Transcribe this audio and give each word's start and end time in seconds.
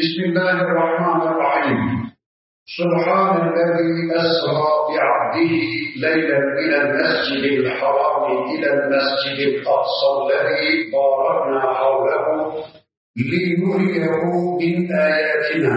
بسم 0.00 0.22
الله 0.24 0.56
الرحمن 0.66 1.20
الرحيم. 1.28 1.80
سبحان 2.78 3.36
الذي 3.48 3.92
أسرى 4.16 4.68
بعبده 4.88 5.54
ليلا 6.04 6.40
إلى 6.62 6.76
المسجد 6.84 7.44
الحرام 7.60 8.24
إلى 8.52 8.68
المسجد 8.76 9.38
الأقصى 9.48 10.08
الذي 10.20 10.90
باركنا 10.92 11.60
حوله 11.74 12.26
لنريه 13.16 14.04
من 14.60 14.74
آياتنا. 14.96 15.76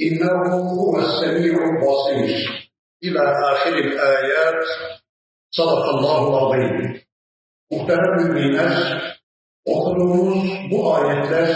إنه 0.00 0.40
هو 0.80 0.98
السميع 0.98 1.54
البصير. 1.70 2.68
إلى 3.04 3.22
آخر 3.52 3.74
الآيات. 3.88 4.64
صدق 5.50 5.84
الله 5.94 6.20
العظيم. 6.28 6.98
Muhterem 7.70 8.14
müminler, 8.16 8.76
okuduğumuz 9.66 10.70
bu 10.70 10.94
ayetler 10.94 11.48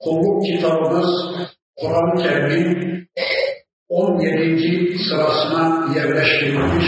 kulluk 0.00 0.46
kitabımız 0.46 1.10
Kur'an-ı 1.76 2.22
Kerim'in 2.22 3.08
17. 3.88 4.98
sırasına 4.98 5.94
yerleştirilmiş 5.96 6.86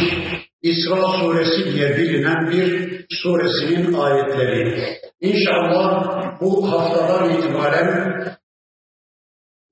İsra 0.63 1.09
suresi 1.21 1.73
diye 1.73 1.97
bilinen 1.97 2.51
bir 2.51 3.01
suresinin 3.11 3.93
ayetleri. 3.93 4.85
İnşallah 5.21 6.41
bu 6.41 6.73
haftadan 6.73 7.31
itibaren 7.31 8.21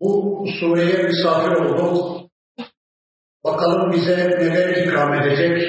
bu 0.01 0.45
sureye 0.61 1.03
misafir 1.03 1.53
olduk. 1.53 2.31
Bakalım 3.45 3.93
bize 3.93 4.17
neler 4.17 4.69
ikram 4.77 5.15
edecek, 5.15 5.63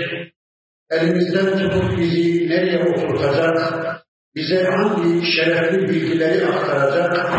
elimizden 0.90 1.58
tutup 1.58 1.98
bizi 1.98 2.50
nereye 2.50 2.84
oturtacak, 2.84 4.06
bize 4.36 4.64
hangi 4.64 5.32
şerefli 5.32 5.90
bilgileri 5.90 6.46
aktaracak, 6.46 7.34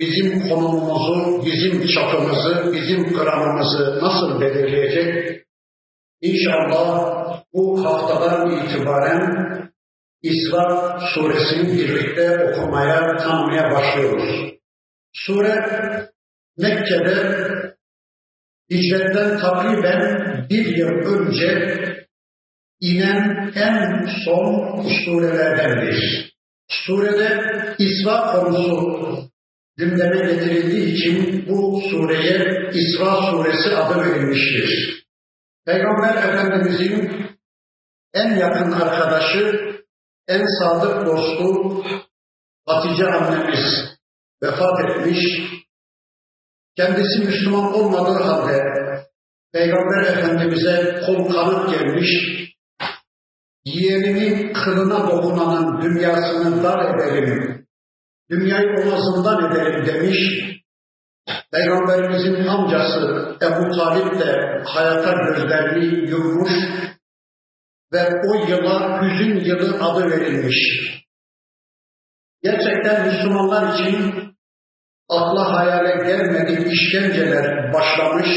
bizim 0.00 0.48
konumumuzu, 0.48 1.46
bizim 1.46 1.86
çapımızı, 1.86 2.72
bizim 2.72 3.12
gramımızı 3.12 4.00
nasıl 4.02 4.40
belirleyecek? 4.40 5.40
İnşallah 6.20 7.42
bu 7.52 7.84
haftadan 7.84 8.50
itibaren 8.50 9.54
İsra 10.22 10.98
suresini 11.14 11.78
birlikte 11.78 12.44
okumaya, 12.44 13.16
tanımaya 13.16 13.70
başlıyoruz. 13.70 14.54
Sure 15.12 15.64
Mekke'de 16.58 17.16
hicretten 18.70 19.38
takriben 19.38 20.46
bir 20.50 20.76
yıl 20.76 20.88
önce 20.88 22.03
inen 22.90 23.52
en 23.54 24.06
son 24.24 24.82
surelerdendir. 25.04 26.30
Surede 26.68 27.30
İsra 27.78 28.32
konusu 28.32 29.30
gündeme 29.76 30.32
getirildiği 30.32 30.94
için 30.94 31.44
bu 31.48 31.80
sureye 31.90 32.70
İsra 32.72 33.22
suresi 33.22 33.76
adı 33.76 34.04
verilmiştir. 34.04 34.94
Peygamber 35.66 36.16
Efendimizin 36.16 37.26
en 38.14 38.36
yakın 38.36 38.72
arkadaşı, 38.72 39.74
en 40.28 40.42
sadık 40.58 41.06
dostu 41.06 41.84
Hatice 42.66 43.06
annemiz 43.06 43.94
vefat 44.42 44.90
etmiş. 44.90 45.18
Kendisi 46.76 47.24
Müslüman 47.24 47.74
olmadığı 47.74 48.22
halde 48.22 48.62
Peygamber 49.52 50.02
Efendimiz'e 50.02 51.00
kol 51.06 51.32
kanıp 51.32 51.70
gelmiş, 51.70 52.10
yeğeninin 53.64 54.52
kılına 54.52 55.10
dokunanın 55.10 55.82
dünyasını 55.82 56.62
dar 56.62 56.94
ederim, 56.94 57.66
dünyayı 58.30 58.68
omazından 58.68 59.52
ederim 59.52 59.86
demiş. 59.86 60.44
Peygamberimizin 61.52 62.46
amcası 62.46 63.36
Ebu 63.42 63.76
Talip 63.76 64.20
de 64.20 64.62
hayata 64.66 65.12
gözlerini 65.12 66.10
yummuş 66.10 66.52
ve 67.92 68.00
o 68.28 68.48
yıla 68.48 69.02
hüzün 69.02 69.44
yılı 69.44 69.84
adı 69.84 70.10
verilmiş. 70.10 70.56
Gerçekten 72.42 73.06
Müslümanlar 73.06 73.74
için 73.74 74.14
akla 75.08 75.52
hayale 75.52 76.06
gelmedik 76.06 76.72
işkenceler 76.72 77.72
başlamış. 77.72 78.28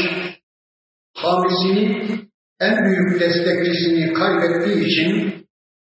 Hamisini 1.16 2.27
en 2.60 2.84
büyük 2.84 3.20
destekçisini 3.20 4.12
kaybettiği 4.12 4.86
için 4.86 5.38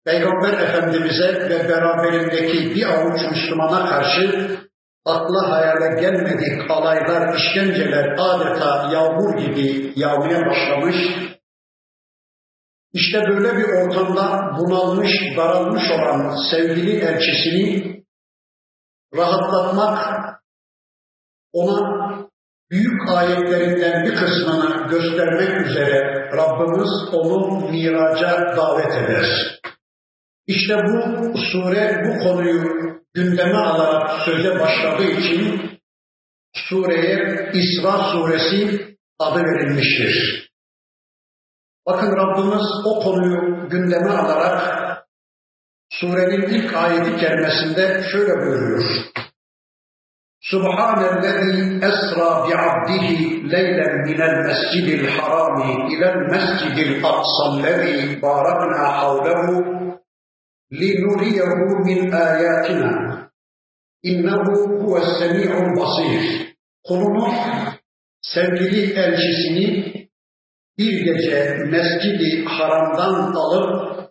Peygamber 0.05 0.53
Efendimiz'e 0.53 1.51
ve 1.51 1.69
beraberindeki 1.69 2.75
bir 2.75 2.87
avuç 2.87 3.21
Müslümana 3.31 3.87
karşı 3.89 4.57
akla 5.05 5.51
hayale 5.51 6.01
gelmedik 6.01 6.71
alaylar, 6.71 7.37
işkenceler 7.37 8.17
adeta 8.19 8.93
yağmur 8.93 9.39
gibi 9.39 9.93
yağmaya 9.97 10.41
başlamış. 10.47 10.97
İşte 12.93 13.19
böyle 13.29 13.57
bir 13.57 13.65
ortamda 13.65 14.51
bunalmış, 14.59 15.13
daralmış 15.37 15.91
olan 15.91 16.37
sevgili 16.51 16.97
elçisini 16.97 18.05
rahatlatmak, 19.17 19.99
ona 21.53 21.94
büyük 22.75 23.09
ayetlerinden 23.09 24.05
bir 24.05 24.15
kısmını 24.15 24.89
göstermek 24.91 25.67
üzere 25.67 26.29
Rabbimiz 26.37 26.91
onu 27.13 27.71
miraca 27.71 28.57
davet 28.57 28.93
eder. 29.05 29.61
İşte 30.47 30.75
bu 30.75 31.39
sure 31.39 32.03
bu 32.07 32.25
konuyu 32.25 32.63
gündeme 33.15 33.59
alarak 33.59 34.11
söze 34.25 34.61
başladığı 34.61 35.11
için 35.11 35.61
sureye 36.55 37.51
İsra 37.53 37.93
suresi 37.93 38.81
adı 39.19 39.39
verilmiştir. 39.39 40.45
Bakın 41.87 42.17
Rabbimiz 42.17 42.67
o 42.85 43.01
konuyu 43.01 43.69
gündeme 43.69 44.11
alarak 44.11 44.85
surenin 45.91 46.43
ilk 46.43 46.75
ayeti 46.75 47.17
kerimesinde 47.17 48.05
şöyle 48.13 48.33
buyuruyor. 48.33 48.85
سبحان 50.53 51.01
الذي 51.05 51.87
أسرى 51.89 52.31
بعبده 52.49 53.09
ليلا 53.55 53.89
من 54.09 54.23
المسجد 54.23 54.89
الحرام 55.01 55.63
إلى 55.87 56.13
المسجد 56.13 56.77
الأقصى 56.79 57.45
الذي 57.55 58.17
باركنا 58.17 58.89
حوله 58.89 59.47
لنريه 60.71 61.55
من 61.87 62.15
آياتنا. 62.15 62.91
إنه 64.07 64.43
هو 64.85 64.97
السميع 64.97 65.51
البصير. 65.59 66.55
Kulunu 66.85 67.33
sevgili 68.23 68.93
elçisini 68.93 69.95
bir 70.79 71.05
gece 71.05 71.59
mescidi 71.65 72.45
haramdan 72.45 73.35
alıp 73.35 74.11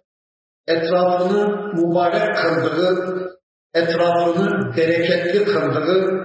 etrafını 0.67 1.73
mübarek 1.73 2.35
kıldığı 2.35 3.33
etrafını 3.73 4.75
bereketli 4.77 5.45
kıldığı 5.45 6.23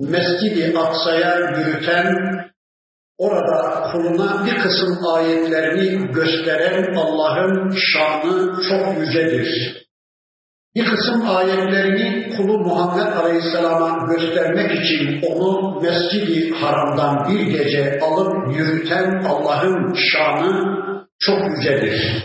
Mescid-i 0.00 0.78
Aksa'ya 0.78 1.34
yürüten, 1.38 2.14
orada 3.18 3.82
kuluna 3.92 4.46
bir 4.46 4.58
kısım 4.58 4.98
ayetlerini 5.14 6.12
gösteren 6.12 6.94
Allah'ın 6.94 7.76
şanı 7.76 8.62
çok 8.68 8.98
yücedir. 8.98 9.80
Bir 10.74 10.84
kısım 10.84 11.30
ayetlerini 11.30 12.36
kulu 12.36 12.58
Muhammed 12.58 13.12
Aleyhisselam'a 13.16 14.12
göstermek 14.12 14.84
için 14.84 15.22
onu 15.22 15.80
Mescid-i 15.80 16.50
Haram'dan 16.54 17.28
bir 17.28 17.40
gece 17.40 18.00
alıp 18.00 18.56
yürüten 18.56 19.24
Allah'ın 19.24 19.94
şanı 19.94 20.80
çok 21.18 21.38
yücedir. 21.50 22.22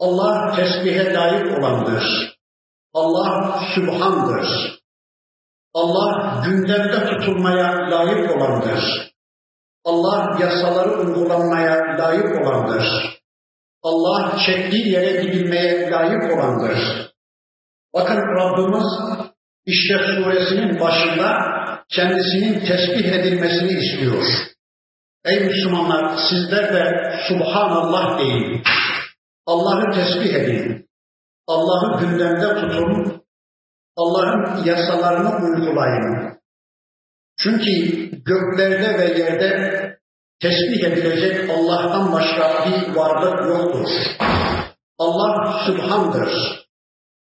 Allah 0.00 0.56
tesbihe 0.56 1.12
layık 1.14 1.58
olandır. 1.58 2.33
Allah 2.94 3.62
sübhandır. 3.74 4.48
Allah 5.74 6.42
gündemde 6.44 7.06
tutulmaya 7.06 7.90
layık 7.90 8.36
olandır. 8.36 9.12
Allah 9.84 10.38
yasaları 10.40 11.00
uygulanmaya 11.00 11.98
layık 11.98 12.46
olandır. 12.46 12.84
Allah 13.82 14.38
çektiği 14.46 14.88
yere 14.88 15.22
gidilmeye 15.22 15.90
layık 15.90 16.32
olandır. 16.32 16.78
Bakın 17.94 18.16
Rabbimiz 18.16 18.86
işte 19.66 19.94
suresinin 19.98 20.80
başında 20.80 21.38
kendisinin 21.88 22.60
tesbih 22.60 23.12
edilmesini 23.12 23.72
istiyor. 23.72 24.24
Ey 25.24 25.40
Müslümanlar 25.40 26.16
sizler 26.28 26.74
de 26.74 27.14
Subhanallah 27.28 28.18
deyin. 28.18 28.62
Allah'ı 29.46 29.92
tesbih 29.92 30.34
edin. 30.34 30.88
Allah'ı 31.46 32.00
gündemde 32.00 32.54
tutun, 32.54 33.22
Allah'ın 33.96 34.64
yasalarını 34.64 35.44
uygulayın. 35.44 36.38
Çünkü 37.38 37.70
göklerde 38.24 38.98
ve 38.98 39.18
yerde 39.18 39.74
tesbih 40.40 40.84
edilecek 40.84 41.50
Allah'tan 41.50 42.12
başka 42.12 42.66
bir 42.66 42.94
varlık 42.94 43.48
yoktur. 43.48 43.88
Allah 44.98 45.58
Sübhan'dır. 45.66 46.64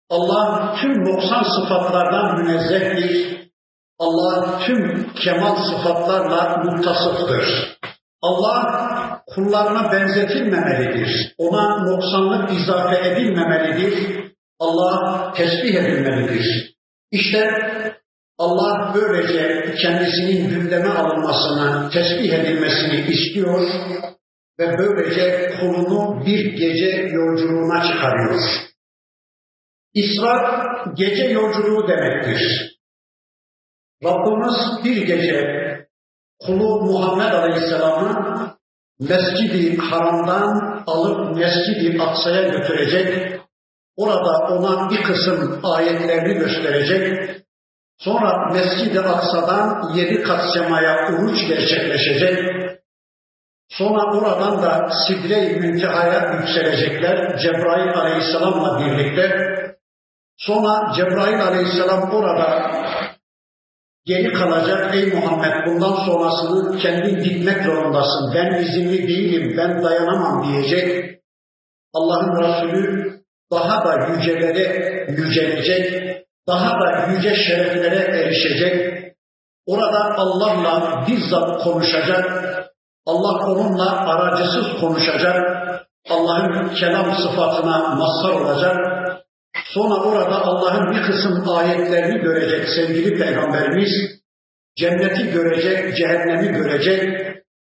Allah 0.09 0.75
tüm 0.81 1.05
90 1.05 1.43
sıfatlardan 1.43 2.37
münezzehtir. 2.37 3.35
Allah 3.99 4.59
tüm 4.65 5.13
kemal 5.13 5.55
sıfatlarla 5.55 6.57
muttasıftır. 6.57 7.77
Allah 8.25 9.23
kullarına 9.27 9.91
benzetilmemelidir. 9.91 11.35
Ona 11.37 11.83
noksanlık 11.83 12.59
izafe 12.59 13.09
edilmemelidir. 13.09 14.25
Allah 14.59 15.33
tesbih 15.33 15.75
edilmelidir. 15.75 16.75
İşte 17.11 17.49
Allah 18.37 18.93
böylece 18.95 19.75
kendisinin 19.81 20.49
gündeme 20.49 20.89
alınmasını, 20.89 21.89
tesbih 21.89 22.33
edilmesini 22.33 23.13
istiyor 23.13 23.61
ve 24.59 24.77
böylece 24.77 25.51
kulunu 25.59 26.25
bir 26.25 26.45
gece 26.45 27.09
yolculuğuna 27.13 27.87
çıkarıyor. 27.87 28.41
İsra 29.93 30.63
gece 30.97 31.23
yolculuğu 31.23 31.87
demektir. 31.87 32.71
Rabbimiz 34.03 34.85
bir 34.85 35.07
gece 35.07 35.65
kulu 36.39 36.81
Muhammed 36.81 37.33
Aleyhisselam'ı 37.33 38.35
Mescid-i 38.99 39.77
Haram'dan 39.77 40.83
alıp 40.87 41.35
Mescid-i 41.35 42.01
Aksa'ya 42.01 42.49
götürecek, 42.49 43.39
orada 43.95 44.55
ona 44.55 44.89
bir 44.89 45.03
kısım 45.03 45.59
ayetlerini 45.63 46.33
gösterecek, 46.33 47.31
sonra 47.97 48.51
Mescid-i 48.53 48.99
Aksa'dan 48.99 49.93
yedi 49.95 50.23
kat 50.23 50.41
semaya 50.53 51.11
uruç 51.11 51.47
gerçekleşecek, 51.47 52.39
sonra 53.69 54.17
oradan 54.17 54.63
da 54.63 54.89
Sidre-i 55.07 55.59
Münteha'ya 55.59 56.33
yükselecekler 56.33 57.37
Cebrail 57.37 57.97
Aleyhisselam'la 57.97 58.79
birlikte, 58.79 59.55
sonra 60.37 60.93
Cebrail 60.95 61.41
Aleyhisselam 61.41 62.11
orada 62.11 62.71
Geri 64.05 64.33
kalacak 64.33 64.95
ey 64.95 65.05
Muhammed 65.13 65.67
bundan 65.67 66.05
sonrasını 66.05 66.77
kendin 66.77 67.23
gitmek 67.23 67.63
zorundasın. 67.63 68.33
Ben 68.35 68.63
izinli 68.63 69.07
değilim, 69.07 69.57
ben 69.57 69.83
dayanamam 69.83 70.47
diyecek. 70.47 71.19
Allah'ın 71.93 72.43
Resulü 72.43 73.15
daha 73.51 73.85
da 73.85 74.07
yücelere 74.07 75.07
yücelecek, 75.09 76.15
daha 76.47 76.79
da 76.79 77.11
yüce 77.11 77.35
şereflere 77.35 78.19
erişecek. 78.19 79.05
Orada 79.65 80.15
Allah'la 80.17 81.05
bizzat 81.07 81.63
konuşacak. 81.63 82.25
Allah 83.05 83.45
onunla 83.45 84.07
aracısız 84.07 84.79
konuşacak. 84.79 85.35
Allah'ın 86.09 86.75
kelam 86.75 87.15
sıfatına 87.15 87.95
mazhar 87.95 88.41
olacak 88.41 88.94
Sonra 89.75 89.95
orada 89.95 90.41
Allah'ın 90.41 90.91
bir 90.91 91.01
kısım 91.01 91.49
ayetlerini 91.49 92.21
görecek 92.21 92.69
sevgili 92.75 93.17
Peygamberimiz. 93.17 93.91
Cenneti 94.75 95.31
görecek, 95.31 95.97
cehennemi 95.97 96.57
görecek. 96.57 97.25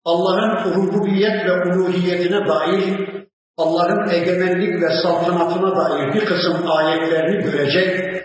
Allah'ın 0.05 0.75
rububiyet 0.75 1.45
ve 1.45 1.63
uluhiyetine 1.63 2.47
dair, 2.47 3.09
Allah'ın 3.57 4.09
egemenlik 4.09 4.81
ve 4.81 4.89
saltanatına 5.03 5.75
dair 5.75 6.13
bir 6.13 6.25
kısım 6.25 6.71
ayetlerini 6.71 7.43
görecek. 7.43 8.23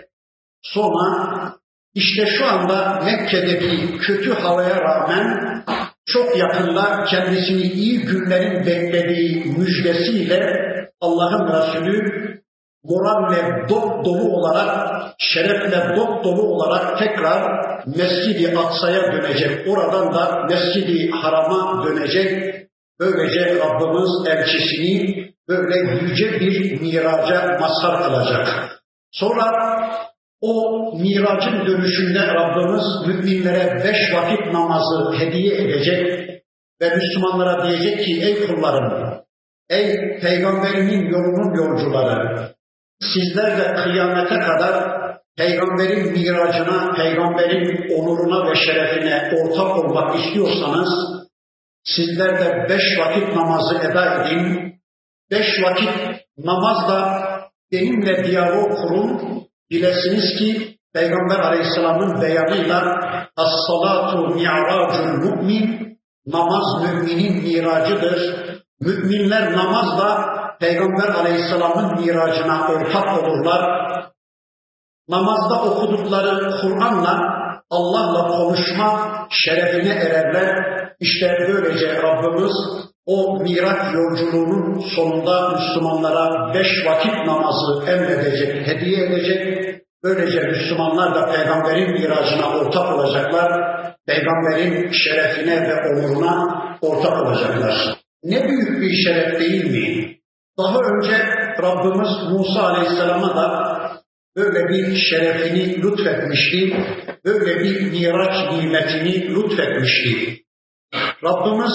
Sonra 0.61 1.29
işte 1.93 2.25
şu 2.25 2.45
anda 2.45 3.01
Mekke'deki 3.05 3.97
kötü 3.97 4.33
havaya 4.33 4.81
rağmen 4.81 5.55
çok 6.05 6.37
yakında 6.37 7.03
kendisini 7.03 7.61
iyi 7.61 8.01
günlerin 8.01 8.65
beklediği 8.65 9.45
müjdesiyle 9.57 10.55
Allah'ın 11.01 11.47
Resulü 11.47 12.25
moralle 12.89 13.69
dop 13.69 14.05
dolu 14.05 14.35
olarak, 14.37 15.13
şerefle 15.17 15.95
dop 15.95 16.23
dolu 16.23 16.41
olarak 16.41 16.99
tekrar 16.99 17.65
Mescid-i 17.85 18.57
Aksa'ya 18.57 19.03
dönecek. 19.13 19.67
Oradan 19.67 20.13
da 20.13 20.45
Mescid-i 20.49 21.11
Haram'a 21.11 21.85
dönecek. 21.85 22.55
Böylece 22.99 23.59
Rabbimiz 23.59 24.27
elçisini 24.27 25.25
böyle 25.49 26.01
yüce 26.01 26.39
bir 26.39 26.81
miraca 26.81 27.57
mazhar 27.59 28.03
kılacak. 28.03 28.47
Sonra 29.11 29.45
o 30.41 30.81
miracın 31.01 31.65
dönüşünde 31.65 32.27
Rabbimiz 32.27 33.07
müminlere 33.07 33.83
beş 33.83 34.13
vakit 34.13 34.53
namazı 34.53 35.13
hediye 35.19 35.55
edecek 35.55 36.29
ve 36.81 36.95
Müslümanlara 36.95 37.67
diyecek 37.67 38.05
ki 38.05 38.21
ey 38.23 38.47
kullarım, 38.47 39.13
ey 39.69 40.19
peygamberimin 40.19 41.09
yolunun 41.09 41.55
yolcuları, 41.55 42.54
Sizler 42.99 43.57
de 43.57 43.75
kıyamete 43.83 44.39
kadar 44.39 45.05
peygamberin 45.37 46.11
miracına, 46.11 46.93
peygamberin 46.95 47.95
onuruna 47.95 48.49
ve 48.49 48.55
şerefine 48.55 49.31
ortak 49.41 49.77
olmak 49.77 50.19
istiyorsanız 50.19 50.89
sizler 51.83 52.39
de 52.39 52.69
beş 52.69 52.99
vakit 52.99 53.35
namazı 53.35 53.77
eda 53.77 54.23
edin. 54.23 54.75
Beş 55.31 55.63
vakit 55.63 55.89
namazla 56.37 57.21
benimle 57.71 58.23
diyalog 58.23 58.71
kurun. 58.71 59.21
Bilesiniz 59.71 60.39
ki 60.39 60.77
Peygamber 60.93 61.39
Aleyhisselam'ın 61.39 62.21
beyanıyla 62.21 62.99
As-salatu 63.37 64.35
mi'racul 64.35 65.05
mu'min 65.05 65.85
Namaz 66.25 66.83
müminin 66.83 67.43
miracıdır. 67.43 68.35
Müminler 68.79 69.53
namazla 69.53 70.35
Peygamber 70.59 71.09
Aleyhisselam'ın 71.09 72.01
miracına 72.01 72.67
ortak 72.67 73.23
olurlar. 73.23 73.85
Namazda 75.09 75.61
okudukları 75.63 76.51
Kur'an'la 76.61 77.35
Allah'la 77.69 78.27
konuşma 78.27 79.11
şerefine 79.29 79.93
ererler. 79.93 80.55
İşte 80.99 81.37
böylece 81.39 82.01
Rabbimiz 82.01 82.53
o 83.05 83.39
miraç 83.43 83.93
yolculuğunun 83.93 84.79
sonunda 84.95 85.49
Müslümanlara 85.49 86.53
beş 86.53 86.85
vakit 86.85 87.27
namazı 87.27 87.91
emredecek, 87.91 88.67
hediye 88.67 89.05
edecek. 89.05 89.65
Böylece 90.03 90.39
Müslümanlar 90.39 91.15
da 91.15 91.25
peygamberin 91.25 91.91
miracına 91.91 92.57
ortak 92.57 92.95
olacaklar. 92.95 93.51
Peygamberin 94.07 94.91
şerefine 94.91 95.61
ve 95.61 95.73
onuruna 95.73 96.63
ortak 96.81 97.23
olacaklar. 97.23 97.75
Ne 98.23 98.47
büyük 98.47 98.81
bir 98.81 98.93
şeref 98.93 99.39
değil 99.39 99.71
mi? 99.71 100.14
Daha 100.57 100.79
önce 100.79 101.17
Rabbimiz 101.63 102.31
Musa 102.31 102.63
Aleyhisselam'a 102.63 103.35
da 103.35 103.75
böyle 104.35 104.69
bir 104.69 104.95
şerefini 104.95 105.83
lütfetmişti, 105.83 106.77
böyle 107.25 107.59
bir 107.59 107.91
miraç 107.91 108.51
nimetini 108.51 109.35
lütfetmişti. 109.35 110.43
Rabbimiz 111.23 111.73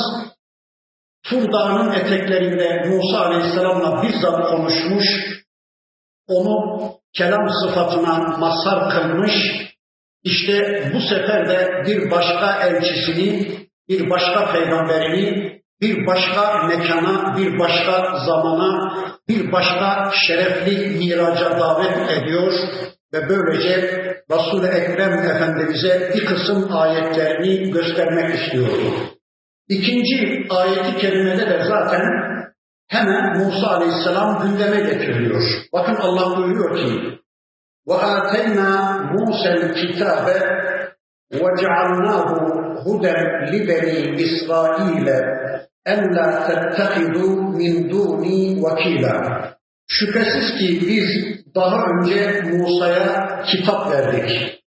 Tur 1.24 1.52
Dağı'nın 1.52 1.92
eteklerinde 1.92 2.84
Musa 2.88 3.20
Aleyhisselam'la 3.20 4.02
bizzat 4.02 4.50
konuşmuş, 4.50 5.06
onu 6.26 6.80
kelam 7.12 7.48
sıfatına 7.48 8.36
mazhar 8.38 8.90
kılmış, 8.90 9.32
İşte 10.22 10.84
bu 10.94 11.00
sefer 11.00 11.48
de 11.48 11.84
bir 11.86 12.10
başka 12.10 12.66
elçisini, 12.66 13.58
bir 13.88 14.10
başka 14.10 14.52
peygamberini 14.52 15.59
bir 15.81 16.07
başka 16.07 16.67
mekana, 16.67 17.37
bir 17.37 17.59
başka 17.59 18.17
zamana, 18.25 18.93
bir 19.29 19.51
başka 19.51 20.11
şerefli 20.27 20.87
miraca 20.87 21.59
davet 21.59 22.11
ediyor 22.11 22.53
ve 23.13 23.29
böylece 23.29 23.75
Resul-i 24.31 24.67
Ekrem 24.67 25.13
Efendimiz'e 25.13 26.11
bir 26.15 26.25
kısım 26.25 26.67
ayetlerini 26.71 27.71
göstermek 27.71 28.35
istiyor. 28.35 28.67
İkinci 29.69 30.47
ayeti 30.49 30.97
kerimede 30.97 31.49
de 31.49 31.63
zaten 31.69 32.01
hemen 32.87 33.37
Musa 33.37 33.67
Aleyhisselam 33.67 34.41
gündeme 34.43 34.79
getiriliyor. 34.79 35.41
Bakın 35.73 35.95
Allah 35.95 36.37
buyuruyor 36.37 36.77
ki 36.77 37.15
وَآتَيْنَا 37.89 38.71
مُوسَى 39.13 39.49
الْكِتَابَ 39.59 40.25
وَجَعَلْنَاهُ 41.41 42.27
هُدًى 42.85 43.15
لِبَنِي 43.53 43.97
إِسْرَائِيلَ 44.25 45.07
اَلَّا 45.93 46.27
تَتَّخِذُوا 46.47 47.35
مِنْ 47.59 47.73
دُونِي 47.91 48.39
وَكِيلًا 48.63 49.15
Şüphesiz 49.87 50.57
ki 50.57 50.79
biz 50.87 51.09
daha 51.55 51.85
önce 51.85 52.41
Musa'ya 52.41 53.41
kitap 53.51 53.91
verdik. 53.91 54.61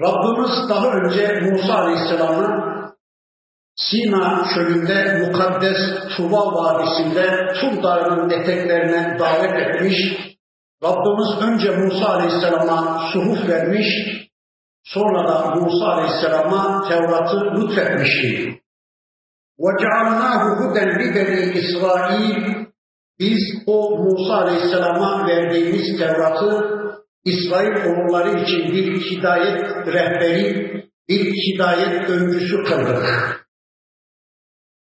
Rabbimiz 0.00 0.68
daha 0.68 0.92
önce 0.92 1.40
Musa 1.40 1.74
Aleyhisselam'ı 1.74 2.68
Sina 3.76 4.44
çölünde 4.54 5.18
mukaddes 5.18 5.78
Tuba 6.16 6.54
Vadisi'nde 6.54 7.52
Tur 7.60 7.82
Dağı'nın 7.82 8.30
eteklerine 8.30 9.18
davet 9.18 9.54
etmiş. 9.66 9.96
Rabbimiz 10.84 11.48
önce 11.48 11.70
Musa 11.70 12.08
Aleyhisselam'a 12.08 13.10
suhuf 13.12 13.48
vermiş, 13.48 13.86
sonra 14.84 15.28
da 15.28 15.54
Musa 15.54 15.86
Aleyhisselam'a 15.86 16.88
Tevrat'ı 16.88 17.54
lütfetmişti. 17.56 18.61
وَجَعَلْنَاهُ 19.64 20.42
هُدًى 20.60 20.82
لِبَنِي 21.00 21.52
İsrail 21.60 22.68
Biz 23.20 23.62
o 23.66 23.98
Musa 23.98 24.34
Aleyhisselam'a 24.34 25.28
verdiğimiz 25.28 25.98
Tevrat'ı 25.98 26.78
İsrail 27.24 27.84
oğulları 27.86 28.28
için 28.28 28.74
bir 28.74 29.00
hidayet 29.00 29.86
rehberi, 29.86 30.72
bir 31.08 31.32
hidayet 31.32 32.10
öncüsü 32.10 32.64
kıldık. 32.64 33.04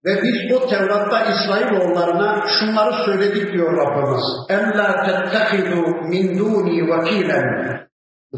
Ve 0.06 0.22
biz 0.24 0.58
o 0.58 0.68
Tevrat'ta 0.70 1.26
İsrailoğullarına 1.26 2.46
şunları 2.60 2.94
söyledik 3.06 3.54
diyor 3.54 3.78
Rabbimiz. 3.78 4.26
اَمْ 4.50 4.66
لَا 4.78 4.90
تَتَّخِذُوا 5.08 5.88
مِنْ 6.12 6.26
دُونِي 6.40 6.78
وَكِيلًا 6.90 7.40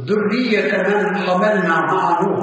ذُرِّيَّةَ 0.08 0.72
مَنْ 0.90 1.04
حَمَلْنَا 1.26 1.78
مَعَنُهُ 1.92 2.36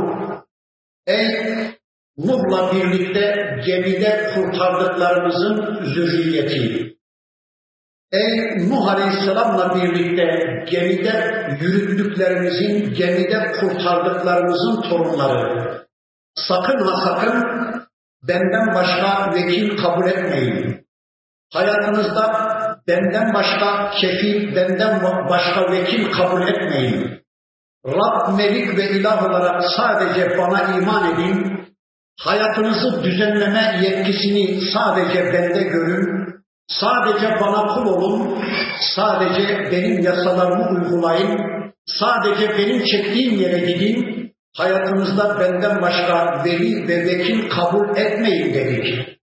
Ey 1.06 1.75
Nuh'la 2.17 2.73
birlikte 2.73 3.55
gemide 3.65 4.31
kurtardıklarımızın 4.35 5.83
zürriyeti. 5.83 6.93
Ey 8.11 8.69
Nuh 8.69 8.87
Aleyhisselam'la 8.87 9.75
birlikte 9.75 10.25
gemide 10.71 11.47
yürüttüklerimizin, 11.61 12.93
gemide 12.93 13.51
kurtardıklarımızın 13.59 14.81
torunları. 14.81 15.77
Sakın 16.35 16.87
ha 16.87 16.97
sakın 17.05 17.43
benden 18.27 18.75
başka 18.75 19.33
vekil 19.33 19.77
kabul 19.77 20.07
etmeyin. 20.07 20.87
Hayatınızda 21.53 22.47
benden 22.87 23.33
başka 23.33 23.91
kefil, 24.01 24.55
benden 24.55 25.03
başka 25.29 25.71
vekil 25.71 26.11
kabul 26.11 26.47
etmeyin. 26.47 27.23
Rab, 27.85 28.37
Melik 28.37 28.77
ve 28.77 28.89
İlah 28.89 29.29
olarak 29.29 29.63
sadece 29.77 30.37
bana 30.37 30.77
iman 30.77 31.13
edin. 31.13 31.56
Hayatınızı 32.19 33.03
düzenleme 33.03 33.79
yetkisini 33.83 34.61
sadece 34.73 35.33
bende 35.33 35.63
görün. 35.63 36.27
Sadece 36.67 37.27
bana 37.41 37.67
kul 37.67 37.85
olun. 37.85 38.39
Sadece 38.95 39.71
benim 39.71 40.03
yasalarımı 40.03 40.69
uygulayın. 40.69 41.39
Sadece 41.85 42.57
benim 42.57 42.85
çektiğim 42.85 43.39
yere 43.39 43.59
gidin. 43.59 44.17
Hayatınızda 44.57 45.39
benden 45.39 45.81
başka 45.81 46.43
veli 46.45 46.87
ve 46.87 47.05
vekil 47.05 47.49
kabul 47.49 47.97
etmeyin 47.97 48.53
dedik. 48.53 49.17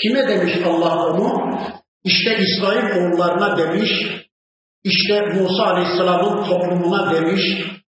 Kime 0.00 0.28
demiş 0.28 0.52
Allah 0.66 1.06
onu? 1.06 1.58
İşte 2.04 2.38
İsrail 2.38 2.96
oğullarına 2.96 3.58
demiş, 3.58 3.90
işte 4.84 5.20
Musa 5.20 5.64
Aleyhisselam'ın 5.64 6.44
toplumuna 6.44 7.14
demiş, 7.14 7.42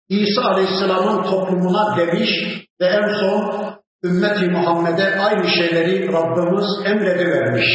İsa 0.08 0.42
Aleyhisselam'ın 0.42 1.22
toplumuna 1.22 1.96
demiş 1.96 2.30
ve 2.80 2.86
en 2.86 3.08
son 3.20 3.69
ümmeti 4.04 4.50
Muhammed'e 4.50 5.20
aynı 5.20 5.48
şeyleri 5.48 6.12
Rabbimiz 6.12 6.66
emredivermiş. 6.84 7.66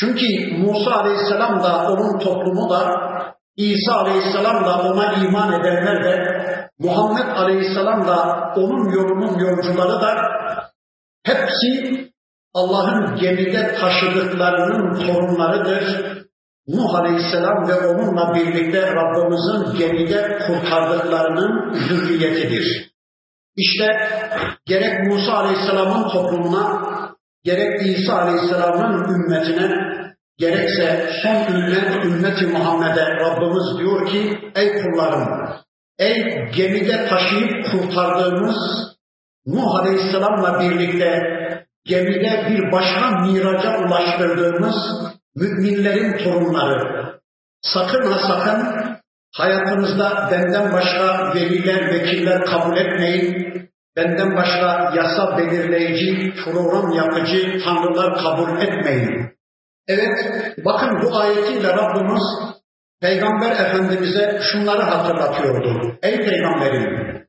Çünkü 0.00 0.56
Musa 0.58 0.90
Aleyhisselam 0.90 1.62
da 1.62 1.92
onun 1.92 2.18
toplumu 2.18 2.70
da 2.70 3.08
İsa 3.56 3.92
Aleyhisselam 3.94 4.64
da 4.64 4.82
ona 4.82 5.12
iman 5.12 5.60
edenler 5.60 6.04
de 6.04 6.38
Muhammed 6.78 7.36
Aleyhisselam 7.36 8.06
da 8.06 8.50
onun 8.56 8.92
yolunun 8.92 9.38
yolcuları 9.38 10.02
da 10.02 10.14
hepsi 11.24 11.98
Allah'ın 12.54 13.16
gemide 13.16 13.74
taşıdıklarının 13.74 14.94
torunlarıdır. 14.94 16.18
Nuh 16.68 16.94
Aleyhisselam 16.94 17.68
ve 17.68 17.86
onunla 17.86 18.34
birlikte 18.34 18.94
Rabbimizin 18.94 19.78
gemide 19.78 20.38
kurtardıklarının 20.46 21.72
zürriyetidir. 21.72 22.87
İşte 23.58 23.86
gerek 24.66 25.06
Musa 25.06 25.32
Aleyhisselam'ın 25.32 26.08
toplumuna, 26.08 26.88
gerek 27.44 27.86
İsa 27.86 28.14
Aleyhisselam'ın 28.18 29.14
ümmetine, 29.14 29.76
gerekse 30.36 31.10
son 31.22 31.54
ümmet, 31.54 32.04
ümmeti 32.04 32.46
Muhammed'e 32.46 33.06
Rabbimiz 33.06 33.78
diyor 33.78 34.08
ki, 34.08 34.38
ey 34.54 34.82
kullarım, 34.82 35.28
ey 35.98 36.14
gemide 36.56 37.08
taşıyıp 37.08 37.70
kurtardığımız 37.70 38.56
Nuh 39.46 39.74
Aleyhisselam'la 39.74 40.60
birlikte 40.60 41.22
gemide 41.84 42.46
bir 42.50 42.72
başka 42.72 43.10
miraca 43.10 43.78
ulaştırdığımız 43.78 44.76
müminlerin 45.36 46.18
torunları. 46.18 47.08
Sakın 47.62 48.12
ha 48.12 48.18
sakın 48.28 48.88
hayatınızda 49.38 50.28
benden 50.30 50.72
başka 50.72 51.34
veliler, 51.34 51.94
vekiller 51.94 52.44
kabul 52.44 52.76
etmeyin. 52.76 53.48
Benden 53.96 54.36
başka 54.36 54.92
yasa 54.96 55.38
belirleyici, 55.38 56.34
program 56.44 56.92
yapıcı 56.92 57.64
tanrılar 57.64 58.22
kabul 58.22 58.60
etmeyin. 58.62 59.38
Evet, 59.88 60.14
bakın 60.64 61.02
bu 61.02 61.16
ayetiyle 61.18 61.68
Rabbimiz 61.68 62.22
Peygamber 63.00 63.50
Efendimiz'e 63.50 64.40
şunları 64.52 64.82
hatırlatıyordu. 64.82 65.98
Ey 66.02 66.16
Peygamberim, 66.16 67.26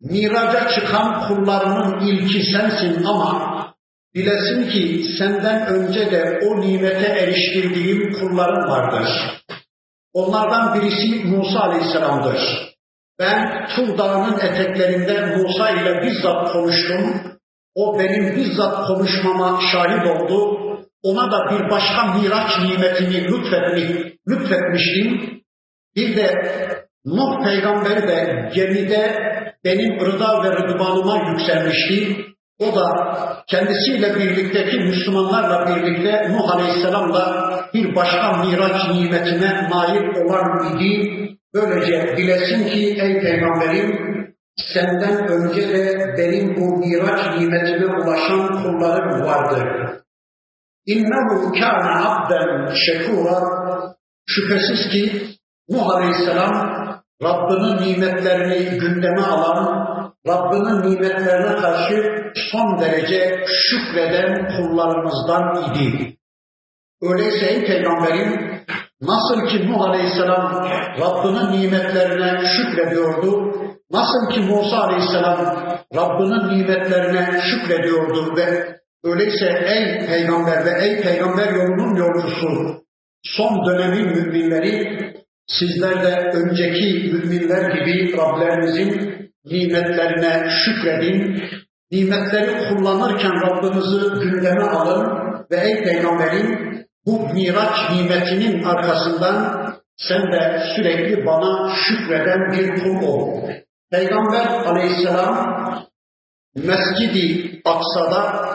miraca 0.00 0.68
çıkan 0.68 1.28
kullarının 1.28 2.00
ilki 2.00 2.52
sensin 2.52 3.04
ama 3.04 3.50
bilesin 4.14 4.70
ki 4.70 5.04
senden 5.18 5.66
önce 5.66 6.10
de 6.10 6.40
o 6.48 6.60
nimete 6.60 7.06
eriştirdiğim 7.06 8.12
kullarım 8.12 8.70
vardır. 8.70 9.08
Onlardan 10.12 10.74
birisi 10.74 11.24
Musa 11.24 11.60
Aleyhisselam'dır. 11.60 12.70
Ben 13.18 13.66
Tur 13.66 13.98
Dağı'nın 13.98 14.38
eteklerinde 14.38 15.36
Musa 15.36 15.70
ile 15.70 16.02
bizzat 16.02 16.52
konuştum. 16.52 17.22
O 17.74 17.98
benim 17.98 18.36
bizzat 18.36 18.86
konuşmama 18.86 19.60
şahit 19.72 20.06
oldu. 20.06 20.60
Ona 21.02 21.32
da 21.32 21.50
bir 21.50 21.70
başka 21.70 22.04
miraç 22.04 22.50
nimetini 22.62 23.24
lütfetmiş, 23.24 24.14
lütfetmiştim. 24.28 25.40
Bir 25.96 26.16
de 26.16 26.34
Nuh 27.04 27.44
peygamber 27.44 28.08
de 28.08 28.50
gemide 28.54 29.16
benim 29.64 30.00
rıda 30.00 30.44
ve 30.44 30.50
rıdvanıma 30.50 31.30
yükselmişti. 31.30 32.16
O 32.60 32.76
da 32.76 32.86
kendisiyle 33.46 34.14
birlikteki 34.14 34.78
Müslümanlarla 34.78 35.66
birlikte 35.66 36.32
Nuh 36.32 36.54
Aleyhisselam'la 36.54 37.50
bir 37.74 37.96
başka 37.96 38.32
miraç 38.32 38.90
nimetine 38.94 39.70
nail 39.70 40.24
olan 40.24 40.76
idi. 40.76 41.10
Böylece 41.54 42.16
bilesin 42.16 42.68
ki 42.68 42.96
ey 43.00 43.20
peygamberim 43.20 44.10
senden 44.56 45.28
önce 45.28 45.68
de 45.68 46.14
benim 46.18 46.56
bu 46.56 46.76
miraç 46.76 47.38
nimetine 47.38 47.86
ulaşan 47.86 48.62
kullarım 48.62 49.24
vardır. 49.24 49.64
İnnehu 50.86 51.52
kâne 51.52 52.06
abden 52.06 52.74
şekûra 52.74 53.60
Şüphesiz 54.26 54.88
ki 54.90 55.22
Nuh 55.68 55.90
Aleyhisselam 55.90 56.80
Rabbinin 57.22 57.76
nimetlerini 57.76 58.78
gündeme 58.78 59.22
alan, 59.22 59.86
Rabbinin 60.28 60.90
nimetlerine 60.90 61.56
karşı 61.56 62.22
son 62.52 62.80
derece 62.80 63.44
şükreden 63.46 64.48
kullarımızdan 64.56 65.72
idi. 65.74 66.16
Öyleyse 67.02 67.46
ey 67.46 67.66
peygamberim 67.66 68.60
nasıl 69.02 69.48
ki 69.48 69.72
Nuh 69.72 69.80
Aleyhisselam 69.80 70.68
Rabbinin 71.00 71.60
nimetlerine 71.60 72.42
şükrediyordu, 72.56 73.54
nasıl 73.90 74.30
ki 74.30 74.40
Musa 74.40 74.76
Aleyhisselam 74.76 75.38
Rabbinin 75.96 76.58
nimetlerine 76.58 77.40
şükrediyordu 77.40 78.36
ve 78.36 78.76
öyleyse 79.04 79.46
ey 79.46 80.06
peygamber 80.06 80.64
ve 80.64 80.84
ey 80.84 81.02
peygamber 81.02 81.52
yolunun 81.52 81.96
yolcusu 81.96 82.80
son 83.22 83.66
dönemin 83.66 84.06
müminleri 84.06 85.00
sizler 85.46 86.02
de 86.02 86.30
önceki 86.38 87.12
müminler 87.12 87.70
gibi 87.70 88.16
Rablerinizin 88.16 89.19
nimetlerine 89.44 90.50
şükredin. 90.64 91.42
Nimetleri 91.90 92.68
kullanırken 92.68 93.32
Rabbinizi 93.40 94.20
gündeme 94.20 94.64
alın 94.64 95.20
ve 95.50 95.56
ey 95.56 95.84
peygamberim 95.84 96.70
bu 97.06 97.28
miraç 97.34 97.90
nimetinin 97.90 98.62
arkasından 98.62 99.66
sen 99.96 100.32
de 100.32 100.62
sürekli 100.76 101.26
bana 101.26 101.74
şükreden 101.74 102.52
bir 102.52 102.82
kul 102.82 103.06
ol. 103.06 103.50
Peygamber 103.90 104.46
aleyhisselam 104.46 105.60
Mescidi 106.54 107.60
Aksa'da 107.64 108.50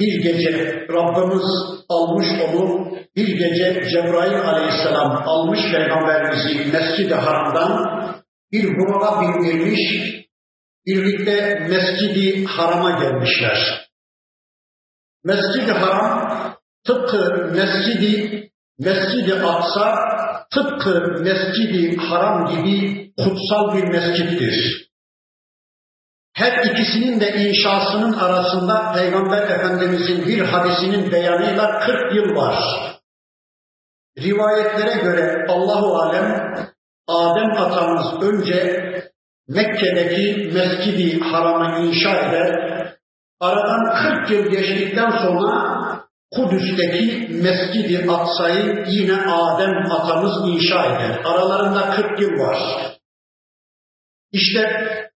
bir 0.00 0.22
gece 0.22 0.86
Rabbimiz 0.88 1.44
almış 1.88 2.26
onu, 2.48 2.90
bir 3.16 3.28
gece 3.28 3.88
Cebrail 3.90 4.40
aleyhisselam 4.40 5.22
almış 5.28 5.60
Peygamberimizi 5.72 6.72
Mescid-i 6.72 7.14
Haram'dan 7.14 7.96
bir 8.52 8.78
buraya 8.78 9.20
bindirmiş, 9.20 9.80
birlikte 10.86 11.54
Mescid-i 11.68 12.44
Haram'a 12.44 12.90
gelmişler. 12.90 13.88
Mescid-i 15.24 15.72
Haram 15.72 16.56
tıpkı 16.84 17.50
Mescid-i 17.54 18.46
Mescid-i 18.78 19.34
Aksa 19.34 19.94
tıpkı 20.54 21.22
Mescid-i 21.22 21.96
Haram 21.96 22.46
gibi 22.46 23.12
kutsal 23.16 23.76
bir 23.76 23.84
mescittir. 23.84 24.86
Her 26.32 26.64
ikisinin 26.64 27.20
de 27.20 27.34
inşasının 27.34 28.12
arasında 28.12 28.92
Peygamber 28.92 29.42
Efendimizin 29.42 30.26
bir 30.26 30.40
hadisinin 30.40 31.12
beyanıyla 31.12 31.78
40 31.78 32.14
yıl 32.14 32.36
var. 32.36 32.56
Rivayetlere 34.18 35.02
göre 35.02 35.46
Allahu 35.48 35.96
alem 35.96 36.56
Adem 37.08 37.50
atamız 37.62 38.22
önce 38.22 38.82
Mekke'deki 39.48 40.50
Mescid-i 40.54 41.20
Haram'ı 41.20 41.86
inşa 41.86 42.10
eder. 42.10 42.76
Aradan 43.40 44.16
40 44.26 44.30
yıl 44.30 44.50
geçtikten 44.50 45.10
sonra 45.10 45.76
Kudüs'teki 46.32 47.28
Mescid-i 47.42 48.10
Aksa'yı 48.10 48.84
yine 48.88 49.16
Adem 49.16 49.92
atamız 49.92 50.48
inşa 50.48 50.84
eder. 50.84 51.20
Aralarında 51.24 51.90
40 51.90 52.20
yıl 52.20 52.30
var. 52.30 52.58
İşte 54.32 54.60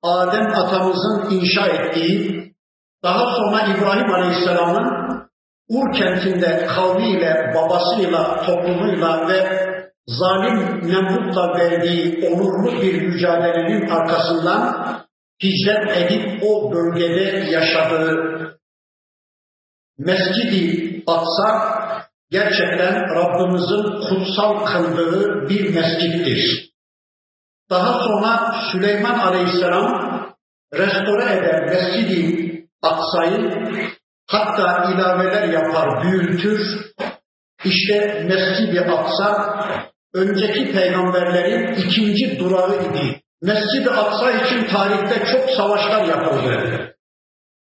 Adem 0.02 0.47
atamızın 0.47 1.30
inşa 1.30 1.66
ettiği, 1.66 2.54
daha 3.02 3.35
sonra 3.37 3.61
İbrahim 3.62 4.14
Aleyhisselam'ın 4.14 5.00
Ur 5.68 5.92
kentinde 5.92 6.66
kavmiyle, 6.66 7.54
babasıyla, 7.54 8.47
toplumuyla 8.47 9.28
ve 9.28 9.70
zalim 10.07 10.88
Nemrut'la 10.88 11.59
verdiği 11.59 12.28
onurlu 12.28 12.83
bir 12.83 13.02
mücadelenin 13.02 13.88
arkasından 13.88 14.87
hicret 15.42 15.97
edip 15.97 16.42
o 16.42 16.73
bölgede 16.73 17.50
yaşadığı 17.50 18.40
Mescid-i 19.99 21.04
Aksa 21.07 21.80
gerçekten 22.30 23.14
Rabbimizin 23.14 23.83
kutsal 24.09 24.64
kıldığı 24.64 25.49
bir 25.49 25.75
mescittir. 25.75 26.71
Daha 27.71 27.92
sonra 27.92 28.54
Süleyman 28.73 29.19
Aleyhisselam 29.19 30.11
restore 30.75 31.25
eden 31.25 31.64
Mescid-i 31.64 32.50
Aksa'yı 32.83 33.69
hatta 34.26 34.92
ilaveler 34.92 35.49
yapar, 35.49 36.02
büyütür. 36.02 36.61
İşte 37.64 38.25
Mescid-i 38.29 38.81
Aksa 38.81 39.55
önceki 40.14 40.73
peygamberlerin 40.73 41.75
ikinci 41.75 42.38
durağı 42.38 42.75
idi. 42.75 43.21
Mescid-i 43.43 43.90
Aksa 43.90 44.31
için 44.31 44.64
tarihte 44.64 45.26
çok 45.33 45.50
savaşlar 45.50 46.05
yapıldı. 46.05 46.97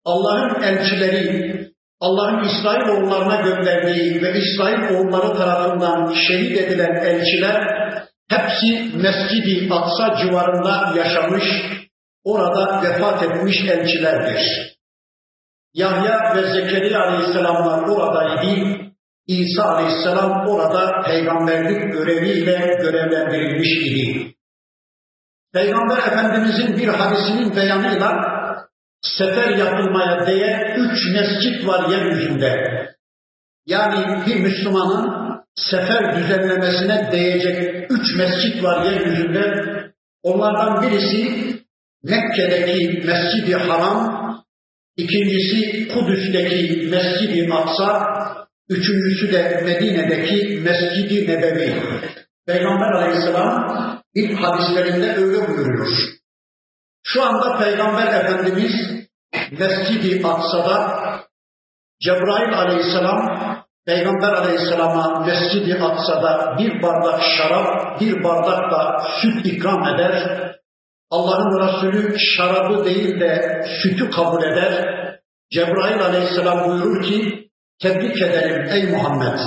Allah'ın 0.06 0.62
elçileri, 0.62 1.52
Allah'ın 2.00 2.44
İsrail 2.44 2.90
oğullarına 2.90 3.42
gönderdiği 3.42 4.22
ve 4.22 4.40
İsrail 4.40 4.96
oğulları 4.96 5.38
tarafından 5.38 6.14
şehit 6.28 6.58
edilen 6.58 6.96
elçiler 6.96 7.62
hepsi 8.30 8.98
Mescid-i 8.98 9.74
Aksa 9.74 10.16
civarında 10.22 10.94
yaşamış, 10.98 11.44
orada 12.24 12.82
vefat 12.84 13.24
etmiş 13.24 13.62
elçilerdir. 13.62 14.42
Yahya 15.74 16.36
ve 16.36 16.42
Zekeriya 16.54 17.00
aleyhisselamlar 17.00 17.82
oradaydı. 17.82 18.91
İsa 19.28 19.64
aleyhisselam 19.64 20.48
orada 20.48 21.02
peygamberlik 21.02 21.94
göreviyle 21.94 22.78
görevlendirilmiş 22.82 23.70
idi. 23.78 24.36
Peygamber 25.54 25.98
Efendimizin 25.98 26.78
bir 26.78 26.88
hadisinin 26.88 27.56
beyanıyla 27.56 28.12
sefer 29.02 29.50
yapılmaya 29.58 30.28
değer 30.28 30.76
üç 30.78 31.00
mescit 31.14 31.68
var 31.68 31.90
yeryüzünde. 31.90 32.82
Yani 33.66 34.26
bir 34.26 34.36
Müslümanın 34.36 35.22
sefer 35.56 36.16
düzenlemesine 36.16 37.10
değecek 37.12 37.92
üç 37.92 38.16
mescit 38.16 38.64
var 38.64 38.86
yeryüzünde. 38.86 39.72
Onlardan 40.24 40.82
birisi 40.82 41.42
Mekke'deki 42.04 43.08
Mescid-i 43.08 43.56
Haram, 43.56 44.46
ikincisi 44.98 45.88
Kudüs'teki 45.88 46.88
Mescid-i 46.92 47.54
Aksa, 47.54 48.08
üçüncüsü 48.72 49.32
de 49.32 49.62
Medine'deki 49.66 50.60
Mescid-i 50.60 51.28
Nebevi. 51.28 51.84
Peygamber 52.48 52.92
Aleyhisselam 52.92 54.02
ilk 54.16 54.40
hadislerinde 54.40 55.16
öyle 55.16 55.48
buyuruyor. 55.48 55.88
Şu 57.04 57.24
anda 57.24 57.58
Peygamber 57.58 58.08
Efendimiz 58.08 58.72
Mescid-i 59.52 60.28
Aksa'da 60.28 61.00
Cebrail 62.02 62.54
Aleyhisselam 62.54 63.52
Peygamber 63.86 64.34
Aleyhisselam'a 64.34 65.26
Mescid-i 65.26 65.76
Aksa'da 65.76 66.56
bir 66.60 66.82
bardak 66.82 67.22
şarap, 67.38 68.02
bir 68.02 68.24
bardak 68.24 68.72
da 68.72 69.04
süt 69.22 69.46
ikram 69.46 69.96
eder. 69.96 70.42
Allah'ın 71.10 71.60
Resulü 71.60 72.20
şarabı 72.20 72.86
değil 72.86 73.20
de 73.20 73.64
sütü 73.82 74.12
kabul 74.12 74.44
eder. 74.44 75.02
Cebrail 75.52 76.02
Aleyhisselam 76.02 76.70
buyurur 76.70 77.04
ki, 77.04 77.51
tebrik 77.82 78.22
ederim 78.22 78.68
ey 78.72 78.92
Muhammed. 78.92 79.40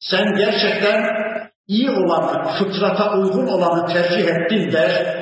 Sen 0.00 0.34
gerçekten 0.34 1.04
iyi 1.66 1.90
olanı, 1.90 2.48
fıtrata 2.58 3.18
uygun 3.18 3.46
olanı 3.46 3.92
tercih 3.92 4.28
ettin 4.28 4.72
der. 4.72 5.18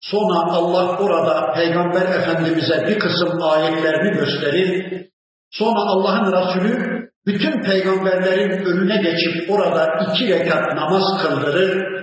Sonra 0.00 0.38
Allah 0.52 0.98
orada 0.98 1.52
Peygamber 1.52 2.20
Efendimiz'e 2.20 2.86
bir 2.86 2.98
kısım 2.98 3.42
ayetlerini 3.42 4.18
gösterir. 4.18 5.02
Sonra 5.50 5.80
Allah'ın 5.80 6.32
Resulü 6.32 7.04
bütün 7.26 7.62
peygamberlerin 7.62 8.64
önüne 8.64 8.96
geçip 8.96 9.50
orada 9.50 10.06
iki 10.10 10.28
rekat 10.28 10.74
namaz 10.74 11.22
kıldırır. 11.22 11.94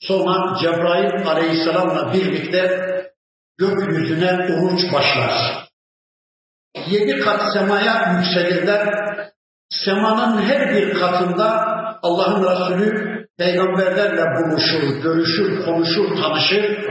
Sonra 0.00 0.58
Cebrail 0.62 1.26
aleyhisselamla 1.26 2.12
birlikte 2.12 2.90
gökyüzüne 3.58 4.32
uruç 4.32 4.92
başlar. 4.92 5.32
Yedi 6.86 7.20
kat 7.20 7.52
semaya 7.52 8.12
yükselirler. 8.12 8.88
Semanın 9.70 10.42
her 10.42 10.74
bir 10.74 10.94
katında 10.94 11.46
Allah'ın 12.02 12.42
Resulü 12.42 13.26
peygamberlerle 13.38 14.24
buluşur, 14.24 15.02
görüşür, 15.02 15.64
konuşur, 15.64 16.22
tanışır. 16.22 16.90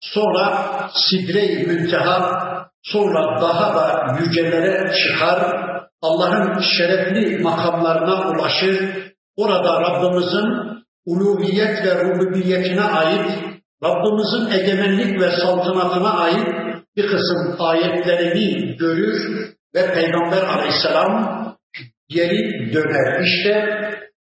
Sonra 0.00 0.68
sidre-i 0.94 1.66
münteha, 1.66 2.44
sonra 2.82 3.40
daha 3.40 3.74
da 3.74 4.16
yücelere 4.20 4.92
çıkar, 4.94 5.64
Allah'ın 6.02 6.60
şerefli 6.78 7.42
makamlarına 7.42 8.30
ulaşır. 8.30 8.94
Orada 9.36 9.80
Rabbimizin 9.80 10.84
uluhiyet 11.06 11.86
ve 11.86 12.04
rububiyetine 12.04 12.82
ait, 12.82 13.30
Rabbimizin 13.84 14.60
egemenlik 14.60 15.20
ve 15.20 15.30
saltanatına 15.30 16.12
ait 16.12 16.48
bir 16.96 17.06
kısım 17.06 17.56
ayetlerini 17.58 18.76
görür 18.76 19.50
ve 19.74 19.94
Peygamber 19.94 20.42
aleyhisselam 20.42 21.43
geri 22.14 22.72
döner. 22.72 23.20
İşte 23.20 23.80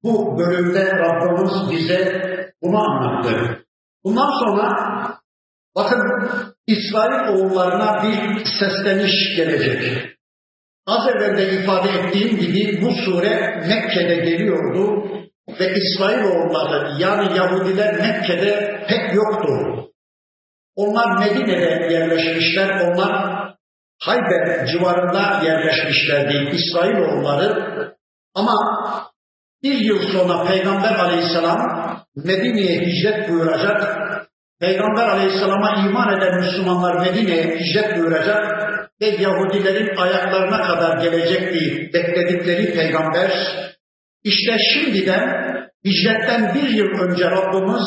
bu 0.02 0.38
bölümde 0.38 0.90
Rabbimiz 0.92 1.70
bize 1.70 2.22
bunu 2.62 2.78
anlattı. 2.78 3.64
Bundan 4.04 4.30
sonra 4.44 4.70
bakın 5.76 6.00
İsrail 6.66 7.28
oğullarına 7.28 8.02
bir 8.02 8.44
sesleniş 8.44 9.36
gelecek. 9.36 10.16
Az 10.86 11.08
evvel 11.08 11.38
de 11.38 11.52
ifade 11.52 11.88
ettiğim 11.88 12.38
gibi 12.38 12.82
bu 12.82 12.90
sure 12.90 13.62
Mekke'de 13.68 14.14
geliyordu 14.14 15.04
ve 15.60 15.74
İsrailoğulları 15.74 17.02
yani 17.02 17.38
Yahudiler 17.38 17.94
Mekke'de 17.94 18.84
pek 18.88 19.14
yoktu. 19.14 19.52
Onlar 20.76 21.18
Medine'de 21.18 21.94
yerleşmişler, 21.94 22.80
onlar 22.80 23.45
Hayber 23.98 24.66
civarında 24.66 25.42
yerleşmişlerdi 25.44 26.56
İsrailoğulları. 26.56 27.76
Ama 28.34 28.54
bir 29.62 29.78
yıl 29.78 29.98
sonra 30.12 30.44
Peygamber 30.44 30.94
aleyhisselam 30.94 31.58
Medine'ye 32.16 32.80
hicret 32.80 33.28
buyuracak. 33.28 33.96
Peygamber 34.60 35.08
aleyhisselama 35.08 35.86
iman 35.88 36.18
eden 36.18 36.40
Müslümanlar 36.40 37.06
Medine'ye 37.06 37.58
hicret 37.58 37.96
buyuracak 37.96 38.66
ve 39.00 39.06
Yahudilerin 39.06 39.96
ayaklarına 39.96 40.62
kadar 40.62 40.98
gelecekti 40.98 41.90
bekledikleri 41.94 42.74
peygamber. 42.74 43.30
İşte 44.24 44.56
şimdiden 44.72 45.46
hicretten 45.84 46.54
bir 46.54 46.68
yıl 46.68 46.86
önce 46.86 47.30
Rabbimiz 47.30 47.84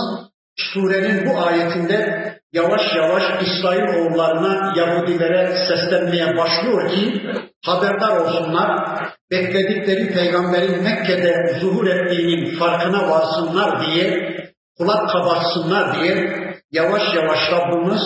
surenin 0.55 1.25
bu 1.25 1.39
ayetinde 1.39 2.38
yavaş 2.53 2.81
yavaş 2.95 3.23
İsrail 3.41 3.83
oğullarına 3.97 4.73
Yahudilere 4.75 5.57
seslenmeye 5.67 6.37
başlıyor 6.37 6.89
ki 6.89 7.21
haberdar 7.65 8.17
olsunlar, 8.17 8.89
bekledikleri 9.31 10.13
peygamberin 10.13 10.83
Mekke'de 10.83 11.59
zuhur 11.59 11.87
ettiğinin 11.87 12.59
farkına 12.59 13.09
varsınlar 13.09 13.85
diye, 13.85 14.35
kulak 14.77 15.09
kabarsınlar 15.09 15.95
diye 15.95 16.39
yavaş 16.71 17.15
yavaş 17.15 17.39
Rabbimiz 17.51 18.01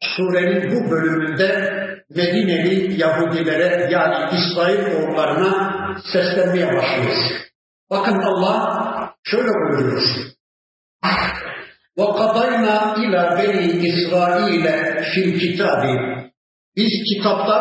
surenin 0.00 0.70
bu 0.70 0.90
bölümünde 0.90 1.74
Medineli 2.10 3.00
Yahudilere 3.00 3.88
yani 3.90 4.38
İsrail 4.38 4.96
oğullarına 4.96 5.74
seslenmeye 6.12 6.66
başlıyor. 6.66 7.16
Bakın 7.90 8.18
Allah 8.18 9.14
şöyle 9.24 9.48
buyuruyor. 9.48 10.02
وَقَضَيْنَا 11.99 12.75
اِلَى 13.01 13.21
بَنِي 13.37 13.65
İsrail 13.89 14.65
fil 15.03 15.39
kitabi. 15.39 15.93
Biz 16.75 16.93
kitapta 17.09 17.57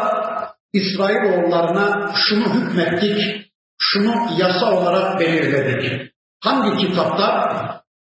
İsrail 0.72 1.32
oğullarına 1.32 2.12
şunu 2.14 2.54
hükmettik, 2.54 3.18
şunu 3.78 4.14
yasa 4.38 4.72
olarak 4.72 5.20
belirledik. 5.20 6.12
Hangi 6.40 6.86
kitapta? 6.86 7.28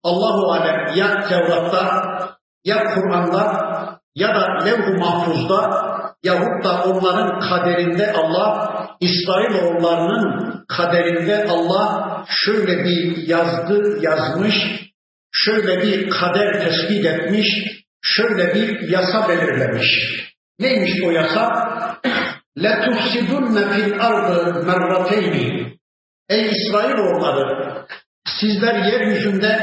Allahu 0.04 0.52
alem 0.52 0.96
ya 0.96 1.28
Tevrat'ta 1.30 1.84
ya 2.64 2.84
Kur'an'da 2.94 3.46
ya 4.16 4.28
da 4.36 4.66
levh-u 4.66 5.00
mahfuzda 5.00 5.60
yahut 6.24 6.64
da 6.64 6.84
onların 6.84 7.40
kaderinde 7.40 8.14
Allah 8.14 8.74
İsrailoğullarının 9.00 10.66
kaderinde 10.68 11.48
Allah 11.50 12.24
şöyle 12.28 12.84
bir 12.84 13.28
yazdı, 13.28 13.98
yazmış, 14.02 14.56
şöyle 15.32 15.82
bir 15.82 16.10
kader 16.10 16.64
tespit 16.64 17.06
etmiş, 17.06 17.48
şöyle 18.02 18.56
bir 18.56 18.90
yasa 18.90 19.30
belirlemiş. 19.30 19.88
Neymiş 20.60 21.02
o 21.06 21.12
yasa? 21.12 21.44
لَتُفْسِدُنَّ 22.58 23.56
فِي 23.72 23.82
الْأَرْضِ 23.90 24.30
مَرَّتَيْنِ 24.70 25.64
Ey 26.30 26.52
İsrailoğulları, 26.52 27.86
sizler 28.40 28.76
yeryüzünde 28.86 29.60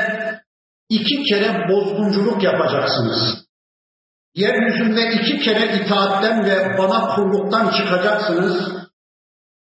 iki 0.89 1.23
kere 1.23 1.69
bozgunculuk 1.69 2.43
yapacaksınız. 2.43 3.47
Yeryüzünde 4.35 5.13
iki 5.13 5.39
kere 5.39 5.77
itaatten 5.77 6.45
ve 6.45 6.79
bana 6.79 7.15
kulluktan 7.15 7.73
çıkacaksınız. 7.73 8.73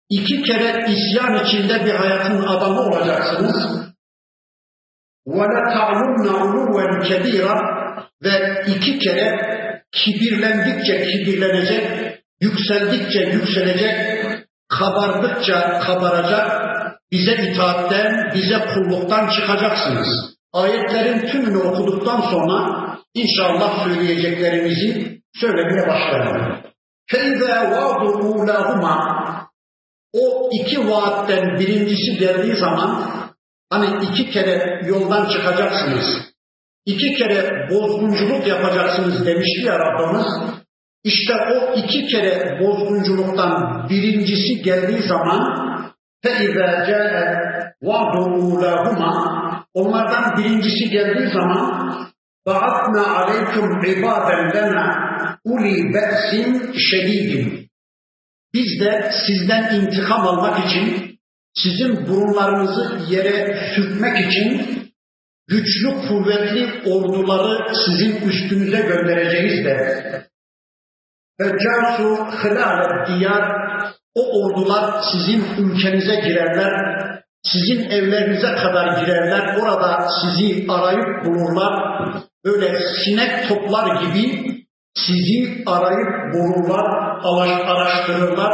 İki 0.10 0.41
kere 0.41 0.91
isyan 0.91 1.46
içinde 1.46 1.86
bir 1.86 1.93
hayatın 1.93 2.43
adamı 2.48 2.82
olacaksınız. 2.82 3.87
وَلَتَعْلُمْنَ 5.28 6.26
عُلُوًا 6.39 6.86
كَب۪يرًا 7.08 7.58
Ve 8.24 8.63
iki 8.67 9.00
kere 9.00 9.39
kibirlendikçe 9.91 11.04
kibirlenecek, 11.04 11.84
yükseldikçe 12.41 13.19
yükselecek, 13.19 13.96
kabardıkça 14.69 15.80
kabaracak, 15.80 16.48
bize 17.12 17.34
itaatten, 17.34 18.32
bize 18.36 18.60
kulluktan 18.74 19.30
çıkacaksınız. 19.30 20.08
Ayetlerin 20.54 21.28
tümünü 21.28 21.58
okuduktan 21.58 22.22
sonra 22.22 22.84
inşallah 23.13 23.86
söyleyeceklerimizi 23.86 25.22
söylemeye 25.34 25.88
başlayalım. 25.88 26.63
فَاِذَا 27.12 27.56
وَعْدُ 27.74 28.04
اُولَاهُمَا 28.22 28.96
O 30.13 30.50
iki 30.52 30.89
vaatten 30.89 31.60
birincisi 31.60 32.17
geldiği 32.19 32.56
zaman 32.56 33.04
hani 33.69 34.06
iki 34.06 34.32
kere 34.32 34.82
yoldan 34.88 35.30
çıkacaksınız, 35.30 36.06
iki 36.86 37.15
kere 37.15 37.69
bozgunculuk 37.72 38.48
yapacaksınız 38.48 39.26
demişti 39.26 39.65
ya 39.65 39.80
Rabbimiz. 39.80 40.28
İşte 41.04 41.34
o 41.34 41.74
iki 41.80 42.08
kere 42.08 42.60
bozgunculuktan 42.62 43.86
birincisi 43.89 44.62
geldiği 44.62 45.02
zaman 45.02 45.63
فَاِذَا 46.24 46.69
جَاءَ 46.89 47.15
وَعْدُ 47.88 48.15
اُولَاهُمَا 48.39 49.12
Onlardan 49.74 50.38
birincisi 50.38 50.89
geldiği 50.89 51.30
zaman 51.34 51.63
بَعَثْنَا 52.48 53.04
عَلَيْكُمْ 53.17 53.65
عِبَادًا 53.84 54.38
لَنَا 54.56 54.86
اُلِي 55.52 55.76
بَأْسٍ 55.93 56.30
شَد۪يدٍ 56.88 57.63
Biz 58.54 58.80
de 58.80 59.12
sizden 59.28 59.76
intikam 59.76 60.28
almak 60.28 60.65
için, 60.65 61.07
sizin 61.62 62.07
burunlarınızı 62.07 63.12
yere 63.14 63.61
sürtmek 63.75 64.27
için 64.27 64.79
güçlü 65.49 66.09
kuvvetli 66.09 66.92
orduları 66.92 67.75
sizin 67.75 68.29
üstünüze 68.29 68.81
göndereceğiz 68.81 69.64
de. 69.64 69.79
Ve 71.40 71.44
casu 71.44 72.27
hılalet 72.27 73.09
diyar 73.09 73.53
o 74.14 74.42
ordular 74.42 75.03
sizin 75.12 75.44
ülkenize 75.59 76.14
girerler 76.14 76.99
sizin 77.42 77.90
evlerinize 77.90 78.55
kadar 78.55 79.01
girerler. 79.01 79.57
Orada 79.57 80.09
sizi 80.21 80.66
arayıp 80.68 81.27
bulurlar. 81.27 81.75
Böyle 82.44 82.79
sinek 83.05 83.49
toplar 83.49 84.03
gibi 84.03 84.49
sizi 84.94 85.64
arayıp 85.66 86.35
bulurlar 86.35 87.09
araştırırlar 87.66 88.53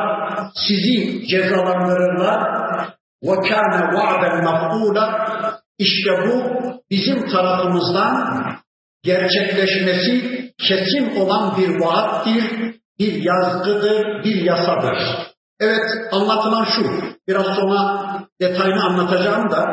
sizi 0.55 1.27
cezalandırırlar 1.27 2.55
وَكَانَ 3.24 3.74
وَعْدًا 3.96 4.30
مَفْعُولًا 4.48 5.06
İşte 5.78 6.12
bu 6.26 6.44
bizim 6.92 7.30
tarafımızdan 7.30 8.44
gerçekleşmesi 9.04 10.54
kesin 10.68 11.16
olan 11.16 11.58
bir 11.58 11.80
vaattir, 11.80 12.76
bir 13.00 13.24
yazgıdır, 13.24 14.24
bir 14.24 14.36
yasadır. 14.36 14.98
Evet 15.60 15.84
anlatılan 16.12 16.66
şu, 16.76 16.84
biraz 17.28 17.46
sonra 17.46 18.10
detayını 18.42 18.84
anlatacağım 18.84 19.52
da, 19.52 19.64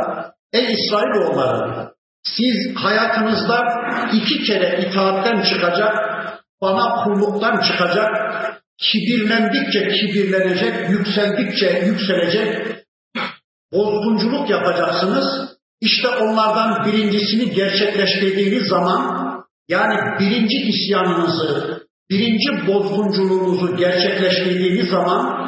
ey 0.53 0.73
İsrailoğulları 0.73 1.97
siz 2.23 2.77
hayatınızda 2.77 3.63
iki 4.13 4.45
kere 4.45 4.87
itaatten 4.87 5.43
çıkacak, 5.43 5.95
bana 6.63 7.05
kulluktan 7.05 7.61
çıkacak, 7.61 8.11
kibirlendikçe 8.79 9.89
kibirlenecek, 9.89 10.91
yükseldikçe 10.91 11.83
yükselecek, 11.87 12.70
bozgunculuk 13.74 14.50
yapacaksınız. 14.50 15.52
İşte 15.82 16.08
onlardan 16.08 16.86
birincisini 16.86 17.52
gerçekleştirdiğiniz 17.52 18.68
zaman, 18.68 19.22
yani 19.70 19.96
birinci 20.20 20.58
isyanınızı, 20.58 21.82
birinci 22.10 22.68
bozgunculuğunuzu 22.68 23.76
gerçekleştirdiğiniz 23.76 24.90
zaman, 24.90 25.42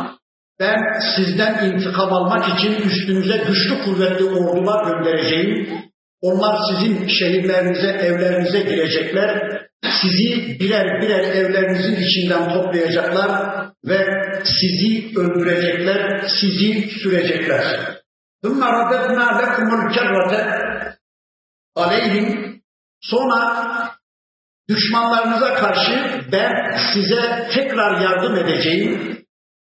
ben 0.60 0.80
sizden 1.16 1.66
intikam 1.66 2.14
almak 2.14 2.60
için 2.60 2.90
üstünüze 2.90 3.38
güçlü 3.48 3.84
kuvvetli 3.84 4.26
ordular 4.26 4.86
göndereceğim. 4.86 5.68
Onlar 6.22 6.56
sizin 6.70 7.08
şehirlerinize, 7.08 7.88
evlerinize 7.88 8.60
girecekler. 8.60 9.62
Sizi 10.02 10.60
birer 10.60 11.02
birer 11.02 11.20
evlerinizin 11.20 11.96
içinden 11.96 12.54
toplayacaklar 12.54 13.32
ve 13.86 14.08
sizi 14.44 15.20
öldürecekler, 15.20 16.28
sizi 16.42 16.90
sürecekler. 16.90 17.64
ثُمَّ 18.42 18.61
رَدَدْنَا 18.79 19.27
لَكُمُ 19.40 19.68
الْكَرَّةَ 19.79 20.33
aleyhim 21.79 22.61
sonra 23.01 23.38
düşmanlarınıza 24.68 25.55
karşı 25.55 26.23
ben 26.33 26.77
size 26.92 27.49
tekrar 27.55 28.01
yardım 28.01 28.37
edeceğim. 28.37 29.18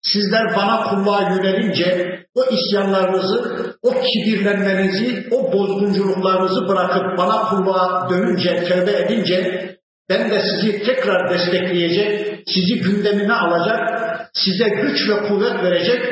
Sizler 0.03 0.57
bana 0.57 0.83
kulluğa 0.83 1.21
yönelince 1.21 2.19
o 2.35 2.45
isyanlarınızı, 2.45 3.77
o 3.83 3.95
kibirlenmenizi, 4.01 5.29
o 5.31 5.53
bozgunculuklarınızı 5.53 6.69
bırakıp 6.69 7.19
bana 7.19 7.49
kulluğa 7.49 8.11
dönünce, 8.11 8.65
tövbe 8.65 8.93
edince 8.93 9.69
ben 10.09 10.31
de 10.31 10.41
sizi 10.41 10.83
tekrar 10.83 11.31
destekleyecek, 11.31 12.43
sizi 12.47 12.81
gündemine 12.81 13.33
alacak, 13.33 13.81
size 14.35 14.69
güç 14.69 15.09
ve 15.09 15.29
kuvvet 15.29 15.63
verecek, 15.63 16.03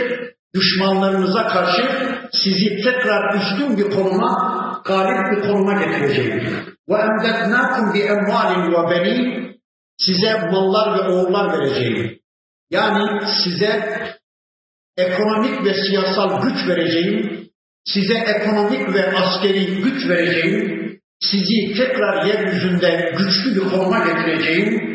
düşmanlarınıza 0.55 1.49
karşı 1.49 1.83
sizi 2.33 2.77
tekrar 2.77 3.35
üstün 3.35 3.79
bir 3.79 3.91
konuma, 3.97 4.33
galip 4.85 5.37
bir 5.37 5.41
konuma 5.49 5.73
getireceğim. 5.73 6.61
وَاَمْدَدْنَاكُمْ 6.89 7.85
بِاَمْوَالٍ 7.95 8.53
وَبَنِينَ 8.75 9.51
Size 9.99 10.33
mallar 10.53 10.99
ve 10.99 11.13
oğullar 11.13 11.59
vereceğim. 11.59 12.19
Yani 12.71 13.27
size 13.45 13.99
ekonomik 14.97 15.65
ve 15.65 15.75
siyasal 15.75 16.43
güç 16.43 16.69
vereceğim, 16.69 17.49
size 17.85 18.15
ekonomik 18.15 18.95
ve 18.95 19.17
askeri 19.17 19.83
güç 19.83 20.09
vereceğim, 20.09 20.81
sizi 21.21 21.75
tekrar 21.77 22.27
yeryüzünde 22.27 23.15
güçlü 23.19 23.55
bir 23.55 23.71
konuma 23.71 23.99
getireceğim. 23.99 24.91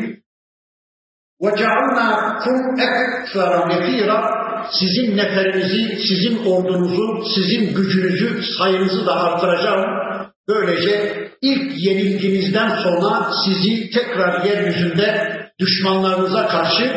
وَجَعَلْنَاكُمْ 1.42 2.56
اَكْثَرَ 2.78 3.52
نَف۪يرًا 3.70 4.39
sizin 4.71 5.17
neferinizi, 5.17 6.07
sizin 6.07 6.45
ordunuzu, 6.45 7.25
sizin 7.35 7.75
gücünüzü, 7.75 8.43
sayınızı 8.57 9.05
da 9.05 9.21
artıracağım. 9.21 9.85
Böylece 10.47 11.27
ilk 11.41 11.85
yenilginizden 11.85 12.69
sonra 12.69 13.31
sizi 13.45 13.89
tekrar 13.89 14.45
yeryüzünde 14.45 15.37
düşmanlarınıza 15.59 16.47
karşı 16.47 16.93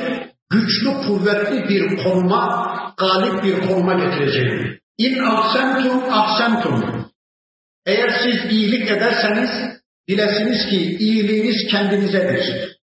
güçlü, 0.50 0.88
kuvvetli 1.06 1.68
bir 1.68 1.96
konuma, 1.96 2.74
galip 2.96 3.44
bir 3.44 3.68
konuma 3.68 3.94
getireceğim. 3.94 4.78
İn 4.98 5.18
ahsentum 5.18 6.02
ahsentum. 6.12 7.06
Eğer 7.86 8.10
siz 8.22 8.52
iyilik 8.52 8.90
ederseniz 8.90 9.50
bilesiniz 10.08 10.66
ki 10.70 10.96
iyiliğiniz 10.96 11.66
kendinizedir. 11.70 12.78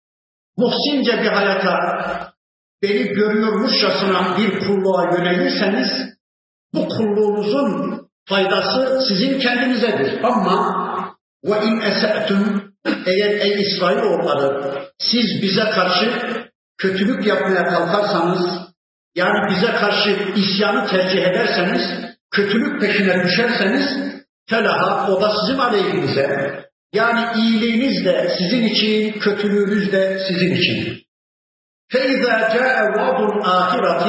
Muhsince 0.58 1.12
bir 1.12 1.28
hayata 1.28 2.29
beni 2.84 3.04
görüyormuşçasına 3.08 4.38
bir 4.38 4.60
kulluğa 4.60 5.18
yönelirseniz 5.18 5.90
bu 6.74 6.88
kulluğunuzun 6.88 8.02
faydası 8.26 9.02
sizin 9.08 9.40
kendinizedir. 9.40 10.24
Ama 10.24 10.76
ve 11.44 11.66
in 11.66 11.82
ese'tum 11.82 12.74
eğer 13.06 13.40
ey 13.40 13.62
İsrailoğulları 13.62 14.82
siz 15.00 15.42
bize 15.42 15.64
karşı 15.64 16.12
kötülük 16.78 17.28
yapmaya 17.28 17.64
kalkarsanız 17.66 18.70
yani 19.16 19.50
bize 19.50 19.72
karşı 19.72 20.18
isyanı 20.36 20.88
tercih 20.90 21.22
ederseniz 21.22 21.82
kötülük 22.32 22.82
peşine 22.82 23.24
düşerseniz 23.24 23.84
felaha 24.50 25.12
o 25.12 25.22
da 25.22 25.34
sizin 25.36 25.60
aleyhinize. 25.60 26.60
Yani 26.94 27.42
iyiliğiniz 27.42 28.06
de 28.06 28.36
sizin 28.38 28.66
için, 28.66 29.20
kötülüğünüz 29.20 29.92
de 29.92 30.20
sizin 30.28 30.56
için. 30.56 31.04
فَاِذَا 31.93 32.35
جَاءَ 32.55 32.77
وَعْدُ 32.97 33.21
الْآخِرَةِ 33.33 34.05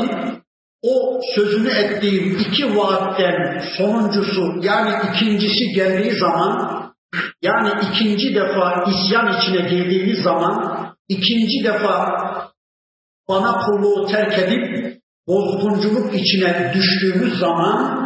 O 0.82 1.22
sözünü 1.36 1.70
ettiğim 1.70 2.38
iki 2.40 2.78
vaatten 2.78 3.64
sonuncusu 3.78 4.54
yani 4.62 4.96
ikincisi 5.10 5.66
geldiği 5.76 6.12
zaman 6.12 6.76
yani 7.42 7.70
ikinci 7.92 8.36
defa 8.36 8.84
isyan 8.92 9.38
içine 9.38 9.70
girdiğiniz 9.70 10.24
zaman 10.24 10.76
ikinci 11.10 11.64
defa 11.64 12.20
bana 13.30 13.60
kulluğu 13.60 14.08
terk 14.08 14.40
edip 14.40 14.96
bozgunculuk 15.28 16.16
içine 16.16 16.74
düştüğünüz 16.76 17.40
zaman 17.40 18.06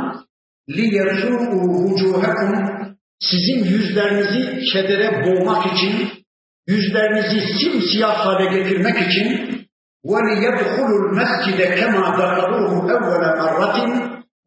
لِيَسُوءُ 0.69 1.41
وُجُوهَكُمْ 1.85 2.79
Sizin 3.19 3.63
yüzlerinizi 3.63 4.63
kedere 4.73 5.25
boğmak 5.25 5.73
için, 5.73 6.09
yüzlerinizi 6.67 7.57
simsiyah 7.57 8.25
hale 8.25 8.57
getirmek 8.57 9.07
için 9.07 9.52
وَلِيَدْخُلُوا 10.11 10.99
الْمَسْجِدَ 11.03 11.59
كَمَا 11.79 12.05
دَخَلُوهُ 12.21 12.73
اَوَّلَ 12.95 13.23
مَرَّةٍ 13.41 13.77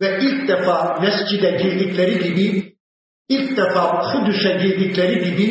Ve 0.01 0.19
ilk 0.21 0.49
defa 0.49 0.99
mescide 1.03 1.51
girdikleri 1.51 2.19
gibi, 2.25 2.77
ilk 3.29 3.57
defa 3.57 4.01
Kudüs'e 4.01 4.53
girdikleri 4.63 5.25
gibi, 5.25 5.49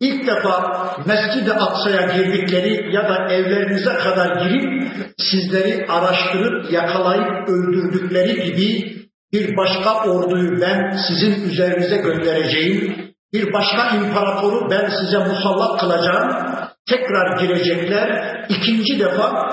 ilk 0.00 0.26
defa 0.26 0.56
Mescid-i 1.06 1.52
Aksa'ya 1.52 2.16
girdikleri 2.16 2.94
ya 2.94 3.02
da 3.08 3.34
evlerinize 3.34 3.94
kadar 3.94 4.36
girip 4.42 4.92
sizleri 5.18 5.86
araştırıp 5.86 6.72
yakalayıp 6.72 7.48
öldürdükleri 7.48 8.44
gibi 8.44 8.96
bir 9.32 9.56
başka 9.56 10.04
orduyu 10.04 10.60
ben 10.60 10.96
sizin 11.08 11.50
üzerinize 11.50 11.96
göndereceğim. 11.96 13.10
Bir 13.35 13.53
başka 13.53 13.95
imparatoru 13.95 14.71
ben 14.71 14.89
size 14.89 15.17
musallat 15.17 15.79
kılacağım. 15.79 16.45
Tekrar 16.89 17.39
girecekler. 17.39 18.35
ikinci 18.49 18.99
defa 18.99 19.51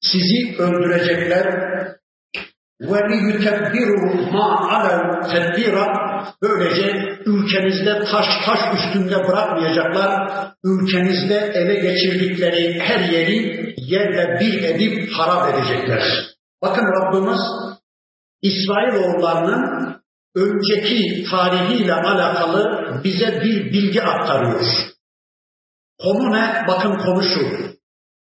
sizi 0.00 0.62
öldürecekler. 0.62 1.46
Ve 2.80 3.08
liyutebbiru 3.08 4.32
ma 4.32 4.68
alel 4.70 5.22
tedbira. 5.30 5.86
Böylece 6.42 7.18
ülkenizde 7.26 8.04
taş 8.04 8.26
taş 8.46 8.60
üstünde 8.74 9.28
bırakmayacaklar. 9.28 10.30
Ülkenizde 10.64 11.52
ele 11.54 11.74
geçirdikleri 11.74 12.80
her 12.80 13.00
yeri 13.00 13.74
yerle 13.78 14.40
bir 14.40 14.62
edip 14.62 15.12
harap 15.12 15.54
edecekler. 15.54 16.02
Bakın 16.62 16.84
Rabbimiz 16.84 17.40
İsrailoğullarının 18.42 19.97
önceki 20.36 21.24
tarihiyle 21.30 21.94
alakalı 21.94 22.90
bize 23.04 23.40
bir 23.44 23.72
bilgi 23.72 24.02
aktarıyor. 24.02 24.60
Konu 25.98 26.32
ne? 26.32 26.64
Bakın 26.68 26.98
konu 26.98 27.22
şu. 27.22 27.68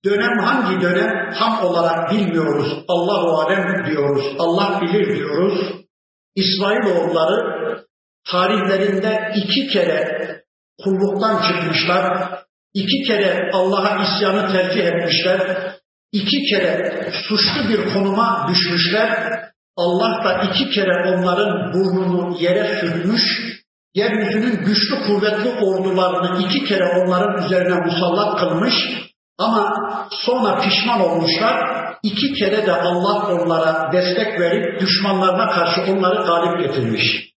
Dönem 0.05 0.38
hangi 0.38 0.83
dönem 0.83 1.31
tam 1.38 1.64
olarak 1.64 2.11
bilmiyoruz. 2.11 2.85
Allahu 2.88 3.40
alem 3.40 3.87
diyoruz. 3.87 4.24
Allah 4.38 4.81
bilir 4.83 5.16
diyoruz. 5.16 5.72
İsrailoğulları 6.35 7.62
tarihlerinde 8.31 9.33
iki 9.37 9.66
kere 9.66 10.22
kulluktan 10.85 11.42
çıkmışlar. 11.42 12.28
iki 12.74 13.09
kere 13.09 13.50
Allah'a 13.52 14.02
isyanı 14.05 14.52
tercih 14.52 14.87
etmişler. 14.87 15.72
iki 16.12 16.44
kere 16.44 17.11
suçlu 17.28 17.68
bir 17.68 17.94
konuma 17.94 18.48
düşmüşler 18.50 19.42
Allah 19.76 20.24
da 20.24 20.42
iki 20.42 20.70
kere 20.70 21.14
onların 21.14 21.72
burnunu 21.72 22.37
yere 22.40 22.80
sürmüş, 22.80 23.22
yeryüzünün 23.94 24.64
güçlü 24.64 25.06
kuvvetli 25.06 25.64
ordularını 25.64 26.42
iki 26.42 26.64
kere 26.64 26.85
onların 26.85 27.44
üzerine 27.44 27.74
musallat 27.74 28.40
kılmış 28.40 28.74
ama 29.38 29.74
sonra 30.11 30.61
pişman 30.61 31.00
olmuşlar. 31.00 31.82
İki 32.02 32.32
kere 32.32 32.66
de 32.66 32.72
Allah 32.72 33.26
onlara 33.26 33.92
destek 33.92 34.40
verip 34.40 34.80
düşmanlarına 34.80 35.50
karşı 35.50 35.92
onları 35.92 36.26
galip 36.26 36.66
getirmiş. 36.66 37.32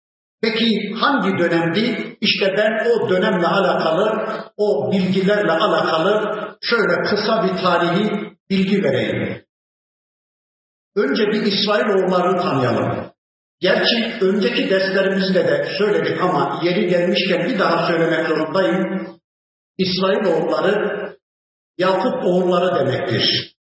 Peki 0.42 0.94
hangi 1.00 1.38
dönemdi? 1.38 2.16
İşte 2.20 2.54
ben 2.56 2.86
o 2.90 3.10
dönemle 3.10 3.46
alakalı, 3.46 4.26
o 4.56 4.92
bilgilerle 4.92 5.52
alakalı 5.52 6.38
şöyle 6.62 7.02
kısa 7.02 7.44
bir 7.44 7.62
tarihi 7.62 8.10
bilgi 8.50 8.82
vereyim. 8.82 9.41
Önce 10.96 11.26
bir 11.26 11.42
İsrailoğullarını 11.42 12.42
tanıyalım. 12.42 13.12
Gerçi 13.61 14.12
önceki 14.20 14.70
derslerimizde 14.70 15.48
de 15.48 15.68
söyledik 15.78 16.22
ama 16.22 16.61
yeri 16.62 16.87
gelmişken 16.87 17.48
bir 17.48 17.59
daha 17.59 17.87
söylemek 17.87 18.26
zorundayım. 18.26 19.09
İsrailoğulları 19.78 21.02
Yakup 21.78 22.24
oğulları 22.24 22.78
demektir. 22.78 23.55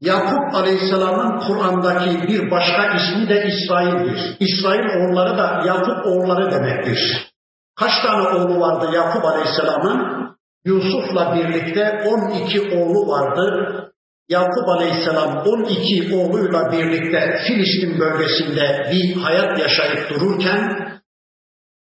Yakup 0.00 0.54
Aleyhisselam'ın 0.54 1.38
Kur'an'daki 1.38 2.28
bir 2.28 2.50
başka 2.50 2.96
ismi 2.96 3.28
de 3.28 3.46
İsrail'dir. 3.46 4.36
İsrail 4.40 4.84
oğulları 4.84 5.38
da 5.38 5.62
Yakup 5.66 6.06
oğulları 6.06 6.50
demektir. 6.50 7.30
Kaç 7.74 7.92
tane 8.02 8.28
oğlu 8.28 8.60
vardı 8.60 8.90
Yakup 8.94 9.24
Aleyhisselam'ın? 9.24 10.16
Yusuf'la 10.64 11.34
birlikte 11.34 12.04
12 12.06 12.60
oğlu 12.60 13.08
vardı. 13.08 13.85
Yakup 14.28 14.68
Aleyhisselam 14.68 15.46
12 15.46 16.14
oğluyla 16.14 16.72
birlikte 16.72 17.38
Filistin 17.46 18.00
bölgesinde 18.00 18.90
bir 18.92 19.16
hayat 19.22 19.58
yaşayıp 19.58 20.10
dururken 20.10 20.88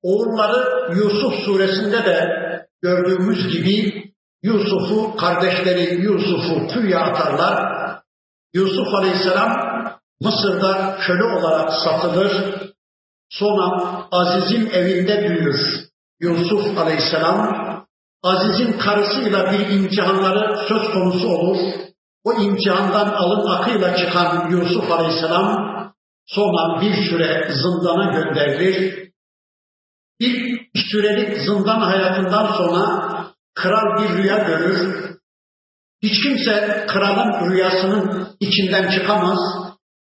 oğulları 0.04 0.94
Yusuf 0.96 1.34
suresinde 1.34 2.06
de 2.06 2.30
gördüğümüz 2.82 3.54
gibi 3.54 4.06
Yusuf'u, 4.44 5.16
kardeşleri 5.16 6.02
Yusuf'u 6.02 6.68
kuyuya 6.68 7.00
atarlar. 7.00 7.76
Yusuf 8.54 8.94
Aleyhisselam 8.94 9.52
Mısır'da 10.22 10.98
köle 11.08 11.24
olarak 11.24 11.74
satılır. 11.74 12.32
Sonra 13.30 13.66
Aziz'in 14.12 14.70
evinde 14.70 15.30
büyür. 15.30 15.86
Yusuf 16.20 16.78
Aleyhisselam 16.78 17.66
Aziz'in 18.24 18.78
karısıyla 18.80 19.52
bir 19.52 19.70
imtihanları 19.70 20.58
söz 20.68 20.92
konusu 20.92 21.28
olur. 21.28 21.58
O 22.26 22.34
imtihandan 22.34 23.08
alın 23.08 23.48
akıyla 23.48 23.98
çıkan 23.98 24.50
Yusuf 24.52 24.92
Aleyhisselam 24.92 25.76
sonra 26.26 26.82
bir 26.82 27.10
süre 27.10 27.50
zindana 27.54 28.12
gönderilir. 28.12 29.12
Bir 30.20 30.60
sürelik 30.92 31.38
zindan 31.38 31.80
hayatından 31.80 32.46
sonra 32.46 33.06
kral 33.56 34.04
bir 34.04 34.18
rüya 34.18 34.38
görür. 34.38 35.16
Hiç 36.04 36.24
kimse 36.24 36.86
kralın 36.88 37.52
rüyasının 37.52 38.28
içinden 38.40 38.92
çıkamaz. 38.92 39.40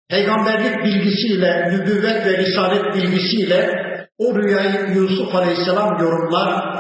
Peygamberlik 0.09 0.85
bilgisiyle, 0.85 1.71
nübüvvet 1.71 2.27
ve 2.27 2.39
risalet 2.39 2.95
bilgisiyle 2.95 3.71
o 4.19 4.35
rüyayı 4.35 4.95
Yusuf 4.95 5.35
Aleyhisselam 5.35 5.99
yorumlar 6.01 6.75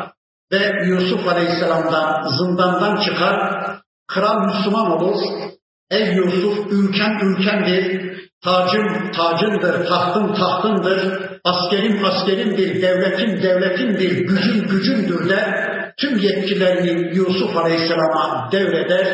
ve 0.52 0.86
Yusuf 0.86 1.28
Aleyhisselam'dan 1.28 2.28
zindandan 2.28 3.00
çıkar 3.00 3.64
Kral 4.06 4.46
Müslüman 4.46 4.90
olur. 4.90 5.16
Ey 5.90 6.14
Yusuf 6.14 6.72
ülken 6.72 7.20
ülkendir. 7.22 8.14
Tacım 8.44 9.10
tacındır, 9.12 9.86
tahtım 9.86 10.34
tahtındır. 10.34 11.24
Askerim 11.44 12.04
askerimdir, 12.04 12.82
devletim 12.82 13.42
devletimdir, 13.42 14.10
gücüm 14.10 14.68
gücümdür 14.68 15.28
de 15.28 15.64
tüm 15.98 16.18
yetkilerini 16.18 17.16
Yusuf 17.16 17.56
Aleyhisselam'a 17.56 18.48
devreder 18.52 19.06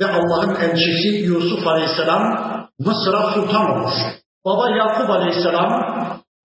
ve 0.00 0.06
Allah'ın 0.06 0.54
elçisi 0.54 1.08
Yusuf 1.08 1.66
Aleyhisselam 1.66 2.22
Mısır'a 2.78 3.30
sultan 3.32 3.70
olur. 3.70 3.92
Baba 4.44 4.70
Yakup 4.70 5.10
Aleyhisselam, 5.10 5.72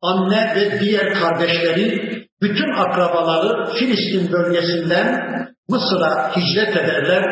anne 0.01 0.53
ve 0.55 0.79
diğer 0.79 1.13
kardeşleri, 1.13 2.15
bütün 2.41 2.73
akrabaları 2.73 3.73
Filistin 3.73 4.31
bölgesinden 4.31 5.25
Mısır'a 5.69 6.35
hicret 6.35 6.77
ederler 6.77 7.23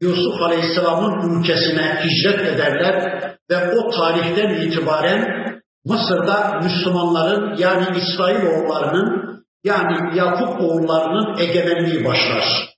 Yusuf 0.00 0.42
Aleyhisselam'ın 0.42 1.40
ülkesine 1.40 2.04
hicret 2.04 2.40
ederler 2.40 3.22
ve 3.50 3.70
o 3.70 3.90
tarihten 3.90 4.54
itibaren 4.54 5.46
Mısır'da 5.84 6.60
Müslümanların 6.62 7.56
yani 7.56 7.98
İsrailoğullarının 7.98 9.26
yani 9.64 10.18
Yakup 10.18 10.60
oğullarının 10.60 11.38
egemenliği 11.38 12.04
başlar. 12.04 12.76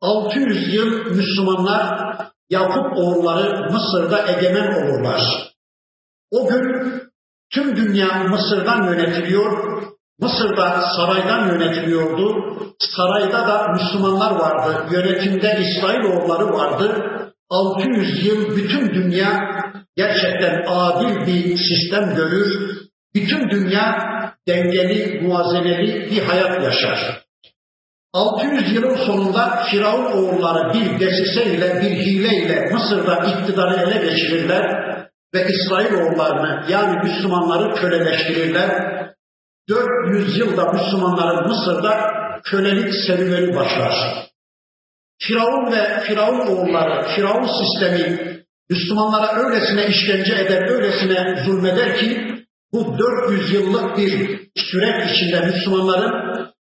600 0.00 0.74
yıl 0.74 1.14
Müslümanlar 1.16 2.16
Yakup 2.50 2.98
oğulları 2.98 3.72
Mısır'da 3.72 4.32
egemen 4.32 4.74
olurlar. 4.74 5.20
O 6.30 6.48
gün 6.48 6.92
tüm 7.50 7.76
dünya 7.76 8.24
Mısır'dan 8.28 8.84
yönetiliyor. 8.84 9.82
Mısır'da 10.20 10.80
saraydan 10.96 11.48
yönetiliyordu. 11.48 12.56
Sarayda 12.78 13.48
da 13.48 13.68
Müslümanlar 13.72 14.30
vardı. 14.30 14.86
Yönetimde 14.92 15.58
İsrailoğulları 15.60 16.52
vardı. 16.52 17.06
600 17.50 18.26
yıl 18.26 18.56
bütün 18.56 18.94
dünya 18.94 19.38
gerçekten 19.96 20.64
adil 20.68 21.26
bir 21.26 21.56
sistem 21.56 22.14
görür. 22.16 22.80
Bütün 23.14 23.50
dünya 23.50 23.98
dengeli, 24.48 25.20
muazeneli 25.20 26.10
bir 26.10 26.22
hayat 26.22 26.64
yaşar. 26.64 27.24
600 28.12 28.74
yılın 28.74 28.96
sonunda 28.96 29.62
Firavun 29.70 30.04
oğulları 30.04 30.74
bir 30.74 31.00
desiseyle, 31.00 31.80
bir 31.82 31.90
hileyle 31.90 32.70
Mısır'da 32.72 33.16
iktidarı 33.16 33.76
ele 33.76 34.10
geçirirler 34.10 34.90
ve 35.34 35.46
İsrail 35.48 35.94
oğullarını 35.94 36.72
yani 36.72 36.98
Müslümanları 37.02 37.74
köleleştirirler. 37.74 38.70
400 39.70 40.38
yılda 40.38 40.72
Müslümanların 40.72 41.48
Mısır'da 41.48 42.10
kölelik 42.44 42.94
serüveni 43.06 43.54
başlar. 43.56 43.94
Firavun 45.18 45.72
ve 45.72 46.00
Firavun 46.00 46.46
oğulları, 46.46 47.06
Firavun 47.16 47.48
sistemi 47.62 48.20
Müslümanlara 48.70 49.32
öylesine 49.36 49.86
işkence 49.86 50.32
eder, 50.32 50.68
öylesine 50.68 51.44
zulmeder 51.44 51.96
ki 51.96 52.30
bu 52.72 52.98
400 53.28 53.52
yıllık 53.52 53.98
bir 53.98 54.40
süreç 54.56 55.10
içinde 55.10 55.46
Müslümanların 55.46 56.12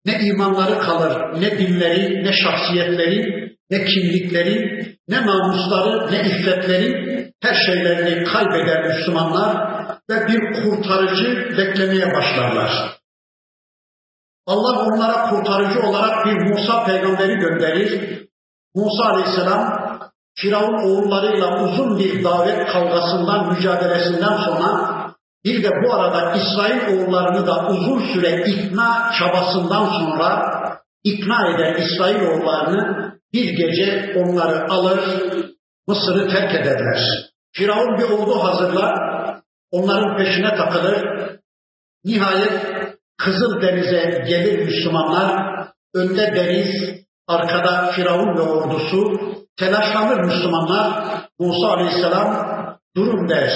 ne 0.07 0.21
imanları 0.21 0.79
kalır, 0.79 1.40
ne 1.40 1.59
dinleri, 1.59 2.25
ne 2.25 2.33
şahsiyetleri, 2.33 3.49
ne 3.71 3.85
kimlikleri, 3.85 4.87
ne 5.09 5.27
namusları, 5.27 6.12
ne 6.12 6.21
iffetleri, 6.21 7.07
her 7.42 7.55
şeylerini 7.55 8.25
kaybeder 8.25 8.87
Müslümanlar 8.87 9.75
ve 10.11 10.27
bir 10.29 10.62
kurtarıcı 10.62 11.59
beklemeye 11.59 12.14
başlarlar. 12.14 13.01
Allah 14.47 14.87
onlara 14.87 15.31
kurtarıcı 15.31 15.81
olarak 15.88 16.27
bir 16.27 16.51
Musa 16.51 16.85
peygamberi 16.85 17.35
gönderir. 17.35 18.23
Musa 18.75 19.05
aleyhisselam 19.05 19.87
Firavun 20.35 20.88
oğullarıyla 20.88 21.64
uzun 21.64 21.99
bir 21.99 22.25
davet 22.25 22.66
kavgasından, 22.66 23.53
mücadelesinden 23.53 24.37
sonra 24.37 24.97
bir 25.45 25.62
de 25.62 25.71
bu 25.85 25.95
arada 25.95 26.35
İsrail 26.35 26.97
oğullarını 26.97 27.47
da 27.47 27.69
uzun 27.69 27.99
süre 27.99 28.45
ikna 28.47 29.12
çabasından 29.19 29.87
sonra 29.87 30.42
ikna 31.05 31.49
eden 31.49 31.83
İsrail 31.83 32.21
oğullarını 32.21 33.12
bir 33.33 33.49
gece 33.57 34.14
onları 34.16 34.73
alır, 34.73 35.01
Mısır'ı 35.88 36.29
terk 36.29 36.55
ederler. 36.55 37.01
Firavun 37.53 37.99
bir 37.99 38.05
ordu 38.05 38.45
hazırlar, 38.45 39.15
onların 39.70 40.16
peşine 40.16 40.57
takılır. 40.57 41.07
Nihayet 42.05 42.66
Kızıl 43.18 43.62
Deniz'e 43.62 44.24
gelir 44.29 44.64
Müslümanlar, 44.64 45.57
önde 45.94 46.37
deniz, 46.37 47.05
arkada 47.26 47.92
Firavun 47.92 48.37
ve 48.37 48.40
ordusu, 48.40 49.20
telaşlanır 49.57 50.24
Müslümanlar, 50.24 51.05
Musa 51.38 51.68
Aleyhisselam 51.68 52.46
durun 52.96 53.29
der. 53.29 53.50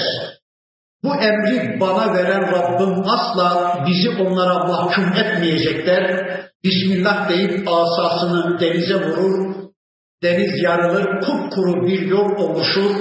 Bu 1.03 1.15
emri 1.15 1.79
bana 1.79 2.13
veren 2.13 2.51
Rabbim 2.51 3.09
asla 3.09 3.77
bizi 3.87 4.09
onlara 4.09 4.53
mahkum 4.53 5.13
etmeyecekler. 5.13 6.27
Bismillah 6.63 7.29
deyip 7.29 7.67
asasını 7.67 8.59
denize 8.59 8.95
vurur. 8.95 9.55
Deniz 10.23 10.63
yarılır, 10.63 11.21
kupkuru 11.21 11.87
bir 11.87 12.01
yol 12.01 12.29
oluşur. 12.29 12.95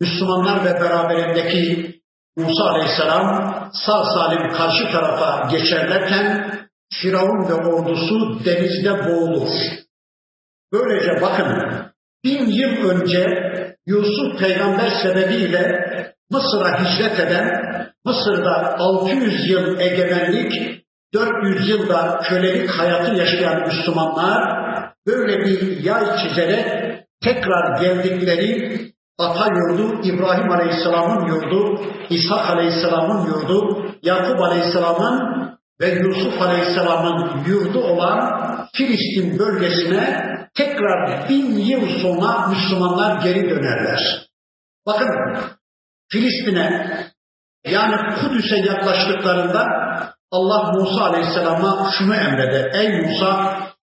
Müslümanlar 0.00 0.64
ve 0.64 0.80
beraberindeki 0.80 1.94
Musa 2.38 2.64
Aleyhisselam 2.64 3.70
sağ 3.86 4.04
salim 4.04 4.52
karşı 4.52 4.92
tarafa 4.92 5.48
geçerlerken 5.50 6.58
Firavun 6.92 7.48
ve 7.48 7.54
ordusu 7.54 8.44
denizde 8.44 9.08
boğulur. 9.08 9.48
Böylece 10.72 11.22
bakın 11.22 11.46
bin 12.24 12.46
yıl 12.46 12.90
önce 12.90 13.26
Yusuf 13.86 14.40
peygamber 14.40 14.90
sebebiyle 15.02 15.88
Mısır'a 16.30 16.80
hicret 16.80 17.20
eden, 17.20 17.62
Mısır'da 18.04 18.76
600 18.78 19.50
yıl 19.50 19.80
egemenlik, 19.80 20.52
400 21.14 21.68
yılda 21.68 22.20
kölelik 22.28 22.70
hayatı 22.70 23.14
yaşayan 23.14 23.66
Müslümanlar 23.66 24.44
böyle 25.06 25.38
bir 25.44 25.84
yay 25.84 26.04
çizerek 26.22 26.66
tekrar 27.22 27.80
geldikleri 27.80 28.78
ata 29.18 29.46
yurdu, 29.54 30.00
İbrahim 30.02 30.50
Aleyhisselam'ın 30.50 31.26
yurdu, 31.26 31.80
İshak 32.10 32.50
Aleyhisselam'ın 32.50 33.26
yurdu, 33.26 33.86
Yakup 34.02 34.40
Aleyhisselam'ın 34.40 35.38
ve 35.80 35.88
Yusuf 35.88 36.42
Aleyhisselam'ın 36.42 37.44
yurdu 37.46 37.78
olan 37.78 38.48
Filistin 38.74 39.38
bölgesine 39.38 40.38
tekrar 40.54 41.28
bin 41.28 41.56
yıl 41.56 41.88
sonra 41.88 42.48
Müslümanlar 42.48 43.22
geri 43.22 43.50
dönerler. 43.50 44.28
Bakın 44.86 45.08
Filistin'e 46.08 46.88
yani 47.66 48.14
Kudüs'e 48.20 48.56
yaklaştıklarında 48.56 49.66
Allah 50.30 50.72
Musa 50.72 51.04
Aleyhisselam'a 51.04 51.90
şunu 51.98 52.14
emreder. 52.14 52.74
Ey 52.74 53.00
Musa 53.00 53.58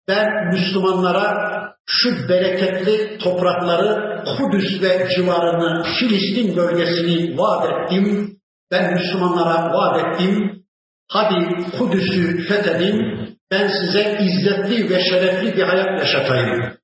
ben 0.08 0.26
Müslümanlara 0.52 1.57
şu 1.88 2.28
bereketli 2.28 3.18
toprakları 3.18 4.08
Kudüs 4.24 4.82
ve 4.82 5.08
civarını 5.16 5.82
Filistin 5.82 6.56
bölgesini 6.56 7.38
vaat 7.38 7.70
ettim. 7.70 8.36
Ben 8.70 8.94
Müslümanlara 8.94 9.72
vaat 9.72 10.06
ettim. 10.06 10.64
Hadi 11.08 11.70
Kudüs'ü 11.78 12.48
fethedin. 12.48 13.18
Ben 13.50 13.68
size 13.68 14.18
izzetli 14.22 14.90
ve 14.90 15.04
şerefli 15.04 15.56
bir 15.56 15.62
hayat 15.62 16.00
yaşatayım. 16.00 16.78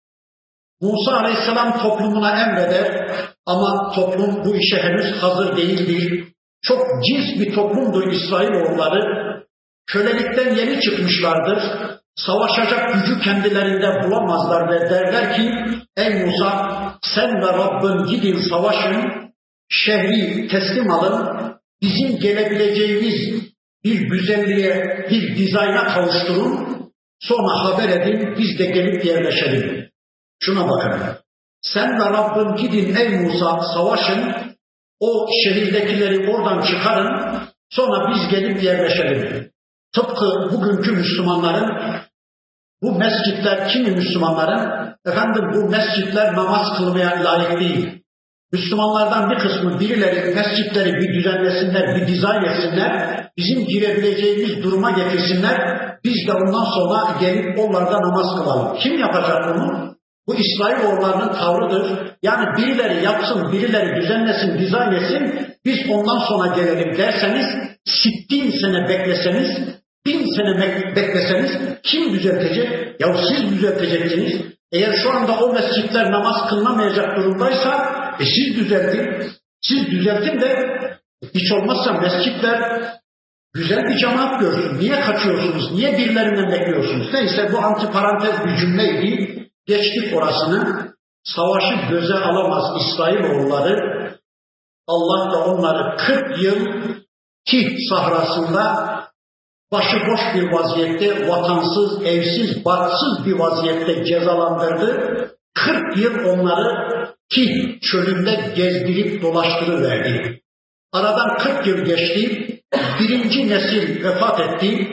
Musa 0.80 1.16
Aleyhisselam 1.16 1.82
toplumuna 1.82 2.42
emreder 2.42 3.10
ama 3.46 3.92
toplum 3.94 4.44
bu 4.44 4.56
işe 4.56 4.76
henüz 4.76 5.22
hazır 5.22 5.56
değildir. 5.56 6.28
Çok 6.62 6.78
cins 7.04 7.40
bir 7.40 7.54
toplumdur 7.54 8.12
İsrailoğulları. 8.12 9.24
Kölelikten 9.86 10.54
yeni 10.54 10.80
çıkmışlardır. 10.80 11.58
Savaşacak 12.16 12.94
gücü 12.94 13.20
kendilerinde 13.20 14.04
bulamazlar 14.04 14.70
ve 14.70 14.90
derler 14.90 15.36
ki 15.36 15.50
ey 15.96 16.24
Musa 16.24 16.74
sen 17.02 17.42
ve 17.42 17.46
Rabbin 17.46 18.06
gidin 18.06 18.40
savaşın, 18.50 19.04
şehri 19.68 20.48
teslim 20.48 20.90
alın, 20.90 21.28
bizim 21.82 22.18
gelebileceğimiz 22.18 23.44
bir 23.84 24.00
güzelliğe, 24.00 25.06
bir 25.10 25.36
dizayna 25.36 25.84
kavuşturun, 25.94 26.74
sonra 27.20 27.64
haber 27.64 27.88
edin, 27.88 28.34
biz 28.38 28.58
de 28.58 28.64
gelip 28.64 29.04
yerleşelim. 29.04 29.90
Şuna 30.40 30.68
bakın. 30.68 31.00
Sen 31.60 31.90
ve 32.00 32.04
Rabbin 32.04 32.56
gidin 32.56 32.94
ey 32.94 33.08
Musa 33.08 33.60
savaşın, 33.74 34.34
o 35.00 35.26
şehirdekileri 35.44 36.30
oradan 36.30 36.62
çıkarın, 36.62 37.38
sonra 37.70 38.14
biz 38.14 38.28
gelip 38.30 38.62
yerleşelim. 38.62 39.53
Tıpkı 39.94 40.52
bugünkü 40.52 40.92
Müslümanların, 40.92 41.70
bu 42.82 42.98
mescitler 42.98 43.68
kimi 43.68 43.90
Müslümanların, 43.90 44.94
efendim 45.06 45.44
bu 45.54 45.70
mescitler 45.70 46.36
namaz 46.36 46.78
kılmaya 46.78 47.24
layık 47.24 47.60
değil. 47.60 48.02
Müslümanlardan 48.52 49.30
bir 49.30 49.38
kısmı 49.38 49.80
birileri 49.80 50.34
mescitleri 50.34 50.92
bir 50.92 51.14
düzenlesinler, 51.14 51.96
bir 51.96 52.06
dizayn 52.06 52.44
etsinler, 52.44 53.20
bizim 53.36 53.66
girebileceğimiz 53.66 54.62
duruma 54.62 54.90
getirsinler, 54.90 55.58
biz 56.04 56.26
de 56.26 56.32
ondan 56.32 56.64
sonra 56.64 57.18
gelip 57.20 57.58
onlarda 57.58 58.00
namaz 58.00 58.36
kılalım. 58.36 58.78
Kim 58.82 58.98
yapacak 58.98 59.54
bunu? 59.54 59.94
Bu 60.26 60.34
İsrail 60.34 60.84
oğullarının 60.84 61.32
tavrıdır. 61.32 62.14
Yani 62.22 62.46
birileri 62.56 63.04
yapsın, 63.04 63.52
birileri 63.52 63.96
düzenlesin, 63.96 64.58
dizayn 64.58 64.92
etsin, 64.92 65.48
biz 65.64 65.78
ondan 65.90 66.18
sonra 66.18 66.54
gelelim 66.54 66.98
derseniz, 66.98 67.46
sittin 67.84 68.50
sene 68.50 68.88
bekleseniz, 68.88 69.74
bin 70.06 70.24
sene 70.36 70.60
bekleseniz 70.96 71.78
kim 71.82 72.12
düzeltecek? 72.12 73.00
Ya 73.00 73.16
siz 73.28 73.50
düzelteceksiniz. 73.50 74.54
Eğer 74.72 74.92
şu 75.02 75.10
anda 75.10 75.38
o 75.38 75.52
mescitler 75.52 76.12
namaz 76.12 76.48
kılınamayacak 76.48 77.16
durumdaysa, 77.16 77.94
e 78.20 78.24
siz 78.24 78.56
düzeltin. 78.56 79.32
Siz 79.62 79.86
düzeltin 79.86 80.40
de 80.40 80.80
hiç 81.34 81.52
olmazsa 81.52 81.92
mescitler 81.92 82.82
güzel 83.54 83.84
bir 83.84 83.98
cemaat 83.98 84.40
görsün. 84.40 84.78
Niye 84.78 85.00
kaçıyorsunuz? 85.00 85.72
Niye 85.72 85.98
birilerinden 85.98 86.52
bekliyorsunuz? 86.52 87.12
Neyse 87.12 87.52
bu 87.52 87.58
antiparantez 87.58 88.44
bir 88.44 88.56
cümleydi. 88.56 89.48
Geçtik 89.66 90.16
orasını. 90.16 90.94
Savaşı 91.24 91.90
göze 91.90 92.14
alamaz 92.14 92.64
İsrailoğulları. 92.82 94.04
Allah 94.86 95.32
da 95.32 95.44
onları 95.44 95.96
40 95.96 96.42
yıl 96.42 96.66
Kih 97.44 97.76
sahrasında 97.90 98.94
başıboş 99.74 100.20
bir 100.34 100.52
vaziyette, 100.52 101.28
vatansız, 101.28 102.06
evsiz, 102.06 102.64
barksız 102.64 103.26
bir 103.26 103.32
vaziyette 103.32 104.04
cezalandırdı. 104.04 105.14
40 105.54 105.96
yıl 105.96 106.24
onları 106.24 106.84
Kih 107.30 107.80
çölünde 107.80 108.52
gezdirip 108.56 109.22
dolaştırıverdi. 109.22 110.40
Aradan 110.92 111.38
40 111.38 111.66
yıl 111.66 111.78
geçti. 111.84 112.60
Birinci 113.00 113.48
nesil 113.48 114.04
vefat 114.04 114.40
etti. 114.40 114.88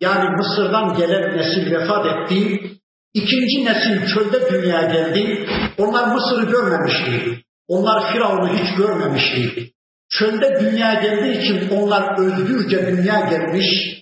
Yani 0.00 0.30
Mısır'dan 0.36 0.96
gelen 0.96 1.36
nesil 1.36 1.72
vefat 1.72 2.06
etti. 2.06 2.60
İkinci 3.14 3.64
nesil 3.64 4.14
çölde 4.14 4.50
dünya 4.50 4.82
geldi. 4.82 5.46
Onlar 5.78 6.14
Mısır'ı 6.14 6.50
görmemişti. 6.50 7.42
Onlar 7.68 8.12
Firavun'u 8.12 8.48
hiç 8.48 8.76
görmemişti. 8.76 9.72
Çölde 10.10 10.60
dünya 10.60 10.94
geldiği 10.94 11.38
için 11.38 11.70
onlar 11.70 12.18
özgürce 12.18 12.86
dünya 12.86 13.20
gelmiş. 13.20 14.00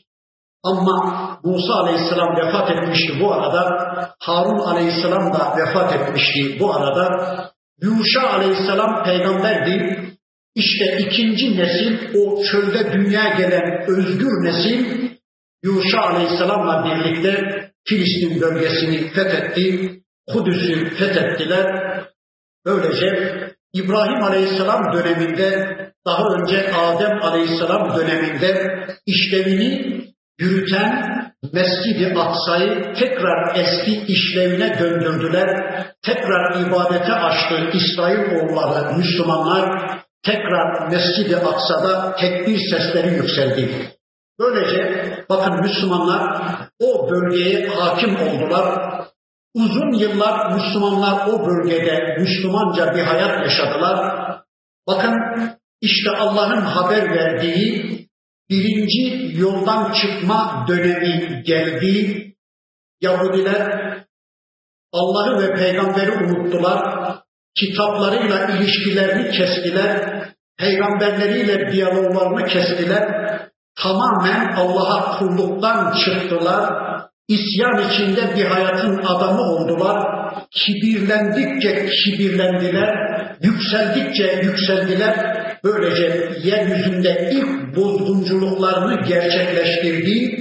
Ama 0.64 1.40
Musa 1.44 1.74
Aleyhisselam 1.74 2.36
vefat 2.36 2.70
etmişti 2.70 3.20
bu 3.20 3.32
arada. 3.32 3.64
Harun 4.18 4.58
Aleyhisselam 4.58 5.32
da 5.34 5.56
vefat 5.56 5.92
etmişti 5.92 6.60
bu 6.60 6.74
arada. 6.74 7.08
Yuşa 7.82 8.30
Aleyhisselam 8.30 9.04
peygamberdi. 9.04 10.04
İşte 10.54 10.98
ikinci 10.98 11.58
nesil 11.58 11.98
o 12.18 12.42
çölde 12.44 12.92
dünya 12.92 13.28
gelen 13.28 13.84
özgür 13.88 14.44
nesil 14.44 15.08
Yuşa 15.62 16.00
Aleyhisselam'la 16.00 16.84
birlikte 16.84 17.68
Filistin 17.84 18.40
bölgesini 18.40 19.10
fethetti, 19.10 19.90
Kudüs'ü 20.32 20.90
fethettiler. 20.90 21.66
Böylece 22.66 23.08
İbrahim 23.72 24.22
Aleyhisselam 24.22 24.92
döneminde, 24.92 25.76
daha 26.06 26.24
önce 26.34 26.72
Adem 26.72 27.22
Aleyhisselam 27.22 27.96
döneminde 27.96 28.78
işlevini 29.06 29.98
yürüten 30.38 31.18
Mescid-i 31.52 32.18
Aksa'yı 32.18 32.94
tekrar 32.94 33.56
eski 33.56 34.04
işlevine 34.06 34.78
döndürdüler. 34.78 35.48
Tekrar 36.02 36.66
ibadete 36.66 37.12
açtı 37.12 37.70
İsrailoğulları, 37.72 38.96
Müslümanlar 38.96 39.98
tekrar 40.22 40.88
Mescid-i 40.88 41.36
Aksa'da 41.36 42.14
tekbir 42.16 42.58
sesleri 42.70 43.14
yükseldi. 43.14 43.92
Böylece 44.38 45.24
bakın 45.28 45.60
Müslümanlar 45.60 46.42
o 46.80 47.10
bölgeye 47.10 47.68
hakim 47.68 48.16
oldular. 48.16 48.88
Uzun 49.54 49.92
yıllar 49.92 50.52
Müslümanlar 50.52 51.26
o 51.26 51.46
bölgede 51.46 52.16
Müslümanca 52.20 52.94
bir 52.94 53.02
hayat 53.02 53.42
yaşadılar. 53.42 54.14
Bakın 54.86 55.14
işte 55.80 56.10
Allah'ın 56.10 56.60
haber 56.60 57.10
verdiği 57.10 58.07
birinci 58.50 59.38
yoldan 59.40 59.92
çıkma 59.92 60.64
dönemi 60.68 61.42
geldi. 61.42 62.24
Yahudiler 63.00 63.88
Allah'ı 64.92 65.42
ve 65.42 65.54
peygamberi 65.54 66.10
unuttular. 66.12 66.82
Kitaplarıyla 67.54 68.46
ilişkilerini 68.46 69.30
kestiler. 69.30 70.24
Peygamberleriyle 70.58 71.72
diyaloglarını 71.72 72.46
kestiler. 72.46 73.08
Tamamen 73.82 74.52
Allah'a 74.56 75.18
kulluktan 75.18 75.94
çıktılar. 76.04 76.72
İsyan 77.28 77.90
içinde 77.90 78.36
bir 78.36 78.44
hayatın 78.44 78.98
adamı 78.98 79.42
oldular. 79.42 80.18
Kibirlendikçe 80.50 81.86
kibirlendiler. 81.86 82.88
Yükseldikçe 83.42 84.40
yükseldiler. 84.42 85.37
Böylece 85.64 86.32
yeryüzünde 86.42 87.30
ilk 87.32 87.76
bozgunculuklarını 87.76 89.06
gerçekleştirdi 89.08 90.38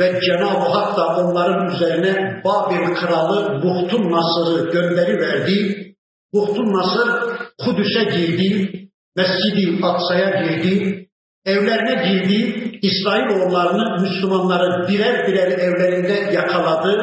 ve 0.00 0.20
Cenab-ı 0.26 0.68
Hak 0.68 0.96
da 0.96 1.06
onların 1.16 1.74
üzerine 1.74 2.42
Babil 2.44 2.94
kralı 2.94 3.62
Buhtun 3.62 4.12
Nasır'ı 4.12 4.70
gönderi 4.70 5.20
verdi. 5.20 5.84
Buhtun 6.32 6.72
Nasır 6.72 7.08
Kudüs'e 7.58 8.04
girdi, 8.04 8.72
Mescid-i 9.16 9.84
Aksa'ya 9.84 10.42
girdi, 10.42 11.08
evlerine 11.46 12.08
girdi, 12.08 12.68
İsrailoğullarını, 12.82 14.02
Müslümanları 14.02 14.88
birer 14.88 15.28
birer 15.28 15.50
evlerinde 15.58 16.32
yakaladı, 16.34 16.98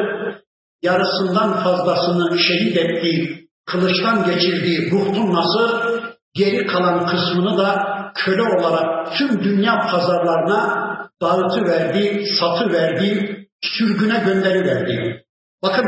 yarısından 0.82 1.64
fazlasını 1.64 2.38
şehit 2.38 2.76
etti, 2.76 3.40
kılıçtan 3.66 4.26
geçirdiği 4.26 4.90
Buhtun 4.92 5.34
Nasır 5.34 5.85
Geri 6.36 6.66
kalan 6.66 7.06
kısmını 7.06 7.58
da 7.58 7.84
köle 8.14 8.42
olarak 8.42 9.16
tüm 9.18 9.44
dünya 9.44 9.80
pazarlarına 9.90 10.86
dağıtıverdi, 11.22 12.24
satıverdi, 12.40 13.36
sürgüne 13.62 14.18
gönderiverdi. 14.18 15.24
Bakın 15.62 15.84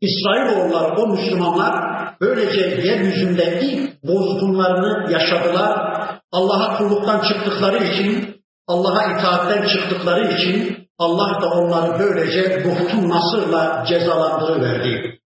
İsrailoğulları, 0.00 0.94
o 0.96 1.06
Müslümanlar 1.06 1.74
böylece 2.20 2.60
yeryüzünde 2.60 3.60
ilk 3.62 4.02
bozgunlarını 4.02 5.12
yaşadılar. 5.12 5.92
Allah'a 6.32 6.76
kulluktan 6.78 7.20
çıktıkları 7.20 7.84
için, 7.84 8.36
Allah'a 8.66 9.12
itaatten 9.12 9.66
çıktıkları 9.66 10.32
için 10.32 10.88
Allah 10.98 11.40
da 11.42 11.48
onları 11.48 11.98
böylece 11.98 12.64
buhtun 12.64 13.08
nasırla 13.08 13.84
cezalandırıverdi. 13.88 15.18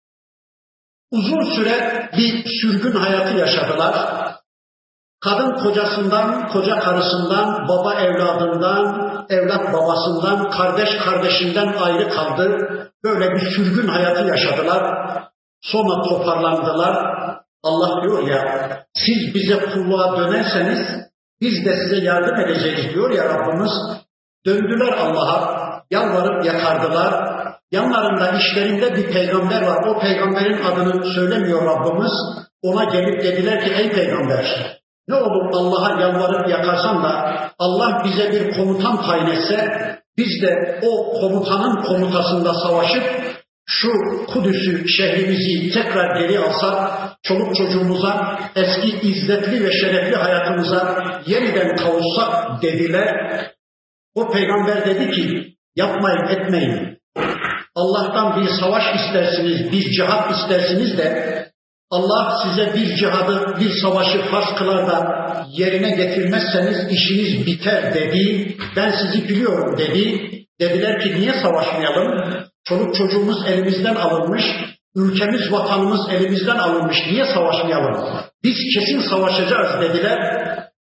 Uzun 1.10 1.54
süre 1.54 2.08
bir 2.16 2.44
sürgün 2.60 2.92
hayatı 2.92 3.38
yaşadılar. 3.38 4.23
Kadın 5.24 5.52
kocasından, 5.54 6.48
koca 6.48 6.78
karısından, 6.78 7.68
baba 7.68 7.94
evladından, 7.94 8.86
evlat 9.30 9.72
babasından, 9.72 10.50
kardeş 10.50 10.88
kardeşinden 11.04 11.72
ayrı 11.72 12.10
kaldı. 12.10 12.58
Böyle 13.04 13.34
bir 13.34 13.40
sürgün 13.40 13.88
hayatı 13.88 14.24
yaşadılar. 14.24 14.82
Sonra 15.60 16.02
toparlandılar. 16.02 17.14
Allah 17.62 18.02
diyor 18.02 18.28
ya, 18.28 18.68
siz 18.94 19.34
bize 19.34 19.60
kulluğa 19.60 20.16
dönerseniz 20.18 20.78
biz 21.40 21.64
de 21.66 21.76
size 21.76 22.04
yardım 22.04 22.40
edeceğiz 22.40 22.94
diyor 22.94 23.10
ya 23.10 23.24
Rabbimiz. 23.24 23.72
Döndüler 24.46 24.92
Allah'a, 24.92 25.84
yalvarıp 25.90 26.44
yakardılar. 26.44 27.34
Yanlarında 27.72 28.38
işlerinde 28.38 28.96
bir 28.96 29.12
peygamber 29.12 29.62
var. 29.62 29.84
O 29.86 30.00
peygamberin 30.00 30.64
adını 30.64 31.04
söylemiyor 31.04 31.64
Rabbimiz. 31.66 32.12
Ona 32.62 32.84
gelip 32.84 33.22
dediler 33.22 33.64
ki 33.64 33.72
ey 33.74 33.92
peygamber 33.92 34.83
ne 35.08 35.14
olur 35.14 35.54
Allah'a 35.54 36.00
yalvarıp 36.00 36.48
yakarsan 36.48 37.02
da 37.02 37.34
Allah 37.58 38.02
bize 38.04 38.32
bir 38.32 38.56
komutan 38.56 39.02
tayin 39.02 39.26
etse 39.26 39.70
biz 40.18 40.42
de 40.42 40.80
o 40.82 41.20
komutanın 41.20 41.82
komutasında 41.82 42.54
savaşıp 42.54 43.04
şu 43.66 43.92
Kudüs'ü 44.26 44.88
şehrimizi 44.88 45.72
tekrar 45.72 46.20
geri 46.20 46.38
alsak, 46.38 46.90
çoluk 47.22 47.56
çocuğumuza, 47.56 48.38
eski 48.56 49.08
izzetli 49.08 49.64
ve 49.64 49.72
şerefli 49.72 50.16
hayatımıza 50.16 50.98
yeniden 51.26 51.76
kavuşsak 51.76 52.62
dediler. 52.62 53.14
O 54.14 54.30
peygamber 54.30 54.86
dedi 54.86 55.10
ki 55.10 55.54
yapmayın 55.76 56.26
etmeyin. 56.28 56.98
Allah'tan 57.74 58.42
bir 58.42 58.48
savaş 58.60 58.84
istersiniz, 58.94 59.72
bir 59.72 59.90
cihat 59.90 60.30
istersiniz 60.30 60.98
de 60.98 61.33
Allah 61.90 62.42
size 62.42 62.74
bir 62.74 62.96
cihadı, 62.96 63.60
bir 63.60 63.70
savaşı 63.82 64.22
farz 64.22 64.54
kılar 64.58 64.86
da 64.86 65.24
yerine 65.50 65.90
getirmezseniz 65.90 66.92
işiniz 66.92 67.46
biter 67.46 67.94
dedi. 67.94 68.56
Ben 68.76 68.90
sizi 68.90 69.28
biliyorum 69.28 69.78
dedi. 69.78 70.30
Dediler 70.60 71.00
ki 71.00 71.20
niye 71.20 71.32
savaşmayalım? 71.32 72.34
Çoluk 72.64 72.94
çocuğumuz 72.94 73.46
elimizden 73.48 73.94
alınmış, 73.94 74.44
ülkemiz, 74.96 75.52
vatanımız 75.52 76.00
elimizden 76.12 76.56
alınmış. 76.56 76.96
Niye 77.10 77.24
savaşmayalım? 77.24 78.08
Biz 78.44 78.56
kesin 78.74 79.00
savaşacağız 79.00 79.80
dediler. 79.80 80.18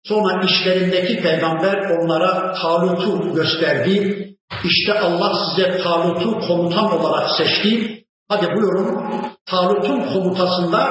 Sonra 0.03 0.43
işlerindeki 0.45 1.21
peygamber 1.21 1.75
onlara 1.75 2.53
Talut'u 2.53 3.35
gösterdi. 3.35 4.27
İşte 4.63 4.99
Allah 4.99 5.33
size 5.45 5.77
Talut'u 5.83 6.39
komutan 6.39 6.99
olarak 6.99 7.29
seçti. 7.37 8.00
Hadi 8.31 8.47
buyurun 8.55 9.03
Talut'un 9.45 10.01
komutasında 10.13 10.83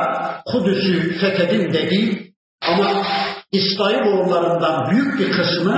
Kudüs'ü 0.47 1.19
fethedin 1.19 1.73
dedi 1.73 2.33
ama 2.69 3.03
İsrailoğullarından 3.53 4.91
büyük 4.91 5.19
bir 5.21 5.33
kısmı 5.33 5.75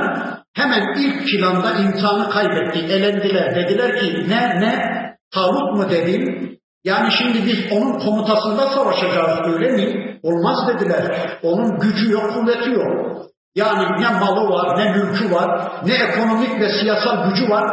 hemen 0.55 0.83
ilk 0.99 1.27
planda 1.27 1.71
imtihanı 1.71 2.31
kaybetti, 2.31 2.79
elendiler. 2.79 3.55
Dediler 3.55 4.01
ki 4.01 4.27
ne 4.29 4.61
ne 4.61 5.03
Talut 5.35 5.77
mu 5.77 5.91
dedin? 5.91 6.53
Yani 6.85 7.13
şimdi 7.19 7.47
biz 7.47 7.73
onun 7.73 7.99
komutasında 7.99 8.69
savaşacağız 8.69 9.55
öyle 9.55 9.73
mi? 9.73 10.19
Olmaz 10.23 10.59
dediler. 10.69 11.39
Onun 11.43 11.79
gücü 11.79 12.11
yok, 12.11 12.35
kuvveti 12.35 12.71
yok. 12.71 13.23
Yani 13.55 14.03
ne 14.03 14.09
malı 14.09 14.51
var, 14.51 14.79
ne 14.79 14.93
mülkü 14.93 15.35
var, 15.35 15.73
ne 15.87 15.95
ekonomik 15.95 16.61
ve 16.61 16.69
siyasal 16.81 17.31
gücü 17.31 17.51
var. 17.51 17.65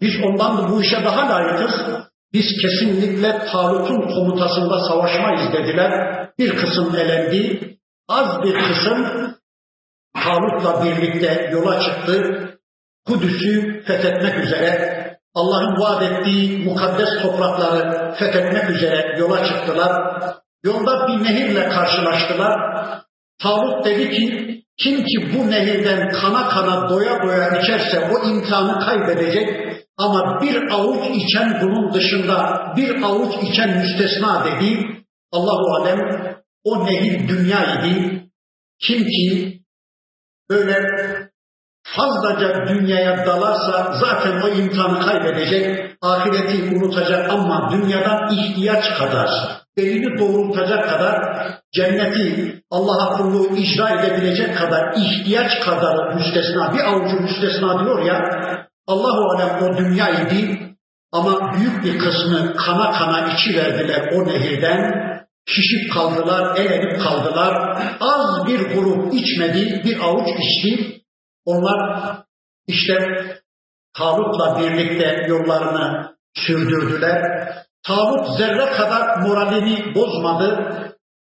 Biz 0.00 0.12
ondan 0.24 0.58
da 0.58 0.70
bu 0.70 0.82
işe 0.82 1.04
daha 1.04 1.28
layıkız. 1.34 2.07
Biz 2.32 2.46
kesinlikle 2.62 3.38
Talut'un 3.52 4.14
komutasında 4.14 4.88
savaşmayız 4.88 5.52
dediler. 5.52 5.92
Bir 6.38 6.56
kısım 6.56 6.96
elendi, 6.96 7.60
az 8.08 8.42
bir 8.42 8.54
kısım 8.54 9.06
Talut'la 10.24 10.84
birlikte 10.84 11.50
yola 11.52 11.80
çıktı. 11.80 12.44
Kudüs'ü 13.06 13.82
fethetmek 13.86 14.44
üzere, 14.44 14.98
Allah'ın 15.34 15.80
vaat 15.80 16.02
ettiği 16.02 16.64
mukaddes 16.64 17.22
toprakları 17.22 18.14
fethetmek 18.14 18.70
üzere 18.70 19.16
yola 19.18 19.44
çıktılar. 19.44 20.22
Yolda 20.64 21.08
bir 21.08 21.24
nehirle 21.24 21.68
karşılaştılar. 21.68 22.60
Talut 23.42 23.84
dedi 23.84 24.10
ki, 24.10 24.48
kim 24.76 25.04
ki 25.04 25.34
bu 25.34 25.50
nehirden 25.50 26.10
kana 26.10 26.48
kana 26.48 26.88
doya 26.90 27.22
doya 27.22 27.60
içerse 27.60 28.10
o 28.12 28.28
imtihanı 28.28 28.80
kaybedecek, 28.80 29.67
ama 29.98 30.40
bir 30.42 30.70
avuç 30.70 31.04
içen 31.14 31.58
bunun 31.62 31.94
dışında 31.94 32.66
bir 32.76 33.02
avuç 33.02 33.34
içen 33.42 33.78
müstesna 33.78 34.44
dedi. 34.44 34.86
Allahu 35.32 35.82
alem 35.82 35.98
o 36.64 36.86
nehir 36.86 37.28
dünya 37.28 37.60
idi. 37.74 38.24
Kim 38.80 39.04
ki 39.04 39.60
böyle 40.50 40.82
fazlaca 41.82 42.66
dünyaya 42.68 43.26
dalarsa 43.26 43.94
zaten 44.00 44.40
o 44.40 44.48
imtihanı 44.48 45.00
kaybedecek, 45.00 45.96
ahireti 46.02 46.76
unutacak 46.76 47.30
ama 47.30 47.70
dünyadan 47.72 48.34
ihtiyaç 48.34 48.98
kadar, 48.98 49.30
belini 49.76 50.18
doğrultacak 50.18 50.90
kadar, 50.90 51.16
cenneti 51.72 52.62
Allah'a 52.70 53.16
kulluğu 53.16 53.56
icra 53.56 53.90
edebilecek 53.90 54.58
kadar, 54.58 54.94
ihtiyaç 54.96 55.60
kadar 55.60 56.14
müstesna, 56.14 56.74
bir 56.74 56.84
avucu 56.84 57.20
müstesna 57.20 57.84
diyor 57.84 58.02
ya, 58.02 58.20
Allahu 58.88 59.30
Alem 59.30 59.62
o 59.62 59.78
dünyayı 59.78 60.30
değil, 60.30 60.58
ama 61.12 61.54
büyük 61.54 61.84
bir 61.84 61.98
kısmı 61.98 62.56
kana 62.56 62.92
kana 62.92 63.32
içi 63.32 63.56
verdiler 63.56 64.12
o 64.12 64.26
nehirden. 64.26 65.08
Şişip 65.46 65.92
kaldılar, 65.92 66.56
elenip 66.56 67.00
kaldılar. 67.02 67.82
Az 68.00 68.46
bir 68.46 68.60
grup 68.60 69.14
içmedi, 69.14 69.82
bir 69.84 70.00
avuç 70.00 70.28
içti. 70.38 71.02
Onlar 71.44 72.02
işte 72.66 72.96
Talut'la 73.98 74.60
birlikte 74.60 75.26
yollarını 75.28 76.16
sürdürdüler. 76.34 77.22
Talut 77.82 78.38
zerre 78.38 78.66
kadar 78.66 79.18
moralini 79.18 79.94
bozmadı. 79.94 80.74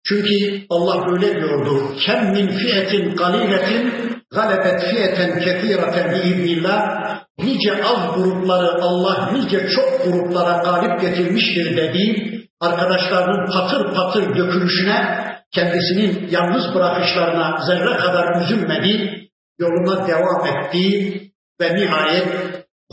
Çünkü 0.06 0.66
Allah 0.70 1.06
böyle 1.06 1.36
diyordu. 1.36 1.96
Kem 2.00 2.32
min 2.32 2.48
fiyetin 2.48 3.16
galiletin 3.16 4.13
galebet 4.34 4.80
fiyeten 4.90 5.40
kefireten 5.40 6.12
biiznillah. 6.12 7.04
Nice 7.38 7.84
az 7.84 8.14
grupları 8.14 8.82
Allah 8.82 9.30
nice 9.32 9.68
çok 9.68 10.04
gruplara 10.04 10.62
galip 10.62 11.00
getirmiştir 11.00 11.76
dediği 11.76 12.34
arkadaşlarının 12.60 13.52
patır 13.52 13.94
patır 13.94 14.36
dökülüşüne 14.36 15.24
kendisinin 15.54 16.28
yalnız 16.30 16.74
bırakışlarına 16.74 17.58
zerre 17.66 17.96
kadar 17.96 18.40
üzülmedi 18.42 19.24
yoluna 19.58 20.06
devam 20.06 20.46
etti 20.46 21.12
ve 21.60 21.76
nihayet 21.76 22.28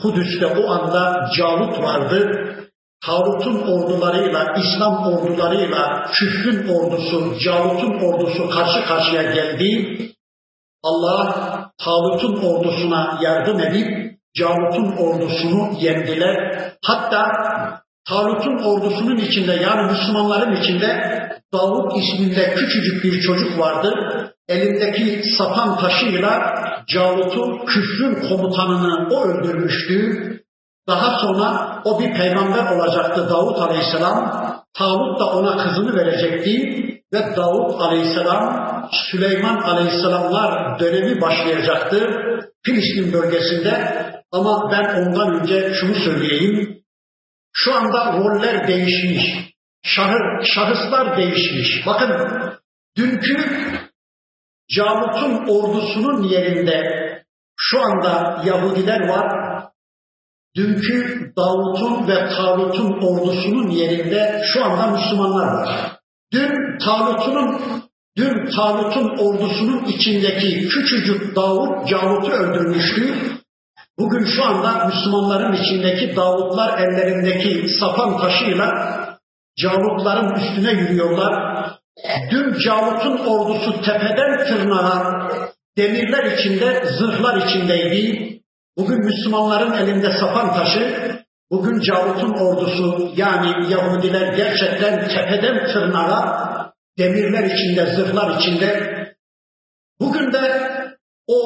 Kudüs'te 0.02 0.46
o 0.46 0.72
anda 0.72 1.30
Calut 1.38 1.80
vardı. 1.84 2.48
Talut'un 3.06 3.62
ordularıyla, 3.62 4.56
İslam 4.58 5.08
ordularıyla 5.08 6.12
küfrün 6.14 6.68
ordusu, 6.68 7.40
Calut'un 7.40 8.00
ordusu 8.00 8.50
karşı 8.50 8.86
karşıya 8.88 9.22
geldi. 9.22 9.98
Allah 10.84 11.72
Talut'un 11.78 12.36
ordusuna 12.44 13.20
yardım 13.22 13.60
edip 13.60 14.18
Calut'un 14.38 14.98
ordusunu 14.98 15.72
yendiler. 15.80 16.62
Hatta 16.86 17.26
Talut'un 18.10 18.58
ordusunun 18.58 19.18
içinde 19.18 19.54
yani 19.54 19.92
Müslümanların 19.92 20.56
içinde 20.56 21.22
Davut 21.54 21.98
isminde 21.98 22.54
küçücük 22.54 23.04
bir 23.04 23.22
çocuk 23.22 23.60
vardı 23.60 23.94
elindeki 24.48 25.24
sapan 25.38 25.78
taşıyla 25.78 26.56
Calut'un 26.88 27.66
küfrün 27.66 28.30
komutanını 28.30 29.08
o 29.12 29.26
öldürmüştü. 29.26 30.28
Daha 30.88 31.20
sonra 31.20 31.82
o 31.86 32.00
bir 32.00 32.14
peygamber 32.14 32.76
olacaktı 32.76 33.30
Davut 33.30 33.58
Aleyhisselam. 33.62 34.42
Talut 34.74 35.20
da 35.20 35.26
ona 35.26 35.64
kızını 35.64 35.96
verecekti 35.96 36.52
ve 37.14 37.36
Davut 37.36 37.82
Aleyhisselam 37.82 38.72
Süleyman 38.92 39.62
Aleyhisselamlar 39.62 40.80
dönemi 40.80 41.22
başlayacaktı 41.22 42.10
Filistin 42.64 43.14
bölgesinde. 43.14 44.02
Ama 44.32 44.72
ben 44.72 45.02
ondan 45.02 45.42
önce 45.42 45.74
şunu 45.74 45.96
söyleyeyim. 45.96 46.84
Şu 47.54 47.76
anda 47.76 48.14
roller 48.14 48.68
değişmiş. 48.68 49.52
Şahı, 49.84 50.18
şahıslar 50.44 51.18
değişmiş. 51.18 51.86
Bakın 51.86 52.12
dünkü 52.98 53.38
Calut'un 54.76 55.48
ordusunun 55.48 56.24
yerinde 56.24 56.84
şu 57.58 57.82
anda 57.82 58.42
Yahudiler 58.46 59.08
var. 59.08 59.28
Dünkü 60.56 61.34
Davut'un 61.38 62.08
ve 62.08 62.30
Talut'un 62.30 62.92
ordusunun 63.02 63.70
yerinde 63.70 64.42
şu 64.54 64.66
anda 64.66 64.88
Müslümanlar 64.88 65.48
var. 65.48 65.92
Dün 66.34 66.78
Talut'un 66.78 67.62
dün 68.18 68.50
Talut'un 68.56 69.10
ordusunun 69.18 69.86
içindeki 69.86 70.68
küçücük 70.68 71.36
Davut 71.36 71.90
Calut'u 71.90 72.32
öldürmüştü. 72.32 73.14
Bugün 74.00 74.26
şu 74.26 74.46
anda 74.46 74.86
Müslümanların 74.86 75.54
içindeki 75.54 76.16
Davutlar 76.16 76.80
ellerindeki 76.80 77.70
sapan 77.70 78.18
taşıyla 78.18 78.72
Calutların 79.58 80.36
üstüne 80.36 80.72
yürüyorlar. 80.72 81.34
Dün 82.32 82.60
Calut'un 82.66 83.18
ordusu 83.18 83.82
tepeden 83.82 84.38
tırnağa 84.48 85.30
demirler 85.78 86.38
içinde, 86.38 86.86
zırhlar 86.86 87.48
içindeydi. 87.48 88.41
Bugün 88.78 89.06
Müslümanların 89.06 89.74
elinde 89.74 90.12
sapan 90.20 90.54
taşı, 90.54 91.12
bugün 91.52 91.82
Calut'un 91.82 92.34
ordusu 92.34 93.14
yani 93.16 93.72
Yahudiler 93.74 94.34
gerçekten 94.34 95.08
tepeden 95.08 95.66
tırnağa 95.74 96.74
demirler 96.98 97.44
içinde, 97.44 97.86
zırhlar 97.86 98.40
içinde. 98.40 98.92
Bugün 100.00 100.34
de 100.34 100.72
o 101.28 101.38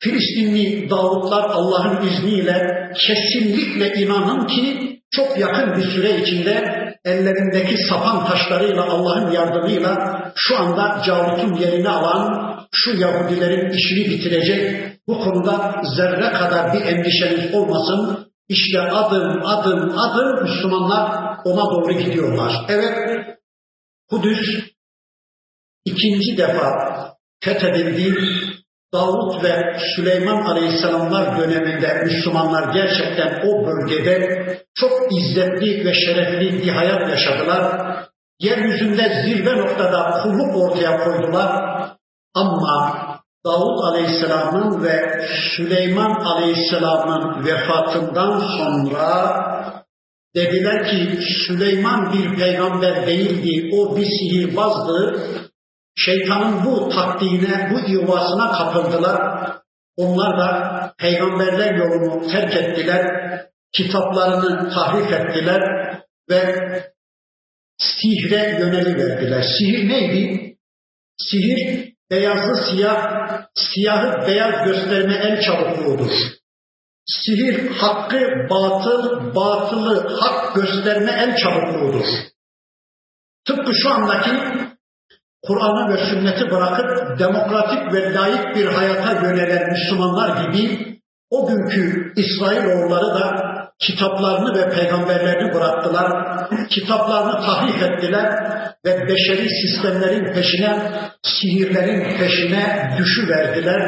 Filistinli 0.00 0.90
Davutlar 0.90 1.50
Allah'ın 1.50 2.06
izniyle 2.06 2.90
kesinlikle 3.06 3.94
inanın 3.94 4.46
ki 4.46 5.00
çok 5.10 5.38
yakın 5.38 5.76
bir 5.76 5.82
süre 5.82 6.20
içinde 6.20 6.89
ellerindeki 7.04 7.76
sapan 7.76 8.26
taşlarıyla 8.26 8.84
Allah'ın 8.84 9.30
yardımıyla 9.30 10.22
şu 10.36 10.58
anda 10.58 11.02
Calut'un 11.06 11.54
yerini 11.54 11.88
alan 11.88 12.50
şu 12.72 13.00
Yahudilerin 13.00 13.70
işini 13.70 14.10
bitirecek. 14.10 14.90
Bu 15.08 15.20
konuda 15.20 15.82
zerre 15.96 16.32
kadar 16.32 16.74
bir 16.74 16.80
endişeniz 16.80 17.54
olmasın. 17.54 18.32
İşte 18.48 18.80
adım 18.80 19.46
adım 19.46 19.98
adım 19.98 20.42
Müslümanlar 20.42 21.38
ona 21.44 21.70
doğru 21.70 21.92
gidiyorlar. 21.92 22.52
Evet 22.68 23.10
Kudüs 24.10 24.40
ikinci 25.84 26.36
defa 26.36 26.70
fethedildi. 27.40 28.49
Davut 28.94 29.44
ve 29.44 29.78
Süleyman 29.96 30.42
Aleyhisselamlar 30.42 31.38
döneminde 31.38 32.02
Müslümanlar 32.04 32.74
gerçekten 32.74 33.48
o 33.48 33.66
bölgede 33.66 34.18
çok 34.74 34.92
izzetli 35.12 35.84
ve 35.84 35.94
şerefli 35.94 36.62
bir 36.62 36.68
hayat 36.68 37.10
yaşadılar. 37.10 37.86
Yeryüzünde 38.40 39.22
zirve 39.24 39.58
noktada 39.58 40.20
kulluk 40.22 40.56
ortaya 40.56 41.04
koydular. 41.04 41.70
Ama 42.34 42.96
Davut 43.44 43.84
Aleyhisselam'ın 43.84 44.84
ve 44.84 45.26
Süleyman 45.56 46.14
Aleyhisselam'ın 46.24 47.44
vefatından 47.44 48.38
sonra 48.38 49.36
dediler 50.34 50.90
ki 50.90 51.18
Süleyman 51.46 52.12
bir 52.12 52.38
peygamber 52.38 53.06
değildi, 53.06 53.70
o 53.76 53.96
bir 53.96 54.04
sihirbazdı. 54.04 55.22
Şeytanın 55.96 56.64
bu 56.64 56.88
taktiğine, 56.88 57.70
bu 57.72 57.90
yuvasına 57.90 58.52
kapıldılar. 58.52 59.40
Onlar 59.96 60.38
da 60.38 60.94
peygamberler 60.98 61.74
yolunu 61.74 62.28
terk 62.32 62.56
ettiler, 62.56 63.06
kitaplarını 63.72 64.70
tahrif 64.70 65.12
ettiler 65.12 65.62
ve 66.30 66.44
sihre 67.78 68.58
yöneliverdiler. 68.60 69.42
Sihir 69.42 69.88
neydi? 69.88 70.56
Sihir 71.18 71.94
beyazı 72.10 72.70
siyah, 72.70 73.20
siyahı 73.54 74.26
beyaz 74.26 74.64
gösterme 74.64 75.14
en 75.14 75.40
çabukluğudur. 75.40 76.12
Sihir 77.06 77.70
hakkı 77.70 78.46
batıl, 78.50 79.34
batılı 79.34 80.16
hak 80.20 80.54
gösterme 80.54 81.10
en 81.10 81.36
çabukluğudur. 81.36 82.06
Tıpkı 83.44 83.74
şu 83.74 83.90
andaki 83.90 84.30
Kur'an'ı 85.46 85.92
ve 85.92 85.96
sünneti 86.10 86.50
bırakıp 86.50 87.18
demokratik 87.18 87.94
ve 87.94 88.14
layık 88.14 88.56
bir 88.56 88.66
hayata 88.66 89.26
yönelen 89.26 89.70
Müslümanlar 89.70 90.44
gibi 90.44 90.90
o 91.30 91.46
günkü 91.46 92.12
İsrailoğulları 92.16 93.20
da 93.20 93.50
kitaplarını 93.78 94.58
ve 94.58 94.70
peygamberlerini 94.70 95.54
bıraktılar. 95.54 96.10
Kitaplarını 96.68 97.32
tahrif 97.32 97.82
ettiler 97.82 98.50
ve 98.86 99.08
beşeri 99.08 99.48
sistemlerin 99.48 100.32
peşine, 100.32 100.92
sihirlerin 101.22 102.18
peşine 102.18 102.94
düşüverdiler. 102.98 103.80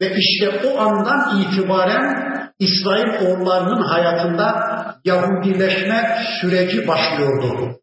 Ve 0.00 0.14
işte 0.16 0.50
o 0.66 0.78
andan 0.78 1.40
itibaren 1.40 2.30
İsrail 2.58 3.26
oğullarının 3.26 3.82
hayatında 3.82 4.70
Yahudileşme 5.04 6.18
süreci 6.40 6.88
başlıyordu. 6.88 7.80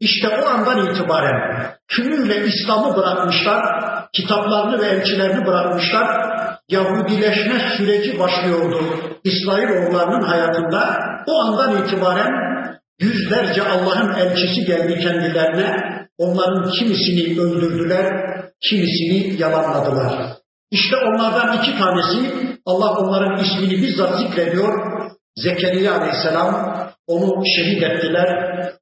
İşte 0.00 0.28
o 0.28 0.48
andan 0.48 0.86
itibaren 0.86 1.66
tümüyle 1.88 2.46
İslam'ı 2.46 2.96
bırakmışlar, 2.96 3.62
kitaplarını 4.12 4.82
ve 4.82 4.86
elçilerini 4.86 5.46
bırakmışlar, 5.46 6.30
Yahudileşme 6.68 7.60
süreci 7.76 8.18
başlıyordu 8.18 8.80
İsrailoğullarının 9.24 10.22
hayatında. 10.22 10.98
O 11.26 11.40
andan 11.40 11.84
itibaren 11.84 12.32
yüzlerce 13.00 13.62
Allah'ın 13.62 14.12
elçisi 14.14 14.64
geldi 14.64 15.00
kendilerine. 15.00 15.76
Onların 16.18 16.70
kimisini 16.70 17.40
öldürdüler, 17.40 18.06
kimisini 18.60 19.40
yalanladılar. 19.42 20.36
İşte 20.70 20.96
onlardan 20.96 21.58
iki 21.58 21.78
tanesi 21.78 22.34
Allah 22.66 22.90
onların 22.90 23.38
ismini 23.38 23.82
bizzat 23.82 24.18
zikrediyor. 24.18 24.72
Zekeriya 25.36 25.94
aleyhisselam 25.94 26.76
onu 27.06 27.42
şehit 27.56 27.82
ettiler. 27.82 28.28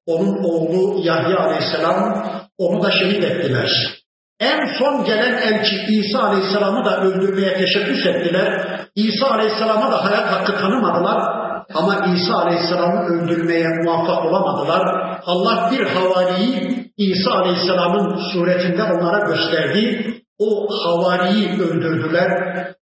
Onun 0.06 0.44
oğlu 0.44 1.06
Yahya 1.06 1.38
aleyhisselam 1.38 2.24
onu 2.58 2.82
da 2.82 2.90
şehit 2.90 3.24
ettiler. 3.24 3.98
En 4.40 4.66
son 4.78 5.04
gelen 5.04 5.32
elçi 5.32 5.76
İsa 5.88 6.22
Aleyhisselam'ı 6.22 6.84
da 6.84 7.00
öldürmeye 7.00 7.54
teşebbüs 7.54 8.06
ettiler. 8.06 8.78
İsa 8.94 9.30
Aleyhisselam'a 9.30 9.92
da 9.92 10.04
hayat 10.04 10.32
hakkı 10.32 10.52
tanımadılar. 10.60 11.38
Ama 11.74 12.06
İsa 12.14 12.34
Aleyhisselam'ı 12.34 13.00
öldürmeye 13.00 13.68
muvaffak 13.68 14.24
olamadılar. 14.24 14.82
Allah 15.26 15.70
bir 15.72 15.86
havariyi 15.86 16.84
İsa 16.96 17.30
Aleyhisselam'ın 17.30 18.16
suretinde 18.32 18.82
onlara 18.82 19.26
gösterdi. 19.26 20.14
O 20.38 20.68
havariyi 20.84 21.48
öldürdüler. 21.60 22.30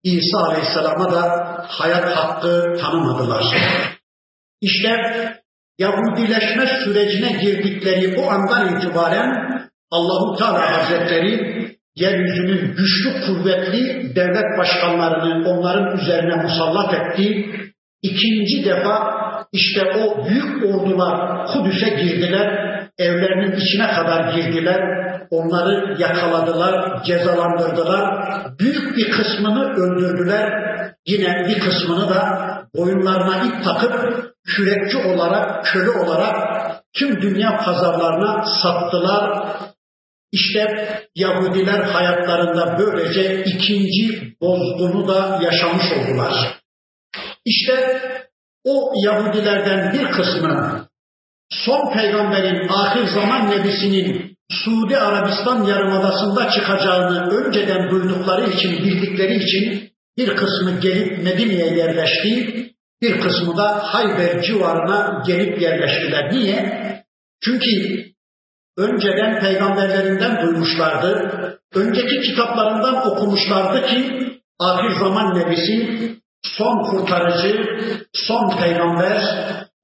İsa 0.03 0.39
Aleyhisselam'a 0.39 1.13
da 1.13 1.23
hayat 1.69 2.17
hakkı 2.17 2.77
tanımadılar. 2.81 3.45
İşte 4.61 4.91
Yahudileşme 5.79 6.67
sürecine 6.67 7.33
girdikleri 7.43 8.17
bu 8.17 8.31
andan 8.31 8.77
itibaren 8.77 9.31
Allahu 9.91 10.37
Teala 10.39 10.79
Hazretleri 10.79 11.57
yeryüzünün 11.97 12.77
güçlü 12.77 13.27
kuvvetli 13.27 14.15
devlet 14.17 14.59
başkanlarını 14.59 15.49
onların 15.49 15.99
üzerine 15.99 16.37
musallat 16.43 16.95
etti. 16.95 17.47
İkinci 18.03 18.65
defa 18.65 19.17
işte 19.53 19.81
o 19.83 20.29
büyük 20.29 20.65
ordular 20.65 21.47
Kudüs'e 21.47 21.89
girdiler, 21.89 22.49
evlerinin 22.99 23.57
içine 23.57 23.87
kadar 23.87 24.35
girdiler, 24.35 24.81
onları 25.31 26.01
yakaladılar, 26.01 27.05
cezalandırdılar. 27.05 28.29
Büyük 28.59 28.97
bir 28.97 29.11
kısmını 29.11 29.73
öldürdüler, 29.73 30.53
yine 31.07 31.47
bir 31.49 31.61
kısmını 31.61 32.09
da 32.09 32.47
boyunlarına 32.75 33.45
ip 33.45 33.65
takıp 33.65 34.27
kürekçi 34.47 34.97
olarak, 34.97 35.65
köle 35.65 35.91
olarak 35.91 36.37
tüm 36.93 37.23
dünya 37.23 37.57
pazarlarına 37.57 38.45
sattılar, 38.63 39.47
işte 40.33 40.67
Yahudiler 41.15 41.81
hayatlarında 41.81 42.79
böylece 42.79 43.45
ikinci 43.45 44.37
bozgunu 44.41 45.09
da 45.09 45.41
yaşamış 45.43 45.85
oldular. 45.93 46.61
İşte 47.45 48.01
o 48.65 48.93
Yahudilerden 49.05 49.93
bir 49.93 50.11
kısmı 50.11 50.87
son 51.51 51.93
peygamberin 51.93 52.69
ahir 52.69 53.07
zaman 53.07 53.51
nebisinin 53.51 54.36
Suudi 54.51 54.97
Arabistan 54.97 55.65
yarımadasında 55.65 56.51
çıkacağını 56.51 57.31
önceden 57.31 57.91
duydukları 57.91 58.51
için, 58.51 58.73
bildikleri 58.73 59.37
için 59.45 59.93
bir 60.17 60.37
kısmı 60.37 60.81
gelip 60.81 61.25
Medine'ye 61.25 61.77
yerleşti, 61.77 62.67
bir 63.03 63.21
kısmı 63.21 63.57
da 63.57 63.95
Hayber 63.95 64.43
civarına 64.43 65.23
gelip 65.27 65.63
yerleştiler. 65.63 66.33
Niye? 66.33 66.87
Çünkü 67.41 68.05
önceden 68.77 69.41
peygamberlerinden 69.41 70.47
duymuşlardı. 70.47 71.33
Önceki 71.75 72.21
kitaplarından 72.21 73.11
okumuşlardı 73.11 73.87
ki 73.87 74.27
ahir 74.59 74.91
zaman 74.91 75.39
nebisi, 75.39 75.99
son 76.43 76.83
kurtarıcı, 76.83 77.65
son 78.13 78.57
peygamber 78.57 79.23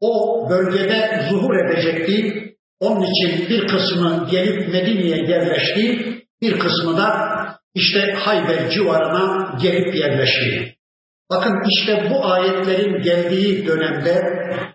o 0.00 0.46
bölgede 0.50 1.26
zuhur 1.30 1.56
edecekti. 1.56 2.51
Onun 2.82 3.02
için 3.02 3.48
bir 3.48 3.66
kısmı 3.66 4.28
gelip 4.30 4.68
Medine'ye 4.68 5.16
yerleşti, 5.16 5.98
bir 6.42 6.58
kısmı 6.58 6.96
da 6.96 7.08
işte 7.74 8.14
Hayber 8.18 8.70
civarına 8.70 9.56
gelip 9.62 9.94
yerleşti. 9.94 10.76
Bakın 11.30 11.54
işte 11.68 12.10
bu 12.10 12.26
ayetlerin 12.26 13.02
geldiği 13.02 13.66
dönemde 13.66 14.22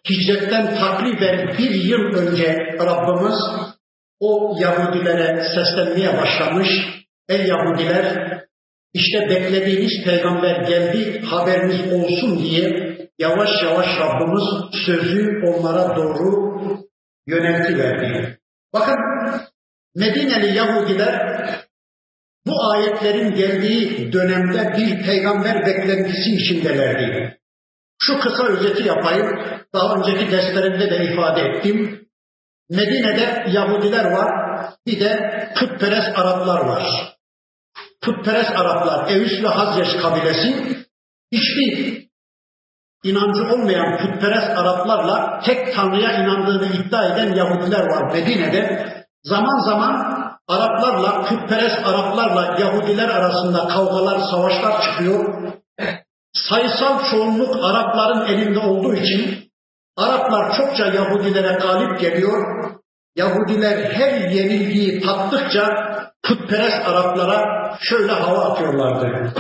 hicretten 0.09 0.75
takriben 0.75 1.55
bir 1.57 1.71
yıl 1.71 2.03
önce 2.15 2.55
Rabbimiz 2.79 3.39
o 4.19 4.55
Yahudilere 4.61 5.43
seslenmeye 5.55 6.17
başlamış. 6.21 6.69
Ey 7.29 7.47
Yahudiler 7.47 8.37
işte 8.93 9.19
beklediğiniz 9.29 10.03
peygamber 10.05 10.63
geldi 10.63 11.21
haberiniz 11.21 11.93
olsun 11.93 12.39
diye 12.39 12.97
yavaş 13.19 13.49
yavaş 13.63 13.87
Rabbimiz 13.99 14.43
sözü 14.85 15.41
onlara 15.47 15.95
doğru 15.95 16.46
yöneltiverdi. 17.27 18.39
Bakın 18.73 18.95
Medineli 19.95 20.57
Yahudiler 20.57 21.37
bu 22.45 22.71
ayetlerin 22.71 23.35
geldiği 23.35 24.13
dönemde 24.13 24.73
bir 24.77 25.05
peygamber 25.05 25.65
beklentisi 25.65 26.35
içindelerdi. 26.35 27.39
Şu 28.01 28.19
kısa 28.19 28.47
özeti 28.47 28.87
yapayım. 28.87 29.27
Daha 29.73 29.95
önceki 29.95 30.31
derslerimde 30.31 30.91
de 30.91 31.13
ifade 31.13 31.41
ettim. 31.41 32.07
Medine'de 32.69 33.51
Yahudiler 33.51 34.05
var, 34.05 34.27
bir 34.85 34.99
de 34.99 35.43
putperest 35.59 36.19
Araplar 36.19 36.65
var. 36.65 36.83
Putperest 38.01 38.51
Araplar, 38.51 39.11
Evüs 39.11 39.43
ve 39.43 39.47
Hazreç 39.47 40.01
kabilesi 40.01 40.77
hiçbir 41.31 42.06
inancı 43.03 43.53
olmayan 43.53 43.97
putperest 43.97 44.57
Araplarla 44.57 45.39
tek 45.45 45.75
Tanrı'ya 45.75 46.11
inandığını 46.11 46.65
iddia 46.65 47.05
eden 47.05 47.35
Yahudiler 47.35 47.85
var 47.85 48.11
Medine'de. 48.13 48.87
Zaman 49.23 49.65
zaman 49.69 50.17
Araplarla, 50.47 51.21
putperest 51.21 51.87
Araplarla 51.87 52.59
Yahudiler 52.59 53.09
arasında 53.09 53.67
kavgalar, 53.67 54.19
savaşlar 54.19 54.81
çıkıyor. 54.81 55.43
Sayısal 56.33 56.99
çoğunluk 57.11 57.55
Arapların 57.63 58.25
elinde 58.25 58.59
olduğu 58.59 58.95
için 58.95 59.51
Araplar 59.97 60.57
çokça 60.57 60.85
Yahudilere 60.85 61.53
galip 61.53 61.99
geliyor. 61.99 62.71
Yahudiler 63.15 63.91
her 63.91 64.29
yenilgiyi 64.29 65.01
tattıkça 65.01 65.69
putperest 66.23 66.87
Araplara 66.87 67.77
şöyle 67.81 68.11
hava 68.11 68.39
atıyorlardı. 68.39 69.33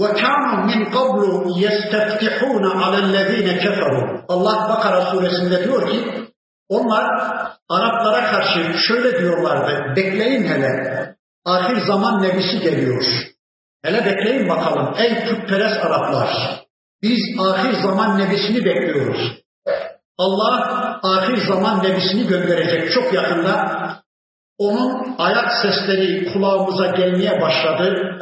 وَكَانُوا 0.00 0.58
مِنْ 0.70 0.80
قَبْلُ 0.96 1.22
يَسْتَفْتِحُونَ 1.64 2.64
عَلَى 2.82 2.98
الَّذ۪ينَ 3.04 3.48
كَفَرُوا 3.62 4.24
Allah 4.28 4.68
Bakara 4.68 5.00
suresinde 5.00 5.64
diyor 5.64 5.90
ki 5.90 6.28
onlar 6.68 7.04
Araplara 7.68 8.30
karşı 8.30 8.78
şöyle 8.88 9.18
diyorlardı. 9.18 9.96
Bekleyin 9.96 10.44
hele. 10.44 11.16
Ahir 11.44 11.76
zaman 11.76 12.22
nebisi 12.22 12.60
geliyor. 12.60 13.04
Hele 13.84 14.04
bekleyin 14.04 14.48
bakalım 14.48 14.94
ey 14.98 15.28
putperest 15.28 15.86
Araplar. 15.86 16.28
Biz 17.02 17.40
ahir 17.40 17.72
zaman 17.72 18.18
nebisini 18.18 18.64
bekliyoruz. 18.64 19.42
Allah 20.18 21.00
ahir 21.02 21.36
zaman 21.36 21.84
nebisini 21.84 22.26
gönderecek 22.26 22.92
çok 22.92 23.14
yakında. 23.14 23.82
Onun 24.58 25.14
ayak 25.18 25.52
sesleri 25.62 26.32
kulağımıza 26.32 26.86
gelmeye 26.86 27.40
başladı. 27.40 28.18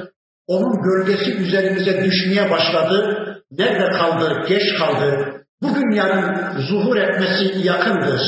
Onun 0.48 0.84
gölgesi 0.84 1.38
üzerimize 1.38 2.06
düşmeye 2.06 2.52
başladı. 2.52 3.18
Nerede 3.52 3.89
kaldı? 3.89 4.46
Geç 4.48 4.78
kaldı. 4.78 5.36
Bugün 5.62 5.96
yarın 5.96 6.62
zuhur 6.62 6.96
etmesi 6.96 7.68
yakındır. 7.68 8.22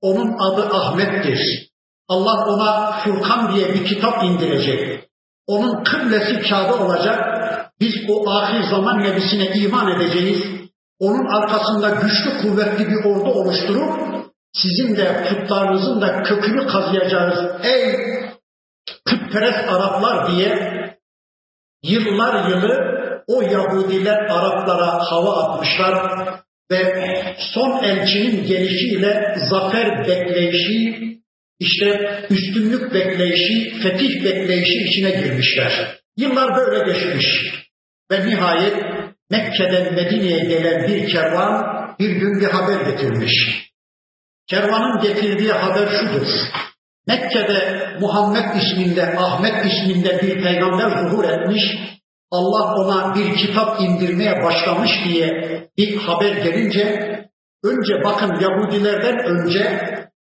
Onun 0.00 0.36
adı 0.38 0.76
Ahmet'tir. 0.76 1.70
Allah 2.08 2.46
ona 2.46 2.92
Furkan 2.92 3.54
diye 3.54 3.74
bir 3.74 3.84
kitap 3.84 4.24
indirecek. 4.24 5.08
Onun 5.46 5.84
kıblesi 5.84 6.48
Kabe 6.48 6.72
olacak. 6.72 7.20
Biz 7.80 7.94
o 8.08 8.30
ahir 8.30 8.62
zaman 8.70 9.02
nebisine 9.02 9.46
iman 9.46 10.00
edeceğiz 10.00 10.54
onun 10.98 11.26
arkasında 11.26 11.90
güçlü 11.90 12.42
kuvvetli 12.42 12.88
bir 12.88 13.04
ordu 13.04 13.30
oluşturup 13.30 13.92
sizin 14.52 14.96
de 14.96 15.26
putlarınızın 15.28 16.00
da 16.00 16.22
kökünü 16.22 16.66
kazıyacağınız 16.66 17.64
ey 17.64 17.96
putperest 19.06 19.68
Araplar 19.68 20.30
diye 20.30 20.83
yıllar 21.84 22.48
yılı 22.48 22.94
o 23.26 23.42
Yahudiler 23.42 24.16
Araplara 24.16 24.98
hava 25.10 25.42
atmışlar 25.42 26.28
ve 26.70 27.04
son 27.38 27.84
elçinin 27.84 28.46
gelişiyle 28.46 29.34
zafer 29.36 30.08
bekleyişi, 30.08 31.04
işte 31.60 32.20
üstünlük 32.30 32.94
bekleyişi, 32.94 33.80
fetih 33.82 34.24
bekleyişi 34.24 34.84
içine 34.84 35.10
girmişler. 35.10 36.00
Yıllar 36.16 36.56
böyle 36.56 36.92
geçmiş 36.92 37.54
ve 38.10 38.26
nihayet 38.26 38.76
Mekke'den 39.30 39.94
Medine'ye 39.94 40.44
gelen 40.44 40.88
bir 40.88 41.08
kervan 41.08 41.74
bir 41.98 42.10
gün 42.10 42.40
bir 42.40 42.46
haber 42.46 42.90
getirmiş. 42.90 43.64
Kervanın 44.46 45.02
getirdiği 45.02 45.52
haber 45.52 45.88
şudur. 45.88 46.28
Mekke'de 47.06 47.88
Muhammed 48.00 48.54
isminde, 48.62 49.16
Ahmet 49.18 49.66
isminde 49.66 50.22
bir 50.22 50.42
peygamber 50.42 50.88
zuhur 50.88 51.24
etmiş. 51.24 51.62
Allah 52.30 52.74
ona 52.74 53.14
bir 53.14 53.36
kitap 53.36 53.80
indirmeye 53.80 54.42
başlamış 54.42 54.90
diye 55.04 55.30
bir 55.78 55.96
haber 55.96 56.32
gelince 56.32 56.84
önce 57.64 58.04
bakın 58.04 58.40
Yahudilerden 58.40 59.18
önce 59.18 59.80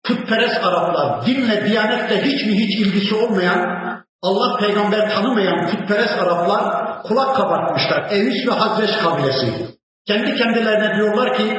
putperest 0.04 0.64
Araplar, 0.64 1.26
dinle, 1.26 1.66
diyanetle 1.66 2.24
hiç 2.24 2.46
mi 2.46 2.52
hiç 2.52 2.80
ilgisi 2.80 3.14
olmayan, 3.14 3.84
Allah 4.22 4.56
peygamber 4.56 5.10
tanımayan 5.10 5.66
putperest 5.66 6.18
Araplar 6.18 7.02
kulak 7.02 7.36
kabartmışlar. 7.36 8.10
Evis 8.10 8.46
ve 8.46 8.50
Hazreç 8.50 8.90
kabilesi. 9.02 9.66
Kendi 10.06 10.36
kendilerine 10.36 10.96
diyorlar 10.96 11.36
ki, 11.36 11.58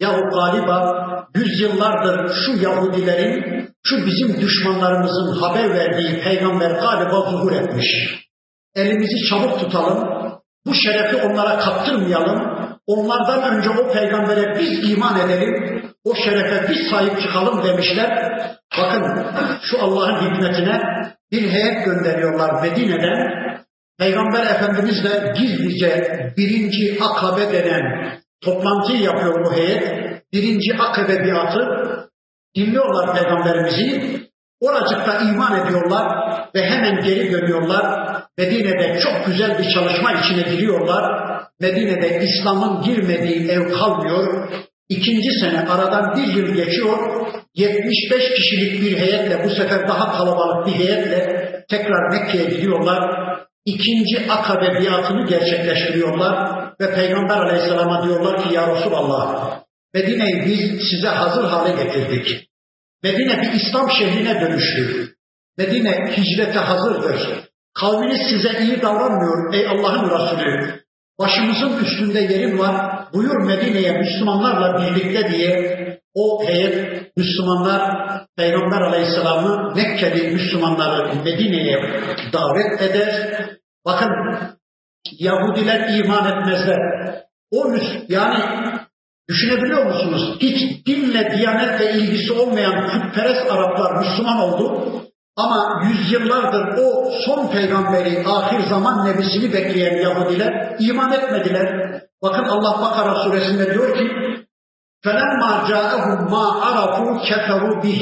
yahu 0.00 0.30
galiba 0.30 1.06
yüzyıllardır 1.34 2.34
şu 2.34 2.62
Yahudilerin, 2.62 3.68
şu 3.84 4.06
bizim 4.06 4.40
düşmanlarımızın 4.40 5.40
haber 5.40 5.74
verdiği 5.74 6.20
peygamber 6.20 6.70
galiba 6.70 7.30
zuhur 7.30 7.52
etmiş. 7.52 7.86
Elimizi 8.74 9.28
çabuk 9.30 9.60
tutalım, 9.60 10.08
bu 10.66 10.74
şerefi 10.74 11.16
onlara 11.16 11.58
kaptırmayalım, 11.58 12.40
onlardan 12.86 13.56
önce 13.56 13.70
o 13.70 13.92
peygambere 13.92 14.58
biz 14.58 14.90
iman 14.90 15.20
edelim, 15.20 15.82
o 16.04 16.14
şerefe 16.14 16.68
biz 16.68 16.90
sahip 16.90 17.20
çıkalım 17.20 17.64
demişler. 17.64 18.30
Bakın 18.78 19.26
şu 19.62 19.84
Allah'ın 19.84 20.16
hikmetine 20.16 20.80
bir 21.32 21.50
heyet 21.50 21.84
gönderiyorlar 21.84 22.62
Medine'den. 22.62 23.40
Peygamber 23.98 24.46
Efendimiz 24.46 25.04
de 25.04 25.32
gizlice 25.38 26.08
birinci 26.36 26.98
akabe 27.02 27.52
denen 27.52 27.82
toplantıyı 28.44 29.00
yapıyor 29.00 29.44
bu 29.44 29.52
heyet. 29.52 29.82
Birinci 30.32 30.74
akabe 30.78 31.24
biatı 31.24 31.90
dinliyorlar 32.56 33.16
peygamberimizi. 33.16 34.20
Oracıkta 34.60 35.18
iman 35.18 35.66
ediyorlar 35.66 36.06
ve 36.54 36.64
hemen 36.64 37.00
geri 37.00 37.32
dönüyorlar. 37.32 38.10
Medine'de 38.38 39.00
çok 39.00 39.26
güzel 39.26 39.58
bir 39.58 39.68
çalışma 39.68 40.12
içine 40.12 40.54
giriyorlar. 40.54 41.30
Medine'de 41.60 42.20
İslam'ın 42.24 42.82
girmediği 42.82 43.50
ev 43.50 43.72
kalmıyor. 43.72 44.48
İkinci 44.88 45.30
sene 45.40 45.68
aradan 45.68 46.16
bir 46.16 46.34
yıl 46.34 46.54
geçiyor. 46.54 47.26
75 47.54 48.34
kişilik 48.36 48.82
bir 48.82 48.98
heyetle 48.98 49.44
bu 49.44 49.50
sefer 49.50 49.88
daha 49.88 50.18
kalabalık 50.18 50.66
bir 50.66 50.72
heyetle 50.72 51.40
tekrar 51.70 52.10
Mekke'ye 52.10 52.44
gidiyorlar. 52.44 53.00
İkinci 53.64 54.30
akabe 54.30 54.80
biatını 54.80 55.26
gerçekleştiriyorlar 55.26 56.59
ve 56.80 56.94
Peygamber 56.94 57.36
Aleyhisselam'a 57.36 58.04
diyorlar 58.04 58.42
ki 58.42 58.54
ya 58.54 58.76
Resulallah 58.76 59.60
Medine'yi 59.94 60.44
biz 60.46 60.88
size 60.90 61.08
hazır 61.08 61.44
hale 61.44 61.84
getirdik. 61.84 62.50
Medine 63.02 63.42
bir 63.42 63.52
İslam 63.52 63.90
şehrine 63.90 64.40
dönüştü. 64.40 65.14
Medine 65.58 66.12
hicrete 66.16 66.58
hazırdır. 66.58 67.50
Kavminiz 67.74 68.20
size 68.28 68.58
iyi 68.60 68.82
davranmıyor 68.82 69.54
ey 69.54 69.68
Allah'ın 69.68 70.10
Resulü. 70.10 70.80
Başımızın 71.18 71.84
üstünde 71.84 72.20
yerin 72.20 72.58
var. 72.58 73.06
Buyur 73.14 73.44
Medine'ye 73.44 73.92
Müslümanlarla 73.92 74.80
birlikte 74.80 75.32
diye 75.32 75.80
o 76.14 76.48
heyet 76.48 77.16
Müslümanlar 77.16 77.80
Peygamber 78.36 78.80
Aleyhisselam'ı 78.80 79.74
Mekke'li 79.76 80.30
Müslümanları 80.30 81.14
Medine'ye 81.24 81.76
davet 82.32 82.82
eder. 82.82 83.40
Bakın 83.84 84.10
Yahudiler 85.19 85.89
iman 85.99 86.27
etmezler. 86.27 86.79
O 87.51 87.75
yani 88.09 88.43
düşünebiliyor 89.29 89.85
musunuz? 89.85 90.37
Hiç 90.41 90.85
dinle, 90.85 91.37
diyanetle 91.37 91.93
ilgisi 91.93 92.33
olmayan 92.33 92.87
putperest 92.87 93.51
Araplar 93.51 93.99
Müslüman 93.99 94.39
oldu. 94.39 94.91
Ama 95.37 95.83
yüzyıllardır 95.89 96.77
o 96.77 97.11
son 97.25 97.47
peygamberi, 97.51 98.23
ahir 98.27 98.63
zaman 98.69 99.05
nebisini 99.05 99.53
bekleyen 99.53 99.97
Yahudiler 99.97 100.75
iman 100.79 101.11
etmediler. 101.11 102.01
Bakın 102.23 102.43
Allah 102.43 102.81
Bakara 102.81 103.15
suresinde 103.15 103.73
diyor 103.73 103.97
ki 103.97 104.25
فَلَمَّا 105.05 105.51
جَاءَهُمْ 105.69 106.17
مَا 106.33 106.45
عَرَفُوا 106.63 107.11
كَفَرُوا 107.29 107.75
بِهِ 107.83 108.01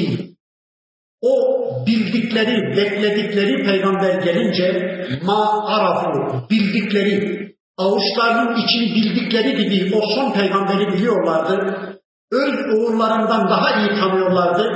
o 1.22 1.34
bildikleri, 1.86 2.76
bekledikleri 2.76 3.62
peygamber 3.64 4.14
gelince 4.22 4.98
ma 5.22 5.66
arafu, 5.66 6.48
bildikleri, 6.50 7.48
avuçlarının 7.78 8.56
içini 8.56 8.94
bildikleri 8.94 9.68
gibi 9.68 9.96
o 9.96 10.00
son 10.00 10.32
peygamberi 10.32 10.92
biliyorlardı. 10.92 11.74
Öz 12.32 12.54
oğullarından 12.74 13.48
daha 13.48 13.80
iyi 13.80 14.00
tanıyorlardı. 14.00 14.72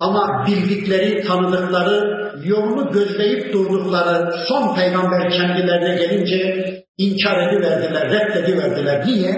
Ama 0.00 0.46
bildikleri, 0.46 1.22
tanıdıkları, 1.22 2.20
yolunu 2.44 2.92
gözleyip 2.92 3.52
durdukları 3.52 4.32
son 4.48 4.74
peygamber 4.74 5.30
kendilerine 5.30 5.96
gelince 5.96 6.64
inkar 6.98 7.48
ediverdiler, 7.48 8.10
reddediverdiler. 8.10 9.06
Niye? 9.06 9.34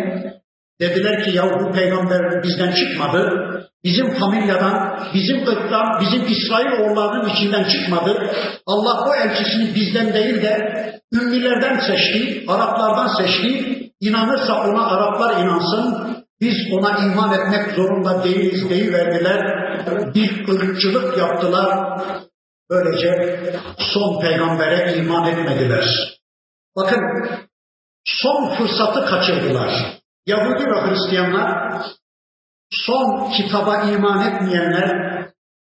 Dediler 0.81 1.25
ki 1.25 1.37
ya 1.37 1.45
bu 1.61 1.73
peygamber 1.73 2.43
bizden 2.43 2.73
çıkmadı. 2.73 3.42
Bizim 3.85 4.15
familyadan, 4.15 4.99
bizim 5.15 5.49
ırktan, 5.49 6.01
bizim 6.01 6.27
İsrail 6.27 6.81
oğullarının 6.81 7.29
içinden 7.29 7.65
çıkmadı. 7.65 8.31
Allah 8.67 9.11
o 9.11 9.15
elçisini 9.15 9.75
bizden 9.75 10.15
değil 10.15 10.43
de 10.43 10.57
ümmilerden 11.13 11.79
seçti, 11.79 12.45
Araplardan 12.49 13.07
seçti. 13.07 13.79
İnanırsa 14.01 14.69
ona 14.69 14.87
Araplar 14.87 15.43
inansın. 15.43 16.17
Biz 16.41 16.55
ona 16.73 16.99
iman 16.99 17.33
etmek 17.33 17.77
zorunda 17.77 18.25
değiliz 18.25 18.71
deyiverdiler. 18.71 19.41
Bir 20.15 20.49
ırkçılık 20.49 21.19
yaptılar. 21.19 22.01
Böylece 22.71 23.41
son 23.79 24.21
peygambere 24.21 24.97
iman 24.97 25.29
etmediler. 25.29 25.85
Bakın 26.77 27.01
son 28.05 28.55
fırsatı 28.55 29.07
kaçırdılar. 29.07 30.01
Yahudi 30.27 30.65
ve 30.67 30.81
Hristiyanlar 30.87 31.73
son 32.73 33.31
kitaba 33.31 33.83
iman 33.83 34.35
etmeyenler, 34.35 35.13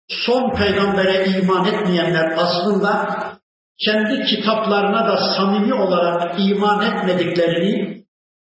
son 0.09 0.53
peygambere 0.55 1.25
iman 1.25 1.65
etmeyenler 1.65 2.33
aslında 2.37 3.17
kendi 3.85 4.23
kitaplarına 4.23 5.07
da 5.07 5.17
samimi 5.37 5.73
olarak 5.73 6.35
iman 6.39 6.85
etmediklerini, 6.85 8.03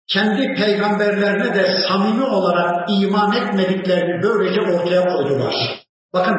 kendi 0.08 0.54
peygamberlerine 0.54 1.54
de 1.54 1.64
samimi 1.88 2.24
olarak 2.24 2.90
iman 2.90 3.32
etmediklerini 3.32 4.22
böylece 4.22 4.60
ortaya 4.60 5.04
koydular. 5.12 5.54
Bakın 6.14 6.36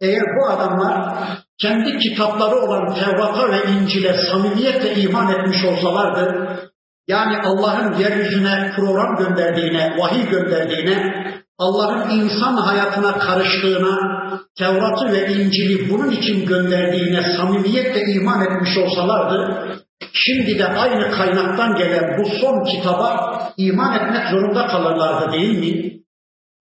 eğer 0.00 0.22
bu 0.22 0.50
adamlar 0.50 1.18
kendi 1.58 1.98
kitapları 1.98 2.56
olan 2.56 2.94
Tevrat'a 2.94 3.52
ve 3.52 3.72
İncil'e 3.72 4.12
samimiyetle 4.12 4.94
iman 4.94 5.32
etmiş 5.32 5.64
olsalardı, 5.64 6.71
yani 7.08 7.36
Allah'ın 7.44 7.98
yeryüzüne 7.98 8.72
program 8.76 9.16
gönderdiğine, 9.16 9.96
vahiy 9.98 10.30
gönderdiğine, 10.30 11.24
Allah'ın 11.58 12.10
insan 12.10 12.56
hayatına 12.56 13.18
karıştığına, 13.18 14.22
Tevrat'ı 14.58 15.12
ve 15.12 15.32
İncil'i 15.32 15.90
bunun 15.90 16.10
için 16.10 16.46
gönderdiğine 16.46 17.22
samimiyetle 17.36 18.00
iman 18.12 18.42
etmiş 18.44 18.78
olsalardı, 18.78 19.66
şimdi 20.12 20.58
de 20.58 20.66
aynı 20.66 21.10
kaynaktan 21.10 21.74
gelen 21.74 22.18
bu 22.18 22.28
son 22.40 22.64
kitaba 22.64 23.38
iman 23.56 23.94
etmek 23.94 24.30
zorunda 24.30 24.66
kalırlardı 24.66 25.32
değil 25.32 25.58
mi? 25.58 25.92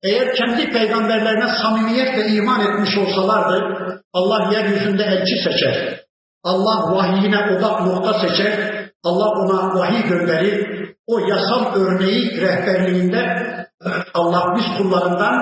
Eğer 0.03 0.35
kendi 0.35 0.69
peygamberlerine 0.69 1.47
samimiyetle 1.47 2.27
iman 2.27 2.61
etmiş 2.61 2.97
olsalardı, 2.97 3.63
Allah 4.13 4.53
yeryüzünde 4.53 5.03
elçi 5.03 5.43
seçer. 5.43 6.01
Allah 6.43 6.95
vahiyine 6.95 7.37
odak 7.37 7.81
nokta 7.81 8.13
seçer 8.13 8.70
Allah 9.03 9.29
ona 9.29 9.79
vahiy 9.79 10.09
gönderir. 10.09 10.91
O 11.07 11.19
yasal 11.19 11.75
örneği 11.75 12.41
rehberliğinde 12.41 13.51
Allah 14.13 14.55
biz 14.55 14.77
kullarından 14.77 15.37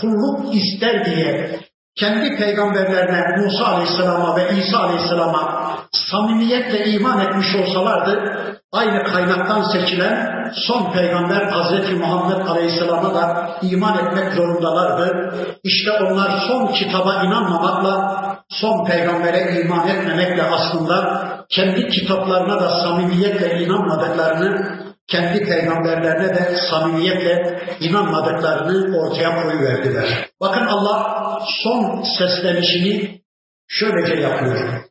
kulluk 0.00 0.54
ister 0.54 1.04
diye 1.04 1.60
kendi 1.96 2.36
peygamberlerine 2.36 3.36
Musa 3.36 3.66
Aleyhisselam'a 3.66 4.36
ve 4.36 4.42
İsa 4.58 4.78
Aleyhisselam'a 4.78 5.72
samimiyetle 5.92 6.86
iman 6.86 7.20
etmiş 7.20 7.54
olsalardı 7.54 8.36
aynı 8.72 9.04
kaynaktan 9.04 9.62
seçilen 9.62 10.46
son 10.54 10.92
peygamber 10.92 11.42
Hazreti 11.42 11.94
Muhammed 11.94 12.46
Aleyhisselam'a 12.46 13.14
da 13.14 13.50
iman 13.62 13.98
etmek 13.98 14.32
zorundalardı. 14.32 15.34
İşte 15.64 15.92
onlar 15.92 16.30
son 16.48 16.66
kitaba 16.66 17.14
inanmamakla, 17.24 18.16
son 18.48 18.84
peygambere 18.84 19.60
iman 19.60 19.88
etmemekle 19.88 20.42
aslında 20.42 21.26
kendi 21.48 21.88
kitaplarına 21.88 22.60
da 22.60 22.70
samimiyetle 22.70 23.64
inanmadıklarını, 23.64 24.76
kendi 25.06 25.44
peygamberlerine 25.44 26.34
de 26.34 26.56
samimiyetle 26.70 27.62
inanmadıklarını 27.80 28.98
ortaya 28.98 29.42
koyuverdiler. 29.42 30.30
Bakın 30.40 30.66
Allah 30.66 31.40
son 31.62 32.02
seslenişini 32.18 33.22
şöylece 33.68 34.14
yapıyor. 34.14 34.84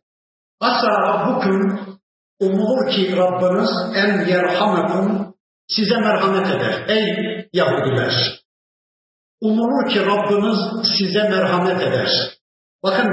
Asa 0.60 0.88
Rabbukum 0.88 1.80
umulur 2.40 2.92
ki 2.92 3.18
Rabbiniz 3.18 3.70
en 3.96 4.28
yerhamekum 4.28 5.36
size 5.68 5.98
merhamet 5.98 6.48
eder. 6.48 6.86
Ey 6.88 7.48
Yahudiler! 7.54 8.42
Umulur 9.42 9.90
ki 9.90 10.06
Rabbiniz 10.06 10.90
size 10.98 11.30
merhamet 11.30 11.82
eder. 11.82 12.10
Bakın 12.84 13.08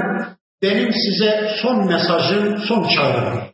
benim 0.61 0.93
size 0.93 1.51
son 1.61 1.87
mesajım, 1.87 2.57
son 2.57 2.87
çağrım. 2.87 3.52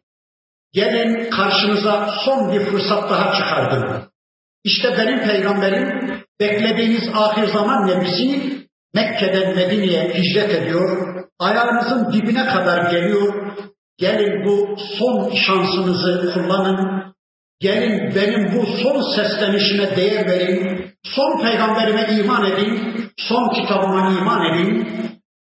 Gelin 0.74 1.30
karşınıza 1.30 2.09
son 2.26 2.53
bir 2.53 2.59
fırsat 2.59 3.09
daha 3.09 3.36
çıkardım. 3.36 4.09
İşte 4.63 4.97
benim 4.97 5.20
peygamberim 5.20 6.11
beklediğiniz 6.39 7.09
ahir 7.15 7.47
zaman 7.47 7.88
nebisi 7.88 8.41
Mekke'den 8.93 9.55
Medine'ye 9.55 10.13
hicret 10.13 10.49
ediyor. 10.55 11.15
Ayağınızın 11.39 12.13
dibine 12.13 12.45
kadar 12.45 12.91
geliyor. 12.91 13.34
Gelin 13.97 14.45
bu 14.45 14.78
son 14.97 15.36
şansınızı 15.36 16.34
kullanın. 16.34 17.03
Gelin 17.59 18.15
benim 18.15 18.55
bu 18.55 18.65
son 18.65 19.01
seslenişime 19.15 19.95
değer 19.95 20.30
verin. 20.30 20.91
Son 21.03 21.41
peygamberime 21.41 22.07
iman 22.11 22.51
edin. 22.51 22.93
Son 23.17 23.49
kitabıma 23.49 24.11
iman 24.20 24.45
edin. 24.45 24.88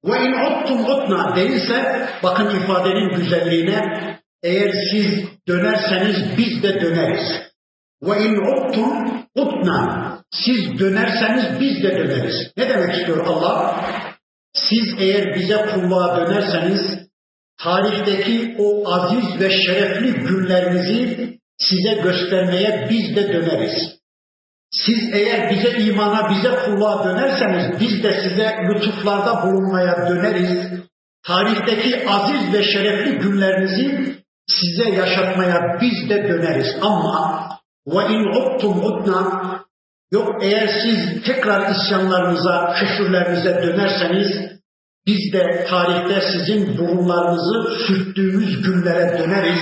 Ve 0.06 0.20
in 0.26 0.34
uttum 0.34 0.86
utna 0.86 1.36
değilse 1.36 2.08
bakın 2.24 2.50
ifadenin 2.50 3.16
güzelliğine 3.16 4.12
eğer 4.44 4.72
siz 4.92 5.24
dönerseniz 5.48 6.38
biz 6.38 6.64
de 6.64 6.82
döneriz. 6.82 7.42
Ve 8.02 8.24
in 8.24 8.36
uttum 8.36 9.22
utna 9.36 10.24
siz 10.32 10.80
dönerseniz 10.80 11.60
biz 11.60 11.84
de 11.84 11.98
döneriz. 11.98 12.52
Ne 12.58 12.70
demek 12.70 12.96
istiyor 12.96 13.28
Allah? 13.28 13.86
Siz 14.54 14.96
eğer 15.00 15.36
bize 15.36 15.66
kulluğa 15.66 16.18
dönerseniz 16.18 16.82
tarihteki 17.64 18.56
o 18.60 18.92
aziz 18.92 19.40
ve 19.40 19.50
şerefli 19.50 20.14
günlerinizi 20.14 21.40
size 21.58 21.94
göstermeye 21.94 22.88
biz 22.90 23.16
de 23.16 23.34
döneriz. 23.34 24.02
Siz 24.72 25.14
eğer 25.14 25.50
bize 25.52 25.70
imana, 25.70 26.30
bize 26.30 26.50
kulluğa 26.66 27.04
dönerseniz 27.04 27.80
biz 27.80 28.04
de 28.04 28.14
size 28.24 28.56
lütuflarda 28.70 29.44
bulunmaya 29.44 30.10
döneriz. 30.10 30.82
Tarihteki 31.24 32.10
aziz 32.10 32.54
ve 32.54 32.64
şerefli 32.64 33.18
günlerinizi 33.18 34.16
size 34.60 34.90
yaşatmaya 34.90 35.78
biz 35.82 36.10
de 36.10 36.24
döneriz. 36.24 36.68
Ama 36.82 37.50
ve 37.88 38.14
in 38.14 38.26
uttum 38.26 38.86
utna 38.86 39.42
yok 40.12 40.44
eğer 40.44 40.68
siz 40.68 41.24
tekrar 41.24 41.72
isyanlarınıza, 41.72 42.76
küfürlerinize 42.80 43.64
dönerseniz 43.64 44.52
biz 45.08 45.34
de 45.34 45.66
tarihte 45.70 46.22
sizin 46.22 46.78
burunlarınızı 46.78 47.86
sürttüğümüz 47.88 48.62
günlere 48.62 49.20
döneriz. 49.20 49.60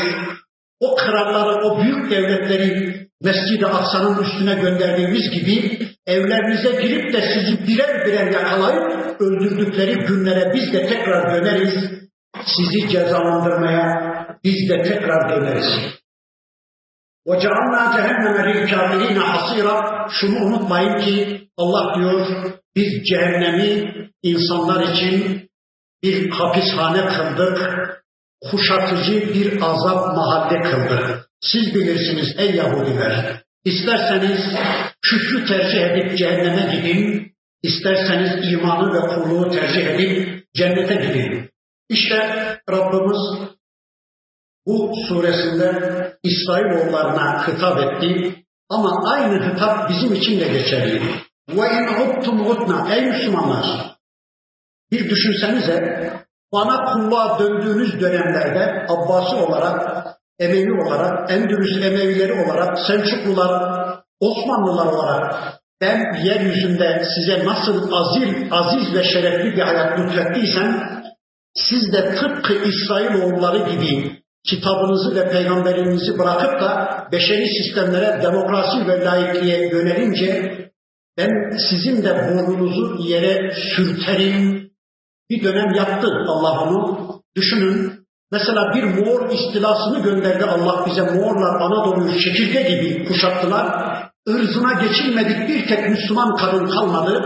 O 0.79 0.95
kralları, 0.95 1.65
o 1.65 1.81
büyük 1.81 2.11
devletleri 2.11 2.99
Mescid-i 3.23 3.65
Aksa'nın 3.65 4.23
üstüne 4.23 4.55
gönderdiğimiz 4.55 5.29
gibi 5.29 5.79
evlerinize 6.07 6.81
girip 6.81 7.13
de 7.13 7.21
sizi 7.21 7.67
birer 7.67 8.05
birer 8.05 8.31
yakalayıp 8.31 9.21
öldürdükleri 9.21 9.95
günlere 9.95 10.53
biz 10.53 10.73
de 10.73 10.87
tekrar 10.87 11.35
döneriz 11.35 12.08
Sizi 12.46 12.88
cezalandırmaya 12.88 14.14
biz 14.44 14.68
de 14.68 14.82
tekrar 14.82 15.30
döneriz. 15.30 15.94
وَجَعَلْنَا 17.26 17.82
جَهَنَّمَ 17.94 18.36
لِلْكَافِرِينَ 18.48 19.18
hasira. 19.18 20.06
Şunu 20.10 20.38
unutmayın 20.38 21.00
ki 21.00 21.48
Allah 21.56 21.94
diyor 21.98 22.26
biz 22.76 23.04
cehennemi 23.04 23.94
insanlar 24.22 24.92
için 24.92 25.48
bir 26.02 26.30
hapishane 26.30 27.06
kıldık, 27.06 27.90
kuşatıcı 28.50 29.34
bir 29.34 29.62
azap 29.62 30.16
mahalle 30.16 30.60
kıldık. 30.60 31.28
Siz 31.40 31.74
bilirsiniz 31.74 32.34
ey 32.38 32.54
Yahudiler. 32.54 33.42
İsterseniz 33.64 34.40
küfrü 35.02 35.46
tercih 35.46 35.80
edip 35.80 36.18
cehenneme 36.18 36.76
gidin, 36.76 37.32
isterseniz 37.62 38.52
imanı 38.52 38.94
ve 38.94 39.00
kulluğu 39.00 39.50
tercih 39.50 39.86
edip 39.86 40.44
cennete 40.54 40.94
gidin. 40.94 41.50
İşte 41.89 42.17
Rabbimiz 42.71 43.49
bu 44.65 44.93
suresinde 45.07 45.69
İsrailoğullarına 46.23 47.47
hitap 47.47 47.79
etti 47.79 48.35
ama 48.69 49.11
aynı 49.11 49.53
hitap 49.53 49.89
bizim 49.89 50.13
için 50.13 50.39
de 50.39 50.47
geçerli. 50.47 51.01
Ve 51.49 51.67
in 51.67 52.09
uttum 52.09 52.47
utna 52.47 52.95
ey 52.95 53.05
Müslümanlar 53.05 53.95
bir 54.91 55.09
düşünsenize 55.09 56.09
bana 56.53 56.83
kulluğa 56.83 57.39
döndüğünüz 57.39 58.01
dönemlerde 58.01 58.85
Abbasi 58.89 59.35
olarak, 59.35 60.07
Emevi 60.39 60.81
olarak, 60.81 61.31
Endülüs 61.31 61.85
Emevileri 61.85 62.33
olarak, 62.33 62.79
Selçuklular, 62.87 63.79
Osmanlılar 64.19 64.85
olarak 64.85 65.53
ben 65.81 66.23
yeryüzünde 66.23 67.03
size 67.15 67.45
nasıl 67.45 67.91
azil, 67.93 68.51
aziz 68.51 68.95
ve 68.95 69.03
şerefli 69.03 69.51
bir 69.51 69.61
hayat 69.61 69.99
lütfettiysem 69.99 70.98
siz 71.55 71.93
de 71.93 72.15
tıpkı 72.15 72.53
İsrailoğulları 72.53 73.71
gibi 73.71 74.19
kitabınızı 74.43 75.15
ve 75.15 75.29
peygamberinizi 75.29 76.19
bırakıp 76.19 76.61
da 76.61 76.89
beşeri 77.11 77.47
sistemlere, 77.47 78.21
demokrasi 78.23 78.87
ve 78.87 79.05
laikliğe 79.05 79.69
yönelince 79.69 80.59
ben 81.17 81.57
sizin 81.69 82.03
de 82.03 82.15
burnunuzu 82.15 82.97
yere 83.07 83.53
sürterim. 83.75 84.71
Bir 85.29 85.43
dönem 85.43 85.73
yaptı 85.75 86.07
Allah 86.27 86.61
onu. 86.61 87.09
Düşünün. 87.35 87.99
Mesela 88.31 88.75
bir 88.75 88.83
Moğol 88.83 89.31
istilasını 89.31 90.03
gönderdi 90.03 90.45
Allah 90.45 90.85
bize. 90.85 91.01
Moğollar 91.01 91.61
Anadolu'yu 91.61 92.19
çekirge 92.19 92.61
gibi 92.61 93.05
kuşattılar. 93.05 93.67
Irzına 94.27 94.73
geçilmedik 94.73 95.49
bir 95.49 95.67
tek 95.67 95.89
Müslüman 95.89 96.35
kadın 96.35 96.67
kalmadı. 96.67 97.21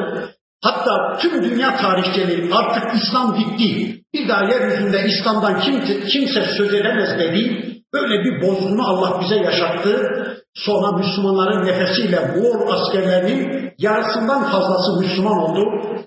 Hatta 0.64 1.18
tüm 1.18 1.44
dünya 1.44 1.76
tarihçileri 1.78 2.54
artık 2.54 3.02
İslam 3.02 3.38
bitti. 3.40 4.00
Bir 4.14 4.28
daha 4.30 4.44
yeryüzünde 4.44 5.06
İslam'dan 5.06 5.60
kimse, 5.60 6.00
kimse 6.06 6.42
söz 6.58 6.74
edemez 6.74 7.20
dedi. 7.20 7.74
Böyle 7.94 8.24
bir 8.24 8.42
bozgunu 8.42 8.88
Allah 8.88 9.22
bize 9.22 9.36
yaşattı. 9.36 10.12
Sonra 10.54 10.98
Müslümanların 10.98 11.66
nefesiyle 11.66 12.20
Moğol 12.20 12.72
askerlerinin 12.72 13.74
yarısından 13.78 14.44
fazlası 14.44 15.00
Müslüman 15.00 15.38
oldu. 15.38 15.66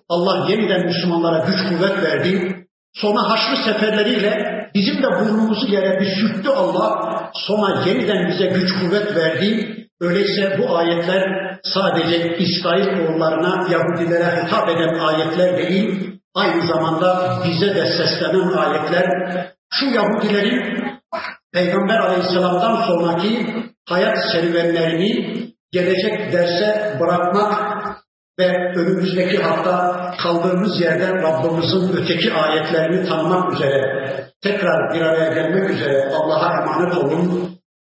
Allah 0.09 0.47
yeniden 0.51 0.87
Müslümanlara 0.87 1.45
güç 1.45 1.69
kuvvet 1.69 2.03
verdi. 2.03 2.57
Sonra 2.95 3.31
Haçlı 3.31 3.57
seferleriyle 3.73 4.45
bizim 4.75 5.03
de 5.03 5.07
burnumuzu 5.21 5.67
yere 5.73 6.01
bir 6.01 6.07
sürttü 6.07 6.49
Allah. 6.49 7.13
Sonra 7.35 7.83
yeniden 7.87 8.29
bize 8.29 8.47
güç 8.47 8.73
kuvvet 8.81 9.17
verdi. 9.17 9.77
Öyleyse 10.01 10.59
bu 10.59 10.77
ayetler 10.77 11.23
sadece 11.75 12.37
İsrail 12.37 12.89
oğullarına, 12.89 13.67
Yahudilere 13.71 14.43
hitap 14.43 14.69
eden 14.69 14.99
ayetler 14.99 15.59
değil, 15.59 16.11
aynı 16.35 16.67
zamanda 16.67 17.39
bize 17.45 17.75
de 17.75 17.87
seslenen 17.87 18.53
ayetler. 18.53 19.07
Şu 19.71 19.87
Yahudilerin 19.87 20.87
Peygamber 21.53 21.99
Aleyhisselam'dan 21.99 22.77
sonraki 22.77 23.47
hayat 23.89 24.19
serüvenlerini 24.33 25.37
gelecek 25.73 26.33
derse 26.33 26.97
bırakmak 27.01 27.77
ve 28.39 28.73
önümüzdeki 28.77 29.43
hafta 29.43 29.97
kaldığımız 30.23 30.81
yerden 30.81 31.23
Rabbimizin 31.23 31.97
öteki 31.97 32.33
ayetlerini 32.33 33.09
tanımak 33.09 33.53
üzere 33.53 33.81
tekrar 34.43 34.95
bir 34.95 35.01
araya 35.01 35.33
gelmek 35.35 35.71
üzere 35.71 36.13
Allah'a 36.15 36.63
emanet 36.63 36.97
olun. 36.97 37.56